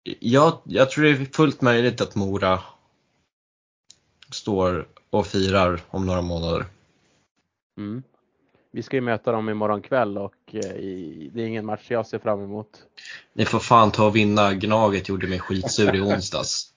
[0.03, 2.59] jag, jag tror det är fullt möjligt att Mora
[4.31, 6.65] står och firar om några månader.
[7.77, 8.03] Mm.
[8.71, 10.61] Vi ska ju möta dem imorgon kväll och eh,
[11.31, 12.83] det är ingen match jag ser fram emot.
[13.33, 14.53] Ni får fan ta och vinna.
[14.53, 16.73] Gnaget gjorde mig skitsur i onsdags.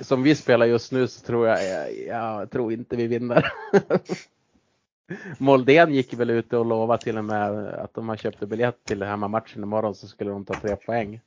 [0.00, 3.52] Som vi spelar just nu så tror jag, jag, jag tror inte vi vinner.
[5.38, 9.02] Moldén gick väl ut och lovade till och med att om man köpte biljett till
[9.02, 11.20] hemmamatchen imorgon så skulle de ta tre poäng.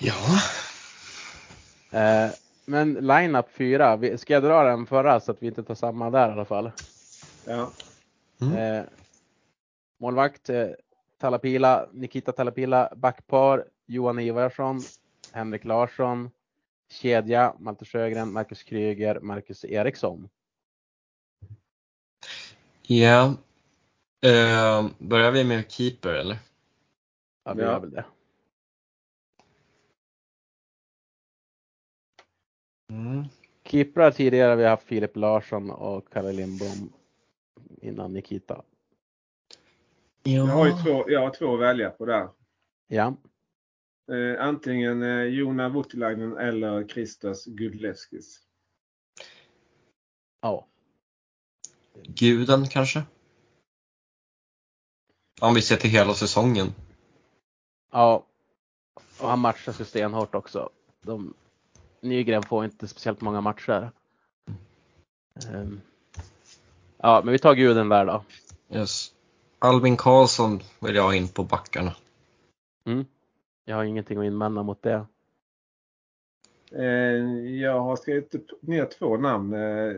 [0.00, 0.40] Ja.
[1.90, 2.30] Eh,
[2.64, 6.28] men line-up 4, ska jag dra den förra så att vi inte tar samma där
[6.28, 6.70] i alla fall?
[7.46, 7.70] Ja.
[8.40, 8.56] Mm.
[8.56, 8.84] Eh,
[9.98, 10.68] målvakt eh,
[11.18, 14.80] Talapila, Nikita Talapila, backpar Johan Ivarsson,
[15.32, 16.30] Henrik Larsson,
[16.90, 20.28] kedja Malte Sjögren, Marcus Kryger, Marcus Eriksson.
[22.82, 23.34] Ja.
[24.26, 26.38] Eh, börjar vi med keeper eller?
[27.44, 28.04] Ja, vi gör väl det.
[32.90, 33.24] Mm.
[33.64, 36.92] Keeprar tidigare har vi haft Filip Larsson och Kalle Lindblom
[37.82, 38.62] innan Nikita.
[40.22, 40.32] Ja.
[40.32, 42.28] Jag har ju två, jag har två att välja på där.
[42.88, 43.16] Ja.
[44.12, 48.40] Eh, antingen eh, Jona Voutilainen eller Kristas Gudlevskis.
[50.40, 50.66] Ja.
[52.02, 53.02] Guden kanske?
[55.40, 56.66] Om vi ser till hela säsongen.
[57.90, 58.26] Ja.
[59.20, 60.70] Och han matchas ju stenhårt också.
[61.02, 61.34] De,
[62.00, 63.90] Nygren får inte speciellt många matcher.
[65.54, 65.80] Um,
[67.02, 68.24] Ja, men vi tar guden där då.
[68.70, 69.14] Yes.
[69.58, 71.94] Albin Karlsson vill jag ha in på backarna.
[72.86, 73.04] Mm.
[73.64, 75.06] Jag har ingenting att invända mot det.
[76.72, 79.54] Eh, jag har skrivit ner två namn.
[79.54, 79.94] Eh,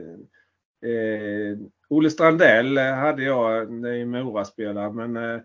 [1.89, 5.41] Olle Strandell hade jag när i Mora spelare men eh,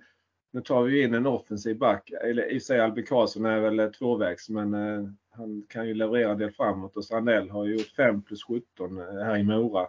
[0.51, 2.11] nu tar vi in en offensiv back.
[2.23, 6.37] Eller i sig Albin Karlsson är väl tvåvägs men eh, han kan ju leverera en
[6.37, 9.87] del framåt och Strandell har ju gjort 5 plus 17 eh, här i Mora.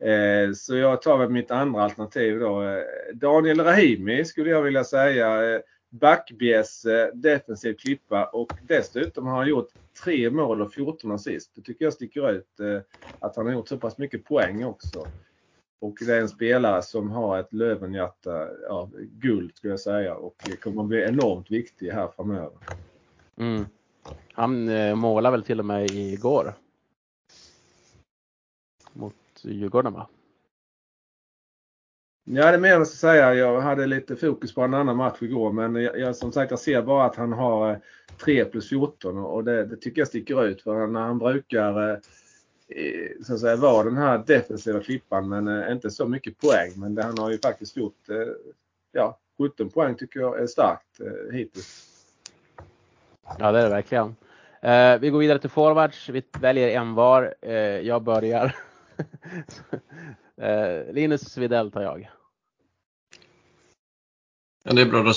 [0.00, 2.62] Eh, så jag tar väl mitt andra alternativ då.
[2.62, 2.82] Eh,
[3.14, 5.60] Daniel Rahimi skulle jag vilja säga.
[5.90, 9.68] Backbjässe, defensiv klippa och dessutom har han gjort
[10.04, 11.52] tre mål och 14 assist.
[11.54, 12.60] Det tycker jag sticker ut
[13.18, 15.06] att han har gjort så pass mycket poäng också.
[15.80, 20.14] Och det är en spelare som har ett Lövenhjärta av ja, guld skulle jag säga
[20.14, 22.58] och kommer att bli enormt viktig här framöver.
[23.36, 23.64] Mm.
[24.32, 26.54] Han eh, målade väl till och med igår.
[28.92, 30.08] Mot Djurgården va?
[32.24, 33.34] Ja det är mer att säga.
[33.34, 36.60] Jag hade lite fokus på en annan match igår men jag, jag, som sagt jag
[36.60, 37.78] ser bara att han har eh,
[38.24, 41.98] 3 plus 14 och det, det tycker jag sticker ut för när han brukar eh,
[43.22, 46.72] så att säga vara den här defensiva klippan men eh, inte så mycket poäng.
[46.76, 48.16] Men det, han har ju faktiskt gjort eh,
[48.92, 51.00] ja, 17 poäng tycker jag är starkt
[51.32, 51.87] hittills.
[53.38, 54.16] Ja det är det verkligen.
[54.62, 56.08] Eh, vi går vidare till forwards.
[56.08, 57.34] Vi väljer en var.
[57.42, 58.56] Eh, jag börjar.
[60.36, 62.10] eh, Linus Widell tar jag.
[64.64, 65.02] Ja, det är bra.
[65.02, 65.12] Då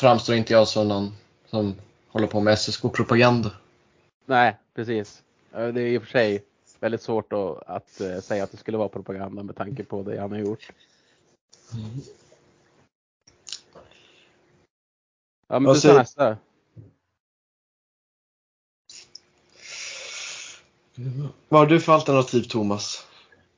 [0.00, 1.16] framstår inte jag som någon
[1.46, 1.74] som
[2.08, 3.50] håller på med SSK-propaganda.
[4.26, 5.22] Nej, precis.
[5.50, 6.44] Det är i och för sig
[6.80, 10.20] väldigt svårt att, att uh, säga att det skulle vara propaganda med tanke på det
[10.20, 10.72] han har gjort.
[11.74, 12.00] Mm.
[15.48, 16.36] Ja, men alltså, du tar nästa.
[21.48, 23.06] Vad har du för alternativ Thomas?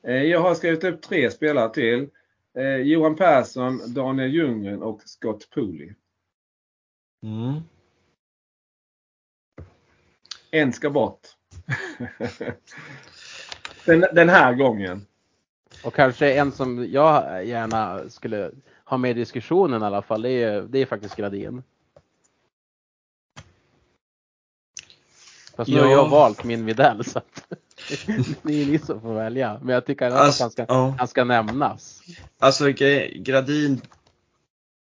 [0.03, 2.09] Eh, jag har skrivit upp tre spelare till.
[2.57, 5.93] Eh, Johan Persson, Daniel Ljunggren och Scott Pooley.
[7.23, 7.61] Mm.
[10.51, 11.21] En ska bort.
[13.85, 15.05] den, den här gången.
[15.83, 18.51] Och kanske en som jag gärna skulle
[18.85, 21.63] ha med i diskussionen i alla fall, det är, det är faktiskt Gradin.
[25.57, 27.43] Fast nu har jag valt min Videll så att
[28.41, 29.59] det är ni som får välja.
[29.61, 30.95] Men jag tycker alltså, att han ska, ja.
[30.97, 32.01] han ska nämnas.
[32.39, 32.65] Alltså
[33.15, 33.81] Gradin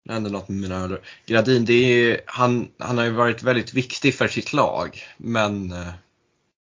[0.04, 0.98] det hände något med mina öron.
[1.26, 5.92] Gradin, det är, han, han har ju varit väldigt viktig för sitt lag men eh,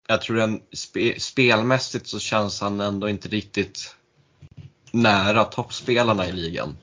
[0.09, 3.97] jag tror den spe, spelmässigt så känns han ändå inte riktigt
[4.91, 6.77] nära toppspelarna i ligan.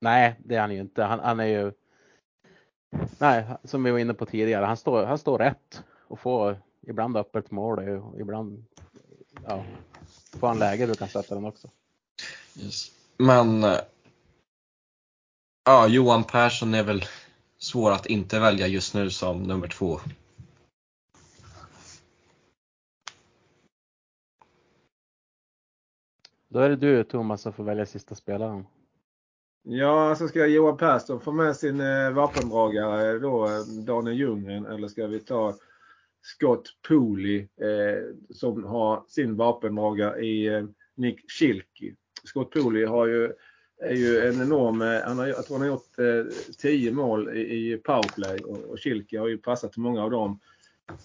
[0.00, 1.02] Nej, det är han ju inte.
[1.02, 1.72] Han, han är ju
[3.18, 7.16] Nej, som vi var inne på tidigare, han står, han står rätt och får ibland
[7.16, 8.64] öppet mål och ibland
[9.46, 9.64] ja,
[10.40, 11.70] får han läge du kan sätta den också.
[12.60, 12.92] Yes.
[13.16, 13.62] Men
[15.64, 17.04] ja, Johan Persson är väl
[17.58, 20.00] svår att inte välja just nu som nummer två.
[26.48, 28.66] Då är det du Thomas som får välja sista spelaren.
[29.62, 33.48] Ja, alltså ska Johan Persson få med sin eh, vapendragare då,
[33.86, 35.54] Daniel Ljunggren, eller ska vi ta
[36.22, 40.64] Scott Pooley eh, som har sin vapendragare i eh,
[40.94, 41.94] Nick Schilke.
[42.24, 43.32] Scott Pooley har ju,
[43.82, 47.36] är ju en enorm, eh, han har, jag tror han har gjort 10 eh, mål
[47.36, 50.40] i, i powerplay och, och Schilke har ju passat till många av dem.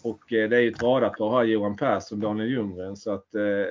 [0.02, 3.36] Och eh, det är ju ett radarpar här, Johan Persson och Daniel Ljunggren så att
[3.36, 3.66] eh,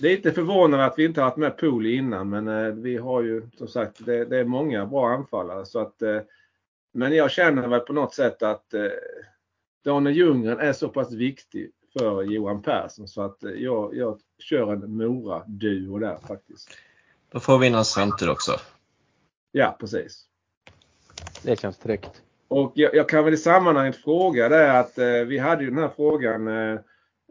[0.00, 3.42] Lite förvånande att vi inte har haft med Pooley innan men eh, vi har ju
[3.56, 6.20] som sagt det, det, är många bra anfallare så att eh,
[6.92, 8.82] Men jag känner väl på något sätt att eh,
[9.84, 14.72] Daniel Ljunggren är så pass viktig för Johan Persson så att eh, jag, jag kör
[14.72, 16.70] en Mora-duo där faktiskt.
[17.32, 18.52] Då får vi in en center också.
[19.52, 20.24] Ja precis.
[21.42, 22.22] Det känns tryggt.
[22.48, 25.78] Och jag, jag, kan väl i sammanhanget fråga det att eh, vi hade ju den
[25.78, 26.80] här frågan Eh,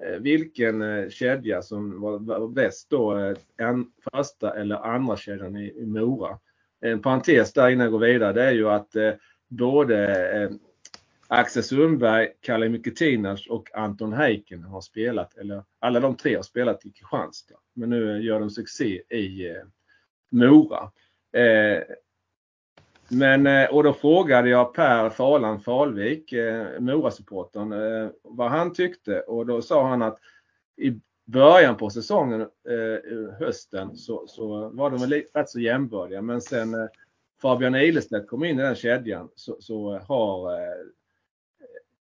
[0.03, 5.73] Eh, vilken eh, kedja som var bäst då, eh, en, första eller andra kedjan i,
[5.77, 6.39] i Mora.
[6.81, 9.13] En parentes där innan jag går vidare det är ju att eh,
[9.47, 10.49] både eh,
[11.27, 16.85] Axel Sundberg, Kalle Mikutinac och Anton Heiken har spelat, eller alla de tre har spelat
[16.85, 17.55] i Kristianstad.
[17.73, 19.63] Men nu gör de succé i eh,
[20.31, 20.91] Mora.
[21.33, 21.83] Eh,
[23.11, 29.21] men, eh, och då frågade jag Per Falan Falvik, eh, Mora-supportern, eh, vad han tyckte
[29.21, 30.19] och då sa han att
[30.77, 36.21] i början på säsongen, eh, hösten, så, så var de rätt så jämbördiga.
[36.21, 36.89] Men sen
[37.41, 40.51] Fabian Ilestedt kom in i den kedjan så, så har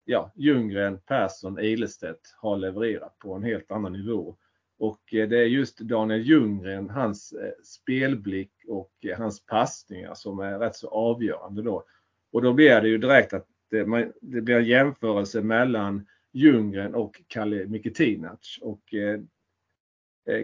[0.04, 4.36] ja, Ljunggren, Persson, Ilestedt har levererat på en helt annan nivå.
[4.78, 10.38] Och eh, det är just Daniel Ljunggren, hans eh, spelblick och eh, hans passningar som
[10.38, 11.84] är rätt så avgörande då.
[12.32, 17.22] Och då blir det ju direkt att det, det blir en jämförelse mellan Ljunggren och
[17.28, 18.58] Kalle Mikitinac.
[18.62, 19.20] Och eh,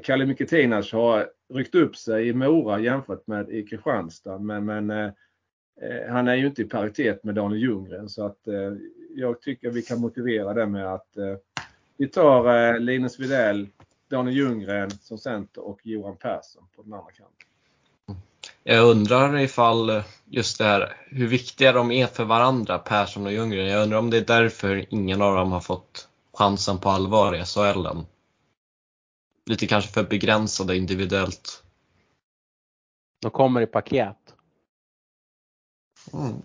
[0.03, 4.39] Kalle Mikitinac har ryckt upp sig i Mora jämfört med i Kristianstad.
[4.39, 5.13] Men, men eh,
[6.09, 8.73] han är ju inte i paritet med Daniel Ljunggren så att eh,
[9.15, 11.09] jag tycker vi kan motivera det med att
[11.97, 13.69] vi tar Linus Widell
[14.09, 17.49] Daniel Ljunggren som center och Johan Persson på den andra kanten.
[18.63, 23.67] Jag undrar ifall just det här hur viktiga de är för varandra, Persson och Ljunggren.
[23.67, 27.45] Jag undrar om det är därför ingen av dem har fått chansen på allvar i
[27.45, 28.07] SHL än.
[29.47, 31.63] Lite kanske för begränsade individuellt.
[33.21, 34.35] De kommer i paket.
[36.13, 36.43] Mm.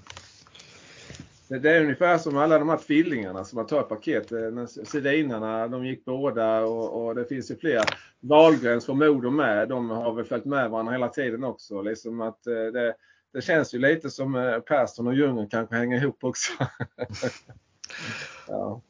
[1.50, 4.32] Det är ungefär som alla de här tvillingarna som man tar ett paket.
[4.32, 7.84] Eh, Sedinarna, de gick båda och, och det finns ju fler.
[8.20, 9.70] Wahlgrens får Modo med.
[9.70, 11.82] De har väl följt med varandra hela tiden också.
[11.82, 12.96] Liksom att eh, det,
[13.34, 16.52] det känns ju lite som eh, Persson och Ljunggren kanske hänger ihop också.
[18.48, 18.82] ja.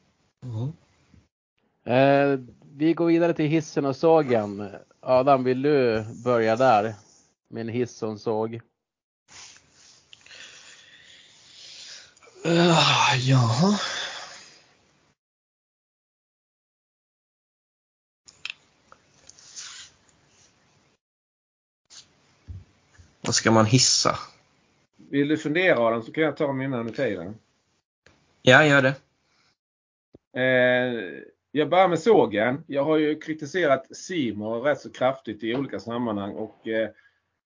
[0.42, 0.72] Mm.
[1.84, 2.40] Eh,
[2.76, 4.68] vi går vidare till hissen och sågen.
[5.00, 6.94] Adam, vill du börja där?
[7.48, 8.60] Med en hiss och en såg.
[12.46, 13.78] Uh, ja.
[23.20, 24.18] Vad ska man hissa?
[24.96, 27.34] Vill du fundera Adam så kan jag ta mina under tiden.
[28.42, 28.94] Ja, gör det.
[30.40, 32.64] Eh, jag börjar med sågen.
[32.66, 36.90] Jag har ju kritiserat Simon rätt så kraftigt i olika sammanhang och eh,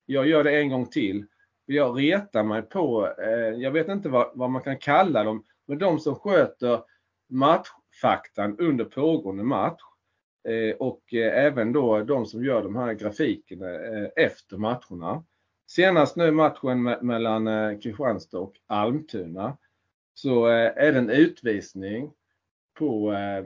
[0.06, 1.26] jag gör det en gång till
[1.66, 5.78] jag retar mig på, eh, jag vet inte vad, vad, man kan kalla dem, men
[5.78, 6.82] de som sköter
[7.28, 9.80] matchfaktan under pågående match.
[10.48, 15.24] Eh, och eh, även då de som gör de här grafikerna eh, efter matcherna.
[15.66, 19.56] Senast nu matchen mellan eh, Kristianstad och Almtuna
[20.14, 22.12] så eh, är det en utvisning
[22.78, 23.44] på eh,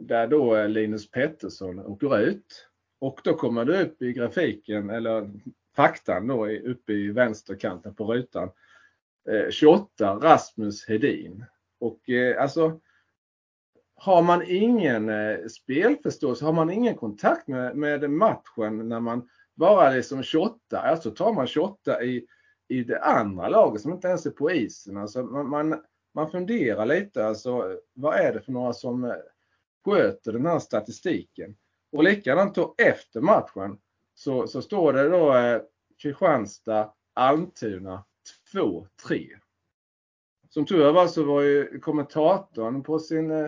[0.00, 2.68] där då Linus Pettersson åker ut.
[2.98, 5.30] Och då kommer det upp i grafiken, eller
[5.76, 8.50] faktan då uppe i vänsterkanten på rutan.
[9.28, 11.44] Eh, 28 Rasmus Hedin.
[11.80, 12.80] Och eh, alltså
[13.96, 19.90] har man ingen eh, spelförståelse, har man ingen kontakt med, med matchen när man bara
[19.90, 22.26] liksom shottar, alltså tar man shotta i,
[22.68, 24.96] i det andra laget som inte ens är på isen.
[24.96, 25.82] Alltså man, man,
[26.14, 29.14] man funderar lite, alltså vad är det för några som
[29.84, 31.56] sköter den här statistiken?
[31.92, 33.78] Och likadant då efter matchen
[34.14, 35.60] så, så står det då eh,
[36.02, 38.04] Kristianstad, Almtuna
[38.54, 39.28] 2-3.
[40.48, 43.44] Som tur var så var ju kommentatorn på sin eh,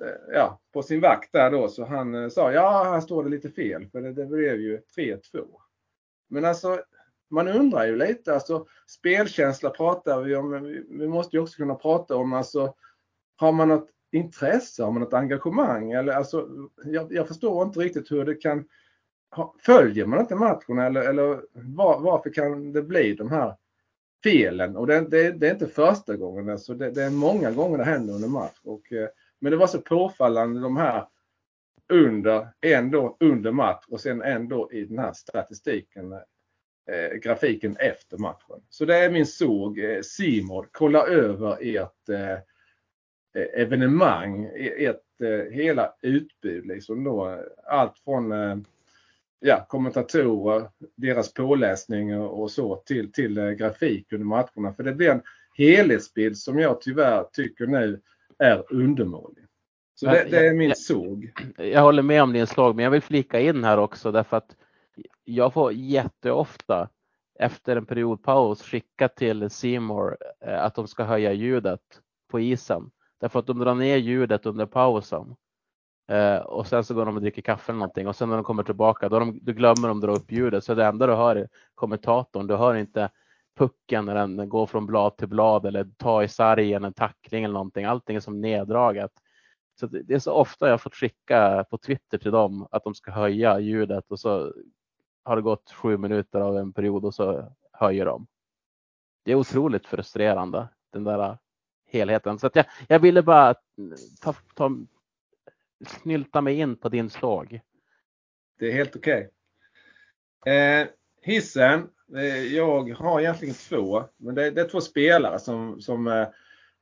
[0.00, 3.30] eh, ja, på sin vakt där då så han eh, sa ja, här står det
[3.30, 5.20] lite fel för det, det blev ju 3-2.
[6.28, 6.80] Men alltså
[7.30, 11.56] man undrar ju lite, alltså spelkänsla pratar vi om, men vi, vi måste ju också
[11.56, 12.74] kunna prata om alltså
[13.36, 16.48] har man något intresse, har man något engagemang eller alltså
[16.84, 18.64] jag, jag förstår inte riktigt hur det kan
[19.58, 23.56] Följer man inte matchen eller, eller var, varför kan det bli de här
[24.22, 24.76] felen?
[24.76, 27.84] Och det, det, det är inte första gången, alltså det, det, är många gånger det
[27.84, 28.60] händer under match.
[28.62, 29.08] Och, eh,
[29.38, 31.06] men det var så påfallande de här
[31.88, 36.12] under, ändå under match och sen ändå i den här statistiken,
[36.90, 38.62] eh, grafiken efter matchen.
[38.68, 39.78] Så det är min såg.
[39.78, 42.32] Eh, Simon, kolla över ert eh,
[43.34, 47.44] eh evenemang, e-, ert eh, hela utbud liksom då.
[47.64, 48.56] Allt från eh,
[49.40, 54.74] ja, kommentatorer, deras påläsning och så till, till eh, grafik under matcherna.
[54.76, 55.22] För det blir en
[55.54, 58.00] helhetsbild som jag tyvärr tycker nu
[58.38, 59.44] är undermålig.
[59.94, 61.32] Så det, det är min jag, såg.
[61.56, 64.56] Jag håller med om din slag, men jag vill flika in här också därför att
[65.24, 66.88] jag får jätteofta
[67.38, 71.80] efter en periodpaus skicka till Simor eh, att de ska höja ljudet
[72.30, 72.90] på isen.
[73.20, 75.36] Därför att de drar ner ljudet under pausen.
[76.10, 78.44] Eh, och sen så går de och dricker kaffe eller någonting och sen när de
[78.44, 80.64] kommer tillbaka då, de, då glömmer de dra upp ljudet.
[80.64, 82.46] Så det enda du hör är kommentatorn.
[82.46, 83.10] Du hör inte
[83.58, 87.52] pucken när den går från blad till blad eller ta i sargen, en tackling eller
[87.52, 87.84] någonting.
[87.84, 89.10] Allting är som neddraget.
[89.80, 93.10] Så det är så ofta jag fått skicka på Twitter till dem att de ska
[93.10, 94.52] höja ljudet och så
[95.24, 98.26] har det gått sju minuter av en period och så höjer de.
[99.24, 101.38] Det är otroligt frustrerande den där
[101.86, 102.38] helheten.
[102.38, 103.54] Så att jag, jag ville bara
[104.20, 104.70] ta, ta,
[105.86, 107.60] snylta mig in på din slag.
[108.58, 109.28] Det är helt okej.
[110.40, 110.54] Okay.
[110.54, 110.86] Eh,
[111.22, 116.28] hissen Eh, jag har egentligen två, men det, det är två spelare som, som eh,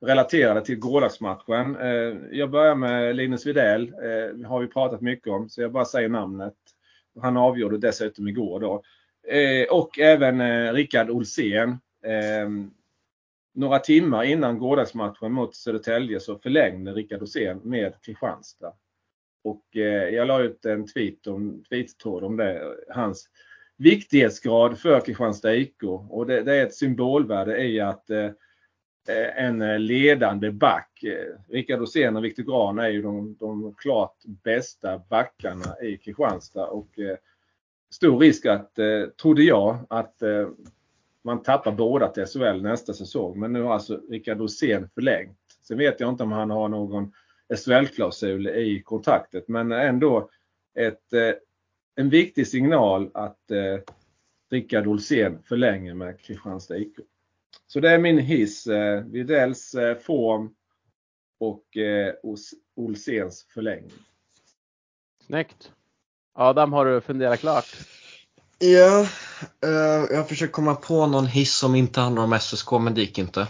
[0.01, 1.75] relaterade till gårdagsmatchen.
[1.75, 5.85] Eh, jag börjar med Linus Widell, eh, har vi pratat mycket om, så jag bara
[5.85, 6.55] säger namnet.
[7.21, 8.83] Han avgjorde dessutom igår då.
[9.33, 11.79] Eh, och även eh, Rickard Olsén.
[13.53, 18.73] Några timmar innan gårdagsmatchen mot Södertälje så förlängde Rickard Olsén med Kristianstad.
[19.49, 23.29] Och eh, jag la ut en tweet om, tweet om det, hans
[23.77, 28.25] viktighetsgrad för Kristianstad IK och det, det, är ett symbolvärde i att eh,
[29.09, 34.15] eh, en ledande back, eh, Rickard Rosén och Viktor Grahn är ju de, de klart
[34.43, 37.17] bästa backarna i Kristianstad och eh,
[37.89, 40.49] stor risk att, eh, trodde jag, att eh,
[41.23, 43.39] man tappar båda till SHL nästa säsong.
[43.39, 45.37] Men nu har alltså Rickard Rosén förlängt.
[45.67, 47.11] Sen vet jag inte om han har någon
[47.55, 50.29] SHL-klausul i kontraktet men ändå
[50.75, 51.33] ett eh,
[51.95, 53.79] en viktig signal att eh,
[54.51, 56.93] Rickard Olsén förlänger med Kristianstad IK.
[57.67, 58.67] Så det är min hiss.
[58.67, 60.53] Eh, Widells eh, form
[61.39, 62.13] och eh,
[62.75, 63.91] Olséns förlängning.
[65.25, 65.71] Snyggt.
[66.33, 67.65] Adam, har du funderat klart?
[68.59, 69.01] Ja,
[69.63, 73.17] eh, jag försöker komma på någon hiss som inte handlar om SSK, men det gick
[73.17, 73.47] inte.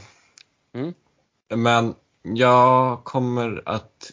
[0.73, 0.93] Mm.
[1.55, 4.11] Men jag kommer att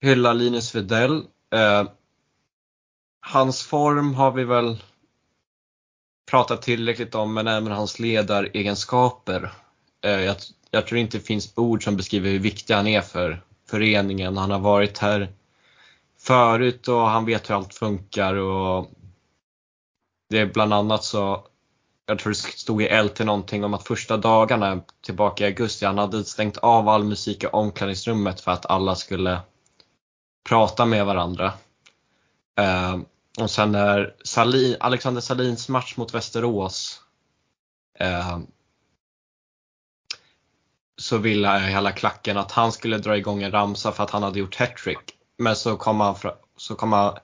[0.00, 1.26] hylla Linus Widell.
[1.54, 1.84] Eh,
[3.20, 4.82] hans form har vi väl
[6.30, 9.52] pratat tillräckligt om, men även hans ledaregenskaper.
[10.04, 10.36] Eh, jag,
[10.70, 14.36] jag tror inte det finns ord som beskriver hur viktig han är för föreningen.
[14.36, 15.32] Han har varit här
[16.18, 18.90] förut och han vet hur allt funkar och
[20.28, 21.46] det är bland annat så,
[22.10, 25.98] jag tror det stod i LT någonting om att första dagarna tillbaka i augusti, han
[25.98, 29.40] hade stängt av all musik i omklädningsrummet för att alla skulle
[30.48, 31.52] prata med varandra.
[32.58, 32.98] Eh,
[33.40, 37.00] och sen när Salin, Alexander Salins match mot Västerås
[37.98, 38.38] eh,
[40.96, 44.38] så ville hela klacken att han skulle dra igång en ramsa för att han hade
[44.38, 45.14] gjort hattrick.
[45.38, 46.14] Men så kom han,
[46.56, 47.16] så kom han,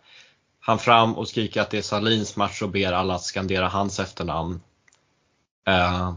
[0.60, 4.00] han fram och skriker att det är Salins match och ber alla att skandera hans
[4.00, 4.60] efternamn.
[5.70, 6.14] Uh,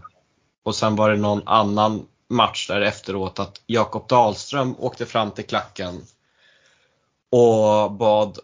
[0.64, 5.46] och sen var det någon annan match där efteråt att Jakob Dahlström åkte fram till
[5.46, 6.02] klacken
[7.30, 8.40] och bad,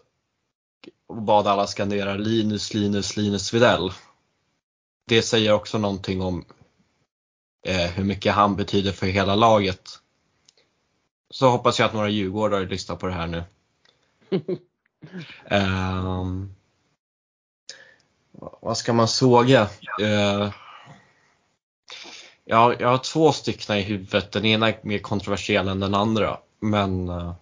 [1.06, 3.92] och bad alla skandera Linus, Linus, Linus Videll.
[5.06, 6.44] Det säger också någonting om
[7.66, 10.00] eh, hur mycket han betyder för hela laget.
[11.30, 13.44] Så hoppas jag att några djurgårdare lyssnar på det här nu.
[15.50, 16.54] um,
[18.60, 19.68] vad ska man såga?
[20.02, 20.50] Uh,
[22.48, 24.32] jag, jag har två stycken i huvudet.
[24.32, 26.38] Den ena är mer kontroversiell än den andra.
[26.60, 27.34] Men eh,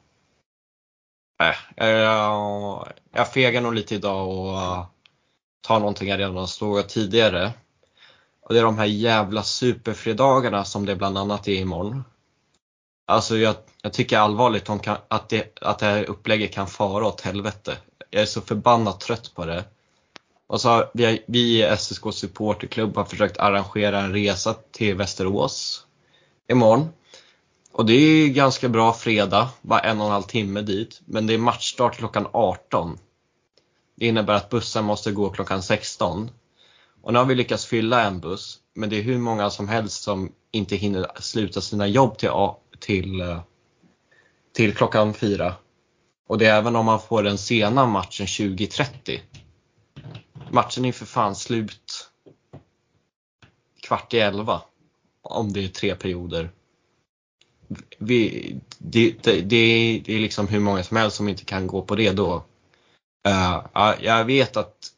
[1.76, 4.86] äh, jag, jag fegar nog lite idag och uh,
[5.66, 7.52] tar någonting jag redan har sågat tidigare.
[8.43, 12.05] Och det är de här jävla superfredagarna som det bland annat är imorgon.
[13.06, 17.06] Alltså jag, jag tycker allvarligt om kan, att, det, att det här upplägget kan fara
[17.06, 17.78] åt helvete.
[18.10, 19.64] Jag är så förbannat trött på det.
[20.46, 25.86] Och så har vi, vi i SSK supporterklubb har försökt arrangera en resa till Västerås
[26.48, 26.88] imorgon.
[27.72, 31.00] Och det är ganska bra fredag, bara en och en halv timme dit.
[31.04, 32.98] Men det är matchstart klockan 18.
[33.94, 36.30] Det innebär att bussen måste gå klockan 16.
[37.02, 40.02] Och nu har vi lyckats fylla en buss, men det är hur många som helst
[40.02, 42.30] som inte hinner sluta sina jobb till,
[42.80, 43.38] till,
[44.52, 45.54] till klockan 4.
[46.28, 49.20] Och det är även om man får den sena matchen 20.30.
[50.55, 52.10] Matchen är för fan slut
[53.82, 54.62] kvart i elva.
[55.22, 56.51] Om det är tre perioder.
[57.98, 61.82] Vi, det, det, det, det är liksom hur många som helst som inte kan gå
[61.82, 62.44] på det då.
[63.28, 64.90] Uh, jag vet att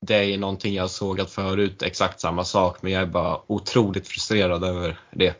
[0.00, 4.64] det är någonting jag sågat förut, exakt samma sak, men jag är bara otroligt frustrerad
[4.64, 5.36] över det.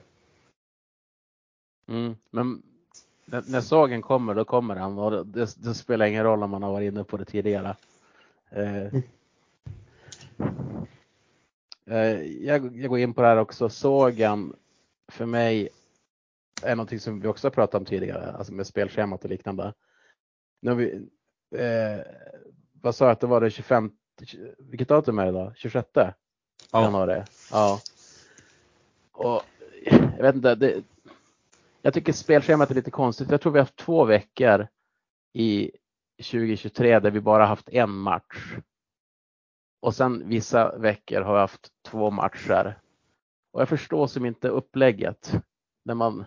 [1.89, 2.62] Mm, men
[3.24, 4.99] när, när sågen kommer, då kommer den.
[4.99, 7.77] och det, det, spelar ingen roll om man har varit inne på det tidigare.
[8.55, 9.03] Eh, mm.
[11.87, 13.69] eh, jag, jag, går in på det här också.
[13.69, 14.57] Sågen
[15.09, 15.69] för mig
[16.62, 19.74] är någonting som vi också har pratat om tidigare, alltså med spelschemat och liknande.
[20.61, 20.93] Nu har vi,
[21.55, 22.05] eh,
[22.73, 23.93] vad sa jag att det var det 25
[24.59, 25.53] vilket datum är det idag?
[25.57, 26.15] 26 ja.
[26.73, 27.23] januari?
[27.51, 27.81] Ja.
[29.12, 29.43] Och
[30.16, 30.83] jag vet inte, det,
[31.83, 33.31] jag tycker spelschemat är lite konstigt.
[33.31, 34.66] Jag tror vi har haft två veckor
[35.33, 35.70] i
[36.23, 38.57] 2023 där vi bara haft en match.
[39.81, 42.78] Och sen vissa veckor har vi haft två matcher.
[43.53, 45.43] Och jag förstår som inte upplägget
[45.85, 46.24] när man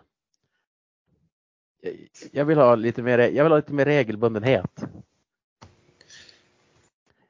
[2.31, 4.83] jag vill ha lite mer, jag vill ha lite mer regelbundenhet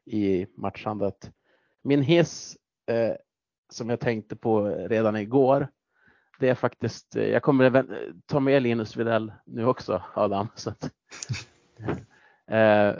[0.06, 1.32] i matchandet.
[1.82, 3.14] Min hiss eh,
[3.70, 5.68] som jag tänkte på redan igår,
[6.40, 7.86] det är faktiskt, eh, jag kommer
[8.26, 10.48] ta med Linus Widell nu också Adam.
[10.56, 10.92] Så att,
[12.48, 12.96] Eh,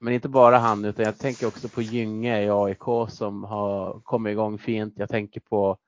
[0.00, 4.30] men inte bara han utan jag tänker också på Gynge i AIK som har kommit
[4.30, 4.94] igång fint.
[4.96, 5.78] Jag tänker på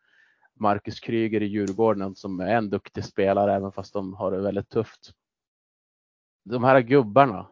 [0.55, 4.69] Marcus Kryger i Djurgården som är en duktig spelare även fast de har det väldigt
[4.69, 5.13] tufft.
[6.45, 7.47] De här gubbarna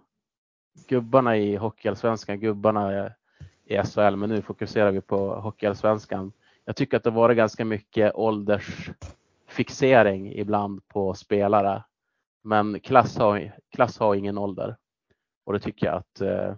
[0.87, 3.11] gubbarna i Hockeyallsvenskan, gubbarna
[3.65, 6.33] i SHL, men nu fokuserar vi på Hockeyallsvenskan.
[6.65, 11.85] Jag tycker att det varit ganska mycket åldersfixering ibland på spelare.
[12.43, 14.77] Men klass har, klass har ingen ålder.
[15.49, 16.57] Och det tycker jag att eh,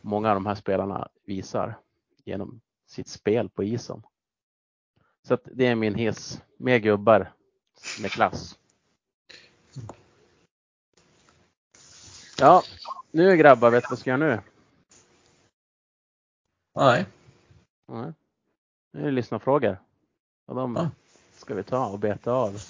[0.00, 1.78] många av de här spelarna visar
[2.24, 4.02] genom sitt spel på isen.
[5.22, 6.42] Så det är min hiss.
[6.56, 7.32] Mer gubbar
[8.00, 8.58] med klass.
[12.38, 12.62] Ja,
[13.10, 14.40] nu grabbar, vet du vad ska göra nu?
[16.74, 17.06] Nej.
[17.88, 18.12] Nej.
[18.92, 19.78] Nu är det lyssnarfrågor.
[20.46, 20.90] Och de ja.
[21.32, 22.60] ska vi ta och beta av.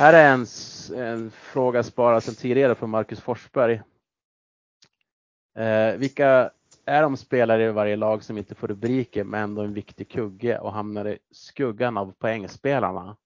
[0.00, 0.46] Här är en,
[1.00, 3.82] en fråga sparad sedan tidigare från Marcus Forsberg.
[5.56, 6.50] Eh, vilka
[6.84, 10.58] är de spelare i varje lag som inte får rubriker men ändå en viktig kugge
[10.58, 13.16] och hamnar i skuggan av poängspelarna?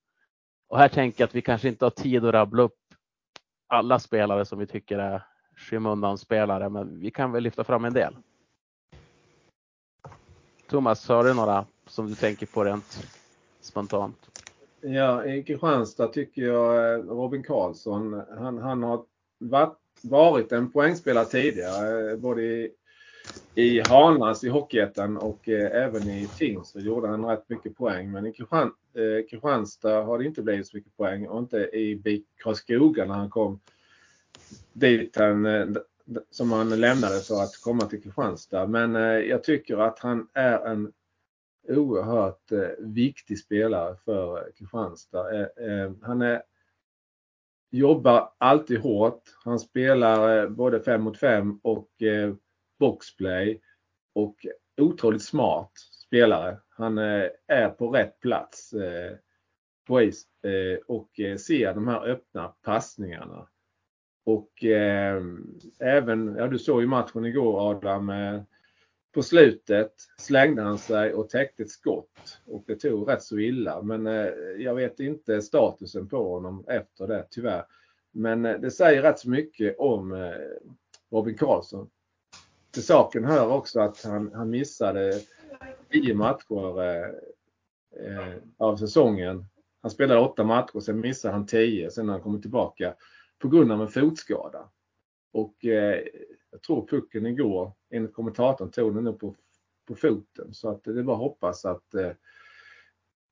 [0.68, 2.80] Och här tänker jag att vi kanske inte har tid att rabbla upp
[3.66, 5.22] alla spelare som vi tycker är
[5.56, 8.16] skymundanspelare, men vi kan väl lyfta fram en del.
[10.68, 13.06] Thomas, har du några som du tänker på rent
[13.60, 14.33] spontant?
[14.86, 19.04] Ja, i Kristianstad tycker jag eh, Robin Karlsson, han, han har
[19.38, 22.70] varit, varit en poängspelare tidigare, eh, både i,
[23.54, 28.12] i Hanlas i Hockeyettan och eh, även i Tingsryd gjorde han rätt mycket poäng.
[28.12, 31.96] Men i Kristian, eh, Kristianstad har det inte blivit så mycket poäng och inte i
[31.96, 33.60] BIK Karlskoga när han kom
[34.72, 35.66] dit han, eh,
[36.30, 38.66] som han lämnade för att komma till Kristianstad.
[38.66, 40.92] Men eh, jag tycker att han är en
[41.68, 45.40] oerhört eh, viktig spelare för eh, Kristianstad.
[45.42, 46.42] Eh, han är,
[47.70, 49.22] jobbar alltid hårt.
[49.44, 51.90] Han spelar både 5 mot 5 och
[52.78, 53.60] boxplay
[54.14, 54.46] och
[54.80, 55.72] otroligt smart
[56.06, 56.58] spelare.
[56.68, 58.74] Han är på rätt plats
[59.86, 60.26] på is
[60.86, 63.48] och ser de här öppna passningarna.
[64.24, 65.22] Och eh,
[65.80, 68.12] även, ja du såg ju matchen igår Adam.
[69.14, 73.82] På slutet slängde han sig och täckte ett skott och det tog rätt så illa.
[73.82, 74.28] Men eh,
[74.58, 77.64] jag vet inte statusen på honom efter det tyvärr.
[78.12, 80.32] Men eh, det säger rätt så mycket om eh,
[81.10, 81.90] Robin Karlsson.
[82.70, 85.20] Till saken hör också att han, han missade
[85.90, 86.84] tio matcher
[88.00, 89.44] eh, av säsongen.
[89.82, 91.90] Han spelade åtta matcher, sen missade han tio.
[91.90, 92.94] sen när han kommer tillbaka
[93.38, 94.68] på grund av en fotskada.
[95.32, 96.04] Och eh,
[96.54, 99.34] jag tror pucken igår, enligt kommentatorn, tog den upp på,
[99.86, 100.54] på foten.
[100.54, 102.10] Så att det är bara att hoppas att eh,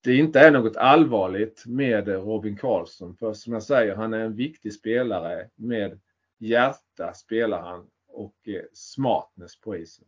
[0.01, 3.17] det inte är något allvarligt med Robin Karlsson.
[3.17, 5.51] För som jag säger, han är en viktig spelare.
[5.55, 6.01] Med
[6.39, 10.07] hjärta spelar han och eh, smartness på isen.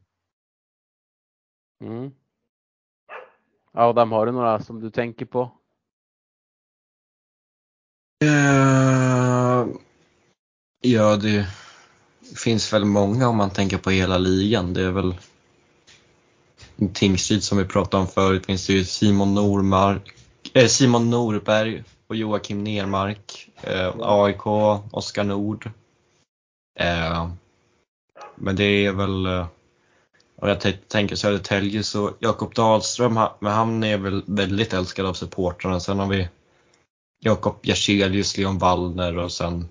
[1.81, 2.11] Mm.
[3.73, 5.43] Adam, har du några som du tänker på?
[8.25, 9.77] Uh,
[10.81, 11.64] ja, det
[12.37, 14.75] finns väl många om man tänker på hela ligan.
[14.75, 15.15] Det är väl
[16.93, 20.13] Tingsryd som vi pratade om förut finns det ju Simon, Normark,
[20.53, 23.49] eh, Simon Norberg och Joakim Nermark.
[23.63, 24.47] Eh, AIK,
[24.91, 25.71] Oskar Nord.
[26.81, 27.31] Eh,
[28.35, 29.47] men det är väl, eh,
[30.37, 35.15] om och jag tänker Södertälje så Jakob Dahlström, men han är väl väldigt älskad av
[35.15, 35.81] supportrarna.
[35.81, 36.29] Sen har vi
[37.21, 39.69] Jakob Jerselius, Leon Wallner och sen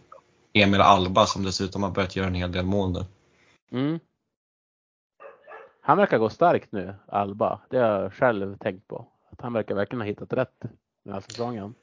[0.54, 3.06] Emil Alba som dessutom har börjat göra en hel del mål nu.
[3.80, 4.00] Mm.
[5.82, 7.62] Han verkar gå starkt nu, Alba.
[7.70, 9.08] Det har jag själv tänkt på.
[9.32, 10.60] Att han verkar verkligen ha hittat rätt
[11.06, 11.74] den här säsongen.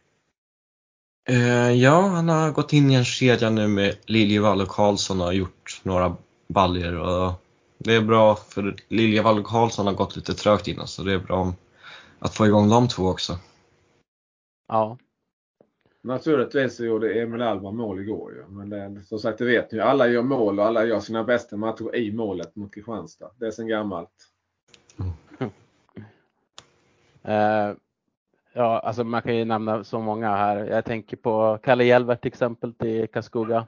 [1.30, 5.26] Uh, ja, han har gått in i en kedja nu med Liljevall och Karlsson och
[5.26, 6.16] har gjort några
[6.48, 7.32] baljer och
[7.78, 11.18] det är bra för Liljevall och Karlsson har gått lite trögt innan så det är
[11.18, 11.54] bra
[12.18, 13.38] att få igång de två också.
[14.68, 14.98] Ja,
[16.02, 18.46] Naturligtvis så gjorde Emil Alba mål igår ju.
[18.48, 21.56] Men det, som sagt, det vet ni Alla gör mål och alla gör sina bästa
[21.56, 23.30] matcher i målet mot Kristianstad.
[23.36, 24.10] Det är sen gammalt.
[27.28, 27.76] Uh,
[28.52, 30.56] ja, alltså man kan ju nämna så många här.
[30.56, 33.66] Jag tänker på Kalle Hjelver till exempel till Karlskoga.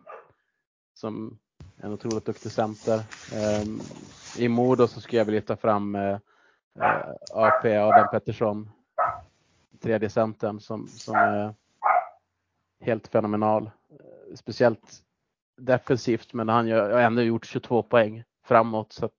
[0.95, 1.39] Som
[1.77, 3.03] en otroligt duktig center.
[3.63, 3.81] Um,
[4.39, 6.19] I Modo så skulle jag vilja ta fram eh, eh,
[6.79, 8.71] uh, uh, AP Adam Pettersson.
[9.83, 11.51] Tredje centern som, som uh,
[12.83, 13.71] helt fenomenal.
[13.91, 15.03] Eh, speciellt
[15.61, 18.93] defensivt, men han har ändå gjort 22 poäng framåt.
[18.93, 19.11] Så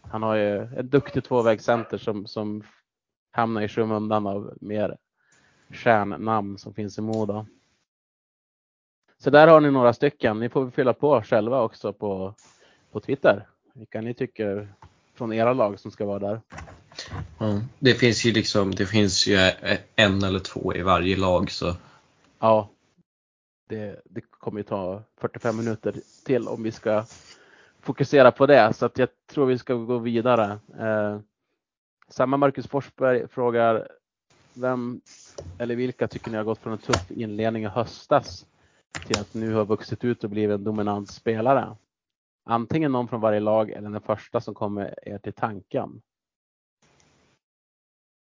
[0.00, 2.62] han har ju en duktig tvåvägscenter som, som
[3.32, 4.96] hamnar i skymundan av mer
[5.70, 7.46] stjärnnamn som finns i Moda.
[9.18, 10.40] Så där har ni några stycken.
[10.40, 12.34] Ni får fylla på själva också på,
[12.92, 13.48] på Twitter.
[13.72, 14.74] Vilka ni tycker
[15.14, 16.40] från era lag som ska vara där.
[17.40, 17.60] Mm.
[17.78, 19.36] Det finns ju liksom, det finns ju
[19.96, 21.74] en eller två i varje lag så.
[22.38, 22.70] Ja,
[23.66, 25.94] det, det kommer ju ta 45 minuter
[26.24, 27.04] till om vi ska
[27.80, 28.72] fokusera på det.
[28.72, 30.58] Så att jag tror vi ska gå vidare.
[30.78, 31.20] Eh,
[32.08, 33.88] samma Marcus Forsberg frågar
[34.54, 35.00] vem
[35.58, 38.46] eller vilka tycker ni har gått från en tuff inledning i höstas
[39.06, 41.76] till att nu har vuxit ut och blivit en dominant spelare?
[42.44, 46.02] Antingen någon från varje lag eller den första som kommer er till tanken.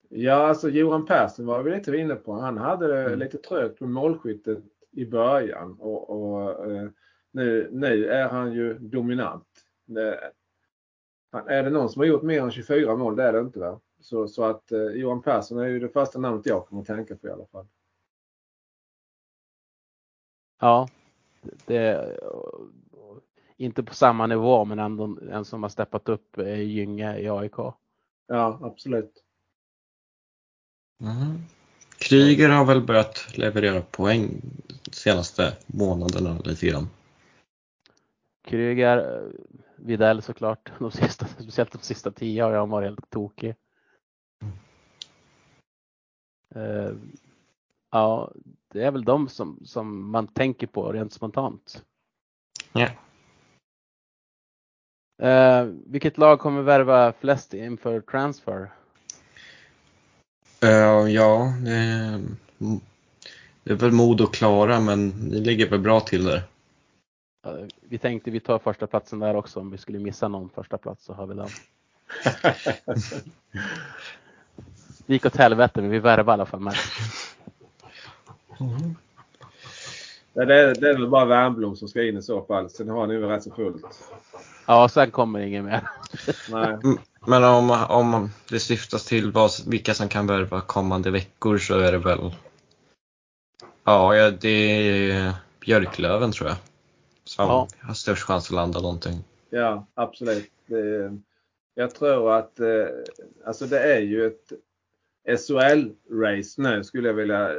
[0.09, 2.33] Ja, alltså Johan Persson var vi lite inne på.
[2.33, 3.19] Han hade det mm.
[3.19, 4.63] lite trögt med målskyttet
[4.93, 6.89] i början och, och eh,
[7.31, 9.47] nu, nu är han ju dominant.
[9.85, 10.31] Det,
[11.47, 13.15] är det någon som har gjort mer än 24 mål?
[13.15, 13.79] Det är det inte va?
[13.99, 17.15] Så, så att eh, Johan Persson är ju det första namnet jag kommer att tänka
[17.15, 17.67] på i alla fall.
[20.59, 20.87] Ja,
[21.65, 22.19] det,
[23.57, 27.57] inte på samma nivå men ändå en som har steppat upp är Gynge i AIK.
[28.27, 29.23] Ja, absolut.
[31.01, 31.37] Mm.
[32.03, 34.41] Kryger har väl börjat leverera poäng
[34.91, 36.89] senaste månaderna lite grann.
[38.45, 39.31] Kryger,
[39.75, 40.71] Videll såklart.
[40.79, 43.55] De sista, speciellt de sista tio har jag varit helt tokig.
[46.55, 46.91] Uh,
[47.91, 48.31] ja,
[48.67, 51.83] det är väl de som, som man tänker på rent spontant.
[52.73, 52.89] Ja.
[55.23, 58.71] Uh, vilket lag kommer värva flest inför transfer?
[60.63, 62.21] Uh, ja, det,
[63.63, 66.41] det är väl mod och Klara, men ni ligger väl bra till där.
[67.47, 69.59] Uh, vi tänkte vi tar första platsen där också.
[69.59, 71.49] Om vi skulle missa någon första plats så har vi den.
[75.07, 76.75] Det gick åt helvete men vi värvade i alla fall med.
[78.59, 78.95] Mm.
[80.33, 82.69] Ja, det, är, det är väl bara Värnblom som ska in i så fall.
[82.69, 83.85] Sen har ni väl rätt så fullt.
[84.67, 85.87] Ja, sen kommer ingen mer.
[86.51, 86.77] Nej.
[87.27, 91.91] Men om, om det syftas till vad, vilka som kan värva kommande veckor så är
[91.91, 92.31] det väl
[93.83, 96.57] Ja, det är Björklöven tror jag.
[97.23, 97.67] Som ja.
[97.81, 99.23] har störst chans att landa någonting.
[99.49, 100.51] Ja, absolut.
[100.65, 101.17] Det,
[101.75, 102.85] jag tror att eh,
[103.45, 104.51] alltså det är ju ett
[105.27, 107.49] SHL-race nu skulle jag vilja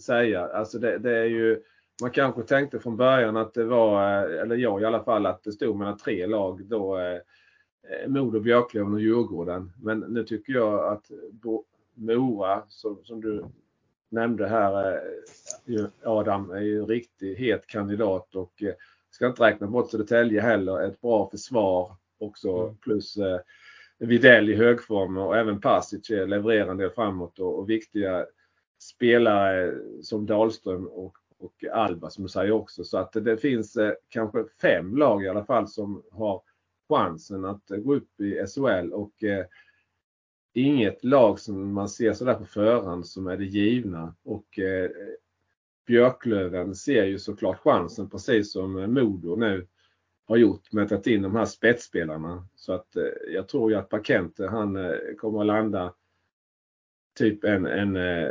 [0.00, 0.46] säga.
[0.46, 1.62] Alltså det, det, är ju,
[2.02, 5.44] man kanske tänkte från början att det var, eh, eller jag i alla fall, att
[5.44, 7.18] det stod mellan tre lag då eh,
[8.06, 9.72] Modo, Björklöven och Djurgården.
[9.82, 11.10] Men nu tycker jag att
[11.94, 13.44] Mora, som, som du
[14.08, 15.00] nämnde här,
[16.02, 18.62] Adam, är ju en riktigt het kandidat och
[19.10, 20.80] ska inte räkna bort Södertälje heller.
[20.82, 22.76] Ett bra försvar också mm.
[22.76, 23.40] plus eh,
[23.98, 28.26] Videll i högform och även Pasic levererar en del framåt och, och viktiga
[28.78, 32.84] spelare som Dahlström och, och Alba som du säger också.
[32.84, 36.42] Så att det finns eh, kanske fem lag i alla fall som har
[36.88, 39.46] chansen att gå upp i SHL och eh,
[40.52, 44.14] inget lag som man ser sådär på förhand som är det givna.
[44.22, 44.90] Och eh,
[45.86, 49.66] Björklöven ser ju såklart chansen precis som eh, Modo nu
[50.24, 52.48] har gjort med att ta in de här spetsspelarna.
[52.54, 55.94] Så att eh, jag tror ju att Pakente han eh, kommer att landa
[57.18, 58.30] typ en, en eh,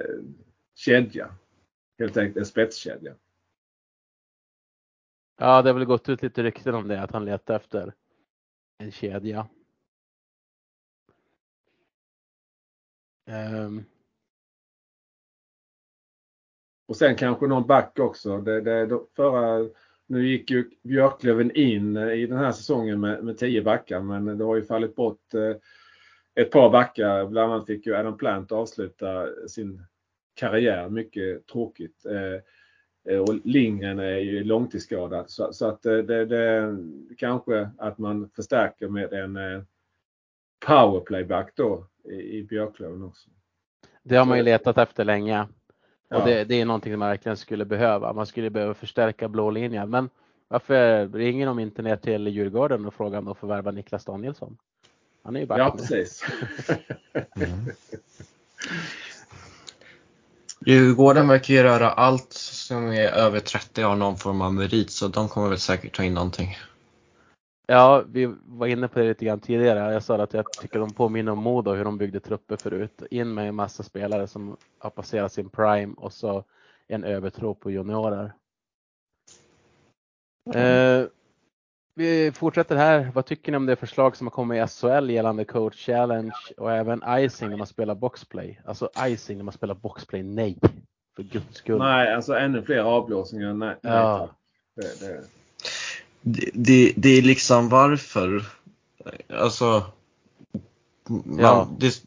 [0.76, 1.36] kedja.
[2.00, 3.16] Helt enkelt en spetskedja.
[5.40, 7.94] Ja, det har väl gått ut lite rykten om det, att han letar efter
[8.78, 9.48] en kedja.
[13.26, 13.86] Um.
[16.88, 18.38] Och sen kanske någon back också.
[18.38, 19.70] Det, det, förra
[20.06, 24.38] nu gick ju Björklöven in eh, i den här säsongen med, med tio backar men
[24.38, 25.56] det har ju fallit bort eh,
[26.36, 27.26] ett par backar.
[27.26, 29.82] Bland annat fick ju Adam Plant avsluta sin
[30.34, 30.90] karriär.
[30.90, 32.06] Mycket tråkigt.
[32.06, 32.41] Eh,
[33.10, 36.78] Eh, och Lindgren är ju långtidsskadad så, så att eh, det, det
[37.18, 39.66] kanske att man förstärker med en
[40.66, 43.30] powerplayback då i, i Björklöven också.
[44.04, 45.48] Det har man ju letat efter länge.
[46.10, 48.14] Och det, det, är någonting man verkligen skulle behöva.
[48.14, 49.90] Man skulle behöva förstärka blå linjen.
[49.90, 50.10] Men
[50.48, 54.58] varför ringer de inte ner till Djurgården och frågar om de får värva Niklas Danielsson?
[55.24, 56.24] Han är ju back Ja, precis.
[57.14, 57.50] mm.
[60.68, 65.07] Djurgården verkar ju röra allt som är över 30 har någon form av merit så
[65.07, 66.57] de kommer väl säkert ta in någonting.
[67.68, 69.94] Ja, vi var inne på det lite grann tidigare.
[69.94, 73.03] Jag sa att jag tycker de påminner om Modo hur de byggde trupper förut.
[73.11, 76.44] In med en massa spelare som har passerat sin prime och så
[76.88, 78.34] en övertro på juniorer.
[80.45, 81.02] Mm.
[81.02, 81.07] Eh,
[81.98, 83.11] vi fortsätter här.
[83.14, 86.72] Vad tycker ni om det förslag som har kommit i SHL gällande coach challenge och
[86.72, 88.61] även icing när man spelar boxplay?
[88.65, 90.57] Alltså icing när man spelar boxplay, nej.
[91.15, 91.78] För guds skull.
[91.78, 93.76] Nej, alltså ännu fler avblåsningar, nej.
[93.82, 94.30] Ja.
[94.76, 95.24] Det, det,
[96.53, 98.45] det, det, är liksom varför.
[99.34, 99.84] Alltså.
[101.10, 101.68] Man, ja.
[101.78, 102.03] det,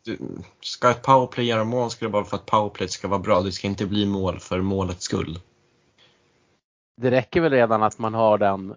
[0.61, 3.41] ska ett powerplay göra mål ska det vara för att powerplay ska vara bra.
[3.41, 5.39] Det ska inte bli mål för målets skull.
[6.97, 8.75] Det räcker väl redan att man har den,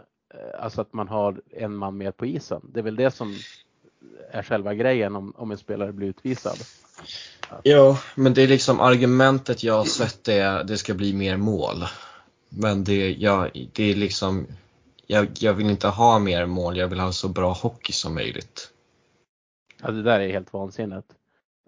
[0.60, 2.62] alltså att man har en man med på isen.
[2.74, 3.36] Det är väl det som
[4.32, 6.58] är själva grejen om, om en spelare blir utvisad.
[7.64, 11.84] Ja, men det är liksom argumentet jag har sett är det ska bli mer mål.
[12.50, 14.48] Men det, ja, det är liksom
[15.08, 18.72] jag, jag vill inte ha mer mål, jag vill ha så bra hockey som möjligt.
[19.82, 21.08] Ja, det där är helt vansinnigt.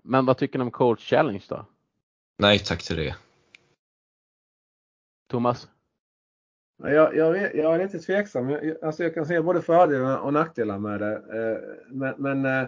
[0.03, 1.65] Men vad tycker ni om coach challenge då?
[2.37, 3.15] Nej tack till det.
[5.29, 5.67] Thomas?
[6.91, 8.49] Jag, jag, jag är lite tveksam.
[8.49, 11.13] Jag, alltså jag kan se både fördelar och nackdelar med det.
[11.13, 12.67] Eh, men, men eh,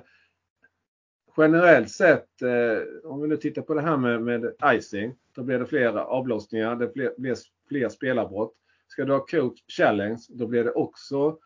[1.38, 5.60] generellt sett, eh, om vi nu tittar på det här med, med icing, då blir
[5.60, 7.36] det fler avblåsningar, det blir, blir
[7.70, 8.54] fler spelarbrott.
[8.88, 11.38] Ska du ha coach challenge, då blir det också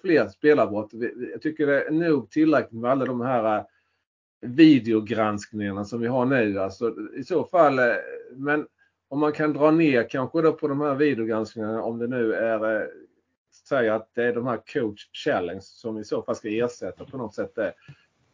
[0.00, 0.90] fler spelarbrott.
[1.32, 3.64] Jag tycker det är nog tillräckligt med alla de här
[4.40, 6.58] videogranskningarna som vi har nu.
[6.58, 7.80] Alltså, I så fall,
[8.36, 8.66] men
[9.12, 12.80] om man kan dra ner kanske då på de här videogranskningarna om det nu är
[12.80, 12.86] eh,
[13.68, 17.16] säga att det är de här coach challenge som i så fall ska ersätta på
[17.16, 17.74] något sätt det.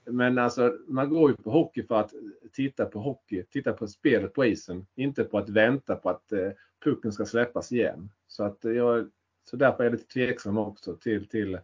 [0.04, 2.12] Men alltså man går ju på hockey för att
[2.52, 6.50] titta på hockey, titta på spelet på isen, inte på att vänta på att eh,
[6.84, 8.10] pucken ska släppas igen.
[8.26, 9.10] Så, att jag,
[9.50, 11.58] så därför är jag lite tveksam också till, till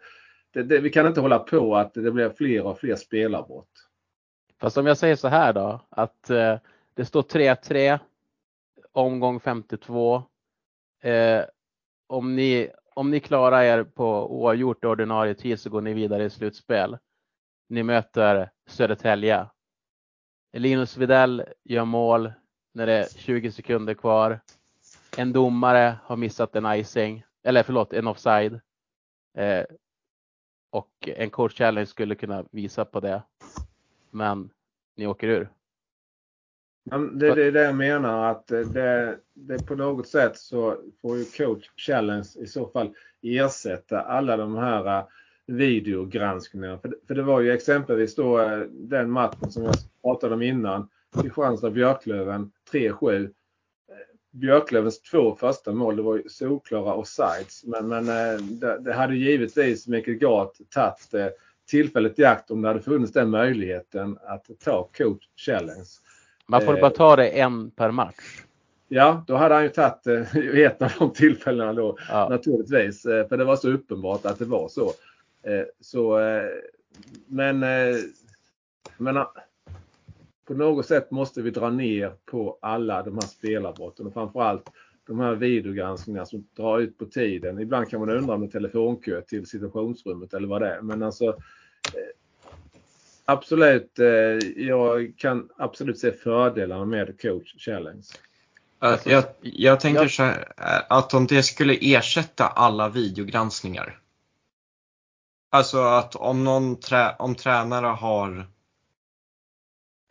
[0.50, 3.88] det, det, vi kan inte hålla på att det blir fler och fler spelarbrott.
[4.60, 6.58] Fast om jag säger så här då att eh,
[6.94, 7.98] det står 3-3
[8.94, 10.22] omgång 52.
[11.02, 11.44] Eh,
[12.06, 16.30] om, ni, om ni klarar er på oavgjort ordinarie tid så går ni vidare i
[16.30, 16.98] slutspel.
[17.68, 19.46] Ni möter Södertälje.
[20.52, 22.32] Linus Videll gör mål
[22.72, 24.40] när det är 20 sekunder kvar.
[25.16, 28.60] En domare har missat en icing, eller förlåt, en offside.
[29.38, 29.64] Eh,
[30.70, 33.22] och en coach challenge skulle kunna visa på det.
[34.10, 34.50] Men
[34.96, 35.50] ni åker ur.
[37.12, 41.70] Det, är det jag menar att det, det på något sätt så får ju coach
[41.76, 45.04] challenge i så fall ersätta alla de här äh,
[45.46, 46.78] videogranskningarna.
[46.78, 50.88] För, för det var ju exempelvis då äh, den matchen som jag pratade om innan.
[51.14, 53.30] Kristianstad-Björklöven 3-7.
[54.30, 57.64] Björklövens två första mål det var ju solklara offsides.
[57.64, 58.06] Men, men
[58.58, 61.34] det, det hade givetvis Mikael Gart tagit
[61.66, 65.88] tillfället i akt om det hade funnits den möjligheten att ta coach challenge.
[66.46, 68.44] Man får bara ta det en per match.
[68.88, 72.28] Ja, då hade han ju tagit eh, ett av de tillfällena då ja.
[72.28, 73.06] naturligtvis.
[73.06, 74.86] Eh, för det var så uppenbart att det var så.
[75.42, 76.18] Eh, så
[77.26, 77.58] men,
[78.96, 79.24] men
[80.46, 84.70] på något sätt måste vi dra ner på alla de här spelarbrotten och framförallt
[85.06, 87.60] de här videogranskningarna som drar ut på tiden.
[87.60, 90.80] Ibland kan man undra om det är telefonkö till situationsrummet eller vad det är.
[90.80, 91.36] Men alltså
[93.24, 93.92] Absolut,
[94.56, 98.04] jag kan absolut se fördelarna med coach challenge.
[98.78, 100.10] Alltså, jag, jag tänker jag...
[100.10, 100.46] så här,
[100.88, 104.00] att om det skulle ersätta alla videogranskningar.
[105.50, 108.46] Alltså att om någon trä, om tränare har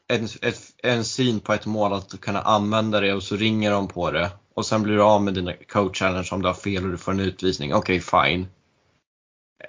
[0.07, 3.88] en, ett, en syn på ett mål att kunna använda det och så ringer de
[3.88, 6.85] på det och sen blir du av med dina coach challenge om du har fel
[6.85, 7.73] och du får en utvisning.
[7.73, 8.48] Okej, okay, fine.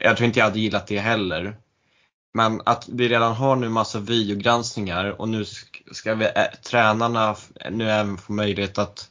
[0.01, 1.57] Jag tror inte jag hade gillat det heller.
[2.37, 5.45] Men att vi redan har nu massa videogranskningar och nu
[5.93, 6.29] ska vi,
[6.65, 7.37] tränarna
[7.71, 9.11] nu även få möjlighet att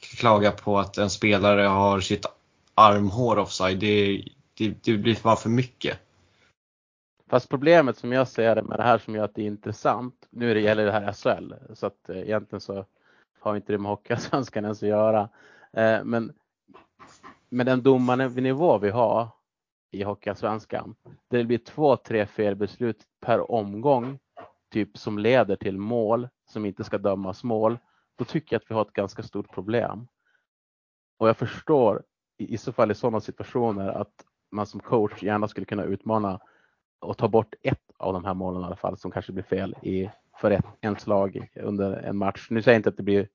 [0.00, 2.26] klaga på att en spelare har sitt
[2.74, 3.78] armhår offside.
[3.78, 4.24] Det,
[4.54, 5.98] det, det blir bara för mycket.
[7.30, 10.14] Fast problemet som jag ser det med det här som gör att det är intressant,
[10.30, 12.84] nu det gäller det här SHL, så att eh, egentligen så
[13.40, 15.28] har inte det med Hockeyallsvenskan ens att göra.
[15.72, 16.32] Eh, men
[17.48, 19.28] med den domarnivå vi har
[19.94, 20.94] i Hockeyallsvenskan.
[21.28, 24.18] Det blir två, tre felbeslut per omgång,
[24.72, 27.78] typ som leder till mål som inte ska dömas mål.
[28.16, 30.06] Då tycker jag att vi har ett ganska stort problem.
[31.18, 32.02] Och jag förstår
[32.38, 36.40] i så fall i sådana situationer att man som coach gärna skulle kunna utmana
[37.00, 39.74] och ta bort ett av de här målen i alla fall som kanske blir fel
[39.82, 40.10] i,
[40.40, 42.46] för ett, en slag under en match.
[42.50, 43.28] Nu säger jag inte att det blir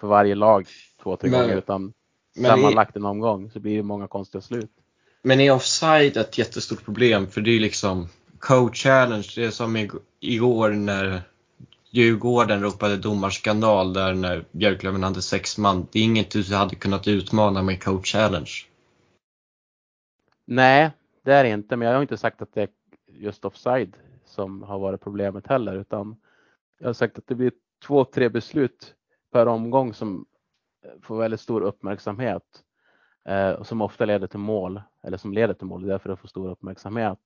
[0.00, 0.66] för varje lag
[1.02, 1.92] två, tre men, gånger utan
[2.36, 4.83] sammanlagt en omgång så blir det många konstiga slut.
[5.26, 7.26] Men är offside ett jättestort problem?
[7.26, 9.32] För det är liksom co-challenge.
[9.34, 9.88] Det är som
[10.20, 11.22] igår när
[11.90, 15.86] Djurgården ropade domarskandal där när Björklöven hade sex man.
[15.92, 18.50] Det är inget du hade kunnat utmana med co-challenge.
[20.46, 20.90] Nej,
[21.24, 21.76] det är det inte.
[21.76, 22.68] Men jag har inte sagt att det är
[23.06, 25.76] just offside som har varit problemet heller.
[25.76, 26.16] Utan
[26.78, 27.52] jag har sagt att det blir
[27.86, 28.94] två, tre beslut
[29.32, 30.26] per omgång som
[31.02, 32.73] får väldigt stor uppmärksamhet eh,
[33.28, 35.82] Eh, som ofta leder till mål eller som leder till mål.
[35.82, 37.18] Det är därför det får stor uppmärksamhet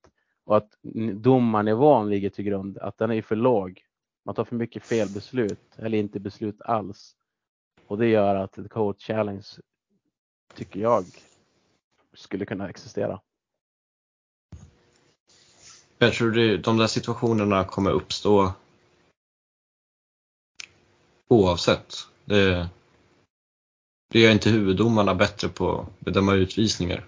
[0.44, 0.78] och att
[1.14, 3.80] domarnivån ligger till grund, att den är för låg.
[4.24, 7.14] Man tar för mycket fel beslut eller inte beslut alls
[7.86, 9.46] och det gör att ett coach challenge
[10.54, 11.04] tycker jag
[12.12, 13.20] skulle kunna existera.
[15.98, 18.52] Jag tror du de där situationerna kommer uppstå
[21.28, 21.94] oavsett.
[22.24, 22.68] Det,
[24.08, 27.04] det gör inte huvuddomarna bättre på att bedöma utvisningar.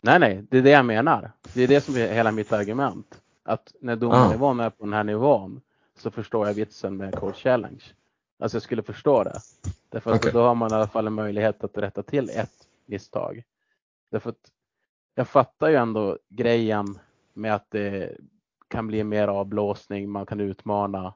[0.00, 1.32] Nej, nej, det är det jag menar.
[1.54, 3.20] Det är det som är hela mitt argument.
[3.42, 4.64] Att när domarnivån ah.
[4.64, 5.60] är på den här nivån
[5.98, 7.84] så förstår jag vitsen med coach challenge.
[8.38, 9.40] Alltså jag skulle förstå det.
[9.88, 10.32] Därför att okay.
[10.32, 13.42] då har man i alla fall en möjlighet att rätta till ett misstag.
[14.10, 14.50] Därför att
[15.14, 16.98] jag fattar ju ändå grejen
[17.34, 18.16] med att det
[18.68, 21.14] kan bli mer avblåsning, man kan utmana.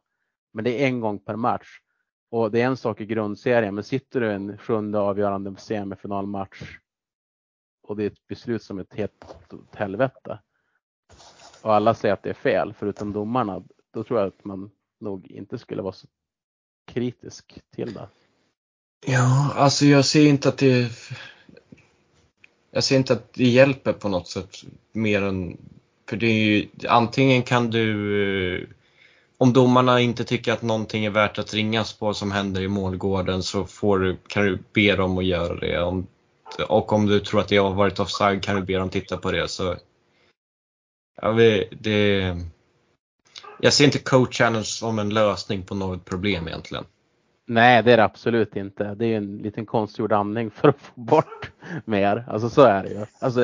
[0.53, 1.81] Men det är en gång per match.
[2.31, 6.79] Och det är en sak i grundserien, men sitter du i en sjunde avgörande semifinalmatch
[7.83, 9.25] och det är ett beslut som är ett helt
[9.75, 10.39] helvete
[11.63, 14.71] och alla säger att det är fel förutom domarna, då tror jag att man
[15.01, 16.07] nog inte skulle vara så
[16.87, 18.09] kritisk till det.
[19.07, 20.91] Ja, alltså jag ser inte att det
[22.71, 24.57] jag ser inte att det hjälper på något sätt
[24.93, 25.59] mer än
[26.09, 28.69] för det är ju antingen kan du
[29.45, 33.43] om domarna inte tycker att någonting är värt att ringas på som händer i målgården
[33.43, 35.83] så får du, kan du be dem att göra det.
[35.83, 36.07] Om,
[36.69, 39.33] och om du tror att det har varit offside kan du be dem titta på
[39.33, 39.49] det.
[39.49, 39.77] Så,
[41.23, 41.33] ja,
[41.71, 42.37] det,
[43.61, 46.85] jag ser inte coach challenge som en lösning på något problem egentligen.
[47.47, 48.95] Nej, det är det absolut inte.
[48.95, 51.51] Det är en liten konstgjord andning för att få bort
[51.85, 52.25] mer.
[52.29, 53.07] Alltså så är det ju.
[53.19, 53.41] Alltså,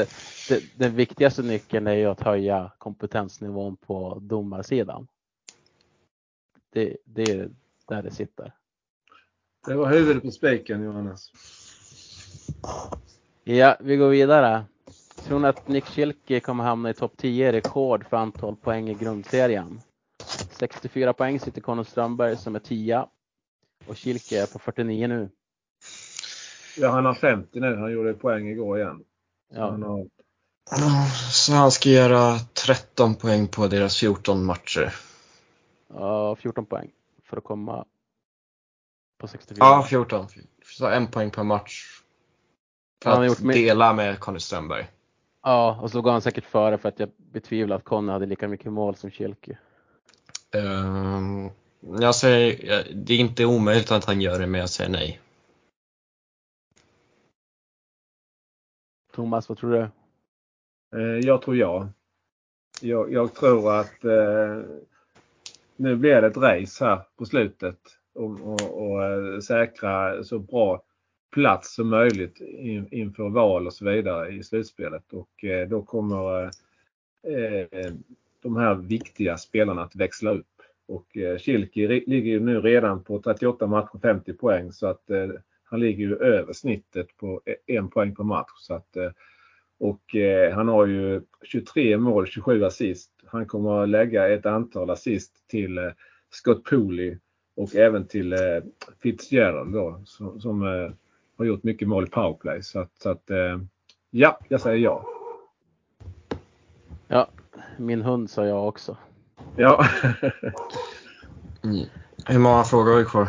[0.48, 5.06] det, den viktigaste nyckeln är ju att höja kompetensnivån på domarsidan
[6.72, 7.50] det, det är
[7.88, 8.52] där det sitter.
[9.66, 11.32] Det var huvudet på spiken Johannes.
[13.44, 14.64] Ja, vi går vidare.
[15.24, 18.94] Tror ni att Nick Schilke kommer hamna i topp 10 rekord för antal poäng i
[18.94, 19.80] grundserien?
[20.50, 23.06] 64 poäng sitter Conor Strömberg som är 10
[23.86, 25.30] och Schilke är på 49 nu.
[26.76, 27.76] Ja, han har 50 nu.
[27.76, 29.04] Han gjorde poäng igår igen.
[29.54, 29.70] Ja.
[29.70, 30.06] Han har...
[31.32, 34.94] Så han ska göra 13 poäng på deras 14 matcher.
[35.94, 36.90] Ja, 14 poäng
[37.22, 37.84] för att komma
[39.18, 39.56] på 64.
[39.60, 40.26] Ja, 14.
[40.64, 42.02] Så en poäng per match.
[43.02, 44.86] För Han har att dela med Conny Strömberg.
[45.42, 48.48] Ja, och så går han säkert före för att jag betvivlar att Conny hade lika
[48.48, 49.58] mycket mål som Schilke.
[50.54, 51.50] Ehm,
[51.80, 55.20] jag säger, det är inte omöjligt att han gör det, men jag säger nej.
[59.12, 59.80] Thomas, vad tror du?
[60.98, 61.88] Eh, jag tror ja.
[62.80, 64.62] Jag, jag tror att eh,
[65.80, 67.78] nu blir det ett race här på slutet
[68.14, 70.82] och, och, och säkra så bra
[71.30, 75.12] plats som möjligt in, inför val och så vidare i slutspelet.
[75.12, 77.92] Och eh, då kommer eh, eh
[78.42, 80.46] de här viktiga spelarna att växla upp.
[80.88, 85.28] Och eh, Schilke ligger ju nu redan på 38 matcher 50 poäng så att eh,
[85.64, 88.50] han ligger ju över snittet på e-, en poäng per match.
[88.56, 89.10] Så att, eh,
[89.78, 93.10] och eh, han har ju 23 mål, 27 assist.
[93.32, 95.84] Han kommer att lägga ett antal assist till eh,
[96.30, 97.18] Scott Pooley
[97.56, 98.38] och även till eh,
[99.02, 100.92] Fitzgerald då, som, som eh,
[101.38, 102.62] har gjort mycket mål i powerplay.
[102.62, 103.30] Så att, så att
[104.10, 105.06] ja, jag säger ja.
[107.08, 107.28] Ja,
[107.78, 108.96] min hund sa jag också.
[109.56, 109.84] Ja.
[111.62, 111.86] Mm.
[112.26, 113.28] Hur många frågor har vi kvar?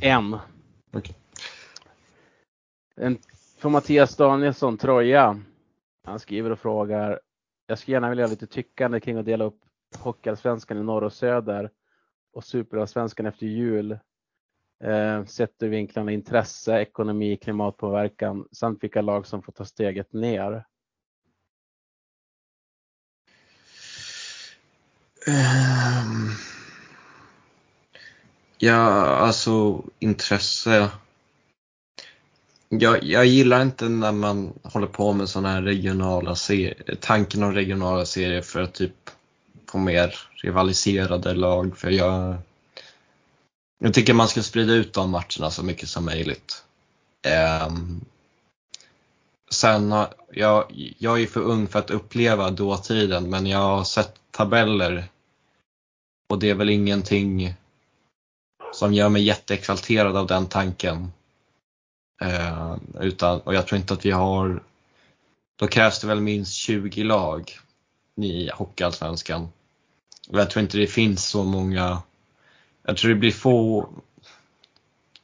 [0.00, 0.36] En.
[0.92, 1.16] Okej.
[2.96, 3.18] En
[3.58, 5.40] från Mattias Danielsson, Troja.
[6.04, 7.20] Han skriver och frågar.
[7.66, 9.60] Jag skulle gärna vilja ha lite tyckande kring att dela upp
[9.98, 11.70] Hockeyallsvenskan i norr och söder
[12.32, 13.98] och Superallsvenskan efter jul.
[14.84, 20.64] Eh, sett ur vinklarna intresse, ekonomi, klimatpåverkan samt vilka lag som får ta steget ner.
[25.26, 26.30] Um,
[28.58, 28.76] ja,
[29.06, 30.90] alltså intresse.
[32.68, 37.54] Jag, jag gillar inte när man håller på med sådana här regionala serier, tanken om
[37.54, 39.10] regionala serier för att typ
[39.68, 41.78] få mer rivaliserade lag.
[41.78, 42.36] För jag,
[43.78, 46.64] jag tycker man ska sprida ut de matcherna så mycket som möjligt.
[47.68, 48.04] Um,
[49.50, 49.94] sen,
[50.32, 50.64] jag,
[50.98, 55.04] jag är för ung för att uppleva dåtiden men jag har sett tabeller
[56.28, 57.54] och det är väl ingenting
[58.72, 61.12] som gör mig jätteexalterad av den tanken.
[62.20, 64.62] Eh, utan, och jag tror inte att vi har,
[65.56, 67.58] då krävs det väl minst 20 lag
[68.16, 69.48] i Hockeyallsvenskan.
[70.28, 72.02] Och jag tror inte det finns så många,
[72.82, 73.88] jag tror det blir få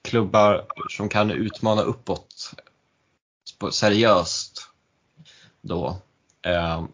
[0.03, 2.55] klubbar som kan utmana uppåt
[3.73, 4.69] seriöst
[5.61, 5.99] då.
[6.43, 6.85] Eh,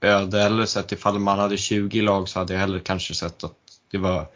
[0.00, 3.44] jag hade hellre sett ifall man hade 20 lag så hade jag hellre kanske sett
[3.44, 3.54] att
[3.90, 4.26] det var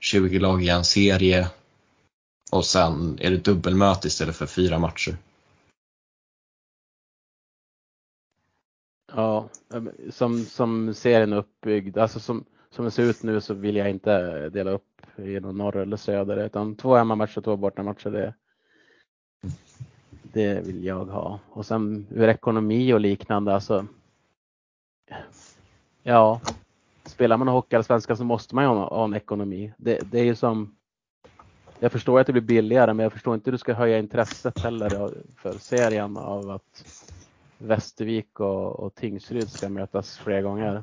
[0.00, 1.48] 20 lag i en serie
[2.52, 5.16] och sen är det dubbelmöte istället för fyra matcher.
[9.12, 9.48] Ja,
[10.10, 13.90] som, som serien är uppbyggd, alltså som, som det ser ut nu så vill jag
[13.90, 18.10] inte dela upp i någon norr eller söder utan två hemmamatcher och två bortamatcher.
[18.10, 18.34] Det,
[20.22, 21.40] det vill jag ha.
[21.50, 23.86] Och sen ur ekonomi och liknande, alltså.
[26.02, 26.40] Ja,
[27.04, 29.72] spelar man Hockeyallsvenskan så måste man ju ha, ha en ekonomi.
[29.76, 30.77] Det, det är ju som.
[31.80, 34.58] Jag förstår att det blir billigare, men jag förstår inte hur du ska höja intresset
[34.58, 36.84] heller för serien av att
[37.58, 40.82] Västervik och, och Tingsryd ska mötas flera gånger.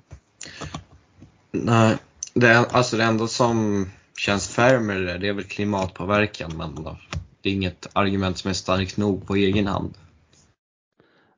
[1.51, 1.97] Nej,
[2.33, 3.85] det, är, alltså det enda som
[4.17, 6.97] känns fair med det där, det är väl klimatpåverkan men då,
[7.41, 9.93] det är inget argument som är starkt nog på egen hand.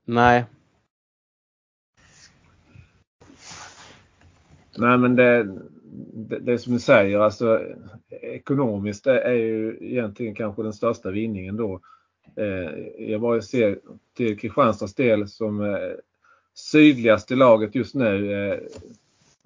[0.06, 0.46] Nej,
[4.78, 5.58] Nej men det,
[6.14, 7.62] det, det som du säger, alltså
[8.10, 11.82] ekonomiskt det är ju egentligen kanske den största vinningen då.
[12.36, 13.80] Eh, jag bara ser
[14.14, 15.92] till Kristianstads del som eh,
[16.54, 18.34] sydligaste laget just nu.
[18.34, 18.60] Eh,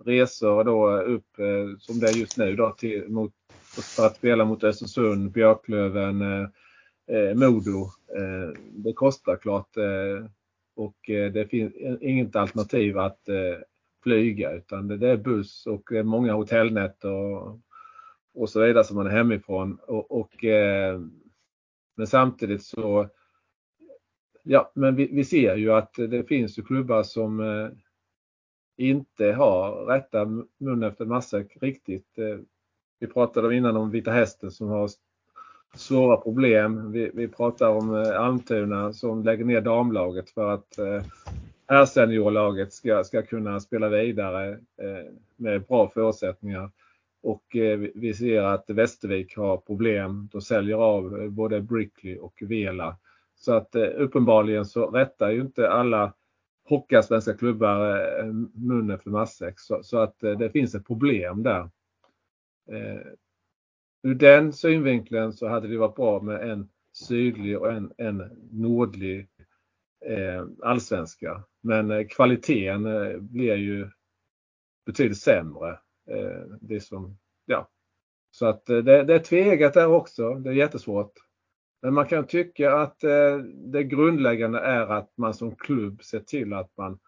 [0.06, 3.34] resor då upp eh, som det är just nu då till, mot,
[3.96, 6.48] för att spela mot Östersund, Björklöven, eh,
[7.16, 7.82] eh Modo.
[8.18, 10.26] Eh, det kostar klart eh,
[10.76, 13.60] och eh, det finns inget alternativ att eh,
[14.04, 17.60] flyga utan det, det är buss och det är många hotellnätter och,
[18.34, 19.78] och så vidare som man är hemifrån.
[19.88, 21.02] Och, och, eh,
[21.96, 23.10] men samtidigt så
[24.44, 27.70] Ja, men vi, vi ser ju att det finns ju klubbar som eh,
[28.78, 30.26] inte har rätta
[30.58, 32.18] mun efter matsäck riktigt.
[32.18, 32.40] Eh,
[33.00, 34.90] vi pratade innan om Vita Hästen som har
[35.76, 36.92] svåra problem.
[36.92, 41.04] Vi, vi pratar om eh, Almtuna som lägger ner damlaget för att eh,
[41.72, 46.72] här seniorlaget ska, ska kunna spela vidare eh, med bra förutsättningar.
[47.24, 50.30] Och eh, vi ser att Västervik har problem.
[50.32, 52.98] De säljer av eh, både Brickley och Vela.
[53.36, 56.14] Så att eh, uppenbarligen så rättar ju inte alla
[56.70, 59.60] hockeyallsvenska klubbar eh, munnen för matsäck.
[59.60, 61.70] Så, så, att det finns ett problem där.
[64.04, 69.28] Ur den synvinkeln så hade det varit bra med en sydlig och en, en nordlig
[70.06, 71.44] eh, allsvenska.
[71.62, 73.90] Men eh, kvaliteten eh, blir ju
[74.86, 75.80] betydligt sämre.
[76.10, 77.70] Eh, det som, ja.
[78.32, 80.34] Så att det, det är tveeggat där också.
[80.34, 81.14] Det är jättesvårt.
[81.82, 83.00] Men man kan tycka att
[83.54, 87.00] det grundläggande är att man som klubb ser till att man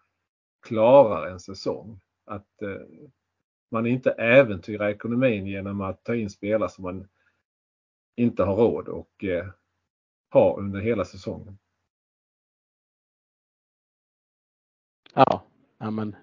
[0.66, 2.00] klarar en säsong.
[2.26, 2.48] Att
[3.70, 7.08] man inte äventyrar ekonomin genom att ta in spelare som man
[8.16, 9.24] inte har råd och
[10.32, 11.58] ha under hela säsongen.
[15.14, 15.42] Ja,
[15.78, 16.16] ja men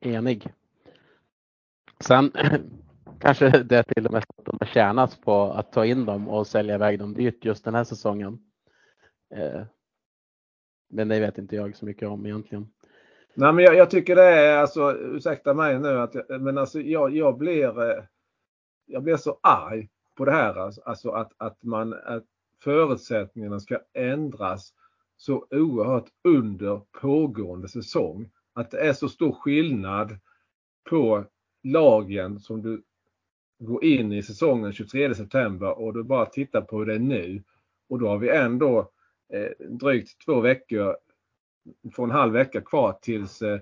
[0.00, 0.52] enig.
[2.00, 2.32] Sen
[3.20, 6.46] kanske det till och med att de har tjänat på att ta in dem och
[6.46, 8.38] sälja iväg dem dyrt just den här säsongen.
[9.34, 9.62] Eh,
[10.90, 12.68] men det vet inte jag så mycket om egentligen.
[13.34, 17.16] Nej, men jag, jag, tycker det är, alltså, ursäkta mig nu, att, men alltså jag,
[17.16, 18.04] jag blir eh,
[18.88, 20.54] jag blir så arg på det här.
[20.54, 22.24] Alltså, alltså att, att, man, att
[22.64, 24.72] förutsättningarna ska ändras
[25.18, 28.30] så oerhört under pågående säsong.
[28.54, 30.18] Att det är så stor skillnad
[30.90, 31.24] på
[31.62, 32.82] lagen som du
[33.58, 37.42] går in i säsongen 23 september och du bara tittar på det nu.
[37.88, 38.90] Och då har vi ändå
[39.32, 40.96] eh, drygt två veckor
[41.92, 43.60] får en halv vecka kvar tills eh,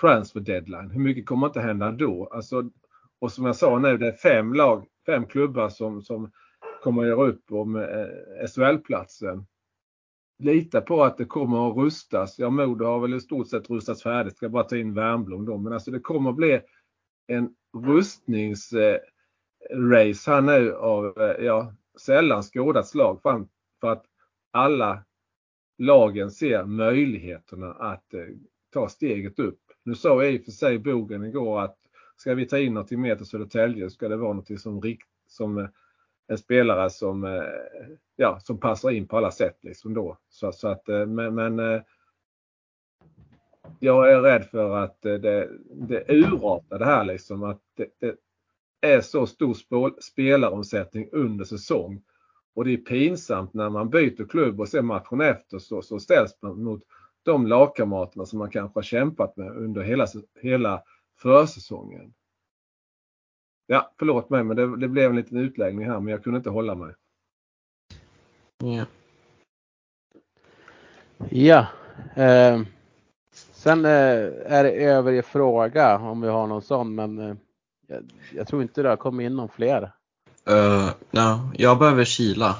[0.00, 0.90] transfer deadline.
[0.90, 2.28] Hur mycket kommer inte hända då?
[2.32, 2.70] Alltså,
[3.18, 6.30] och som jag sa nu, det är fem lag, fem klubbar som, som
[6.82, 9.46] kommer att göra upp om eh, SHL-platsen.
[10.38, 12.38] Lita på att det kommer att rustas.
[12.38, 14.36] Ja, Modo har väl i stort sett rustats färdigt.
[14.36, 15.58] Ska bara ta in Värmblom då.
[15.58, 16.60] Men alltså det kommer att bli
[17.26, 17.54] en
[17.86, 19.00] rustningsrace
[20.30, 23.22] här nu av eh, ja, sällan skådat slag.
[23.80, 24.04] För att
[24.50, 25.04] alla
[25.78, 28.20] lagen ser möjligheterna att eh,
[28.72, 29.60] ta steget upp.
[29.84, 31.76] Nu sa i och för sig Bogen igår att
[32.16, 34.82] ska vi ta in något mer till Södertälje ska det vara något som,
[35.26, 35.68] som eh,
[36.28, 37.42] en spelare som, eh,
[38.16, 39.58] ja, som passar in på alla sätt.
[39.60, 40.18] Liksom då.
[40.28, 41.82] Så, så att, eh, men, men eh,
[43.78, 47.42] jag är rädd för att det, det urartar det här liksom.
[47.42, 48.16] Att det, det
[48.80, 52.02] är så stor spelaromsättning under säsong
[52.54, 56.38] och det är pinsamt när man byter klubb och sen matchen efter så, så ställs
[56.42, 56.82] man mot
[57.22, 60.06] de lagkamraterna som man kanske har kämpat med under hela,
[60.40, 60.82] hela
[61.22, 62.14] försäsongen.
[63.70, 66.50] Ja, förlåt mig men det, det blev en liten utläggning här men jag kunde inte
[66.50, 66.94] hålla mig.
[68.58, 68.84] Ja.
[71.30, 71.66] Ja.
[72.14, 72.62] Eh,
[73.52, 73.90] sen eh,
[74.46, 77.34] är det övrig fråga om vi har någon sån men eh,
[77.86, 78.02] jag,
[78.34, 79.92] jag, tror inte det har kommit in någon fler.
[80.50, 82.56] Uh, no, jag behöver kila.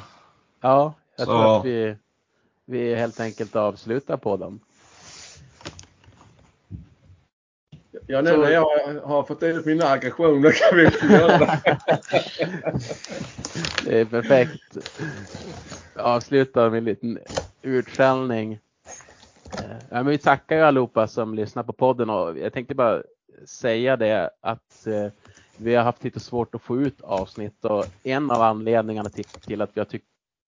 [0.61, 1.33] Ja, jag Så.
[1.33, 1.97] tror att vi,
[2.65, 4.61] vi helt enkelt avslutar på dem.
[8.11, 8.65] Ja, nu när jag
[9.05, 11.79] har fått ut mina aggressioner kan vi göra det.
[13.85, 14.77] det är perfekt.
[15.99, 17.19] Avsluta med en liten
[17.63, 18.53] utskällning.
[19.59, 23.03] Eh, ja, men vi tackar ju allihopa som lyssnar på podden och jag tänkte bara
[23.47, 25.09] säga det att eh,
[25.57, 29.63] vi har haft lite svårt att få ut avsnitt och en av anledningarna till, till
[29.63, 30.07] att vi har tyckt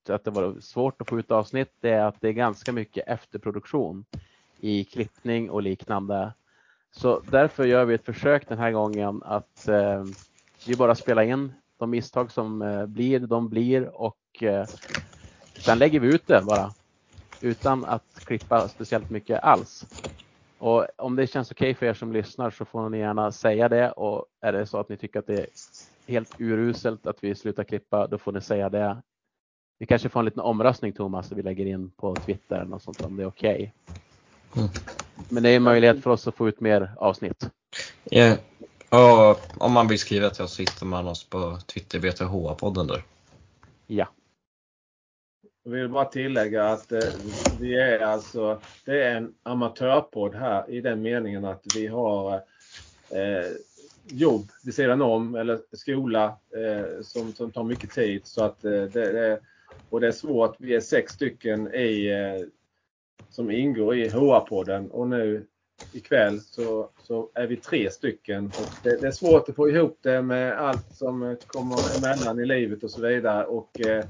[0.09, 3.09] att det var svårt att få ut avsnitt det är att det är ganska mycket
[3.09, 4.05] efterproduktion
[4.59, 6.33] i klippning och liknande.
[6.91, 10.05] Så därför gör vi ett försök den här gången att eh,
[10.67, 14.67] vi bara spelar in de misstag som eh, blir, de blir och eh,
[15.65, 16.75] sen lägger vi ut det bara
[17.41, 19.87] utan att klippa speciellt mycket alls.
[20.59, 23.69] Och om det känns okej okay för er som lyssnar så får ni gärna säga
[23.69, 25.49] det och är det så att ni tycker att det är
[26.09, 29.03] helt uruselt att vi slutar klippa, då får ni säga det.
[29.79, 33.17] Vi kanske får en liten omröstning Thomas, vi lägger in på Twitter eller sånt om
[33.17, 33.75] det är okej.
[34.53, 34.63] Okay.
[34.65, 34.71] Mm.
[35.29, 37.51] Men det är en möjlighet för oss att få ut mer avsnitt.
[38.11, 38.39] Yeah.
[38.89, 43.03] Och om man vill skriva till oss så hittar man oss på Twitter, BTH-podden där.
[43.87, 44.09] Ja.
[45.65, 47.01] Jag vill bara tillägga att eh,
[47.61, 52.35] vi är alltså, det är en amatörpodd här i den meningen att vi har
[53.11, 53.51] eh,
[54.05, 56.25] jobb vid sidan om eller skola
[56.57, 58.21] eh, som, som tar mycket tid.
[58.25, 59.41] Så att, eh, det, det,
[59.91, 60.57] och det är svårt.
[60.59, 62.47] Vi är sex stycken i, eh,
[63.29, 65.47] som ingår i HR-podden och nu
[65.93, 68.47] ikväll så, så är vi tre stycken.
[68.47, 72.47] Och det, det, är svårt att få ihop det med allt som kommer emellan i
[72.47, 73.45] livet och så vidare.
[73.45, 74.05] Och, eh,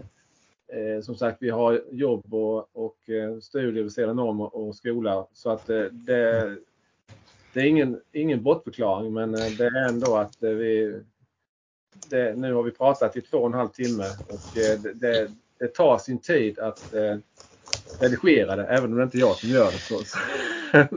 [0.69, 4.77] eh som sagt, vi har jobb och, och eh, studier vid sidan om och, och
[4.77, 5.27] skola.
[5.32, 6.57] Så att eh, det,
[7.53, 11.01] det är ingen, ingen bortförklaring men eh, det är ändå att vi
[12.09, 15.74] det, nu har vi pratat i två och en halv timme och det, det, det
[15.74, 16.95] tar sin tid att
[18.01, 19.78] redigera det, även om det inte är jag som gör det.
[19.78, 20.02] Så.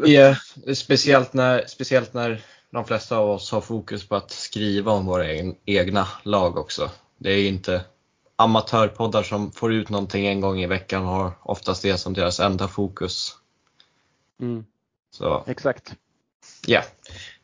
[0.07, 0.37] yeah,
[0.75, 2.41] speciellt, när, speciellt när
[2.71, 5.25] de flesta av oss har fokus på att skriva om våra
[5.65, 6.91] egna lag också.
[7.17, 7.81] Det är inte
[8.35, 12.67] amatörpoddar som får ut någonting en gång i veckan har oftast det som deras enda
[12.67, 13.37] fokus.
[14.41, 14.65] Mm.
[15.11, 15.43] Så.
[15.47, 15.93] Exakt.
[16.67, 16.85] Ja, yeah.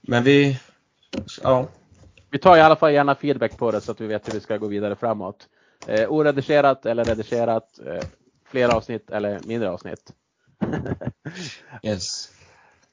[0.02, 0.60] men vi,
[1.44, 1.68] ja.
[2.32, 4.40] Vi tar i alla fall gärna feedback på det så att vi vet hur vi
[4.40, 5.48] ska gå vidare framåt.
[5.88, 7.80] Eh, oredigerat eller redigerat.
[7.86, 8.04] Eh,
[8.50, 10.14] fler avsnitt eller mindre avsnitt.
[11.84, 12.30] yes.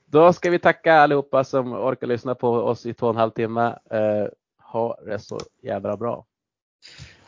[0.07, 3.31] Då ska vi tacka allihopa som orkar lyssna på oss i två och en halv
[3.31, 3.79] timme.
[3.91, 4.27] Eh,
[4.59, 6.27] ha det så jävla bra.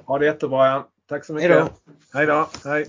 [0.05, 0.85] Ha det jättebra.
[1.09, 1.51] Tack så mycket.
[1.51, 1.69] Hej då.
[2.13, 2.49] Hej då.
[2.65, 2.87] Hej.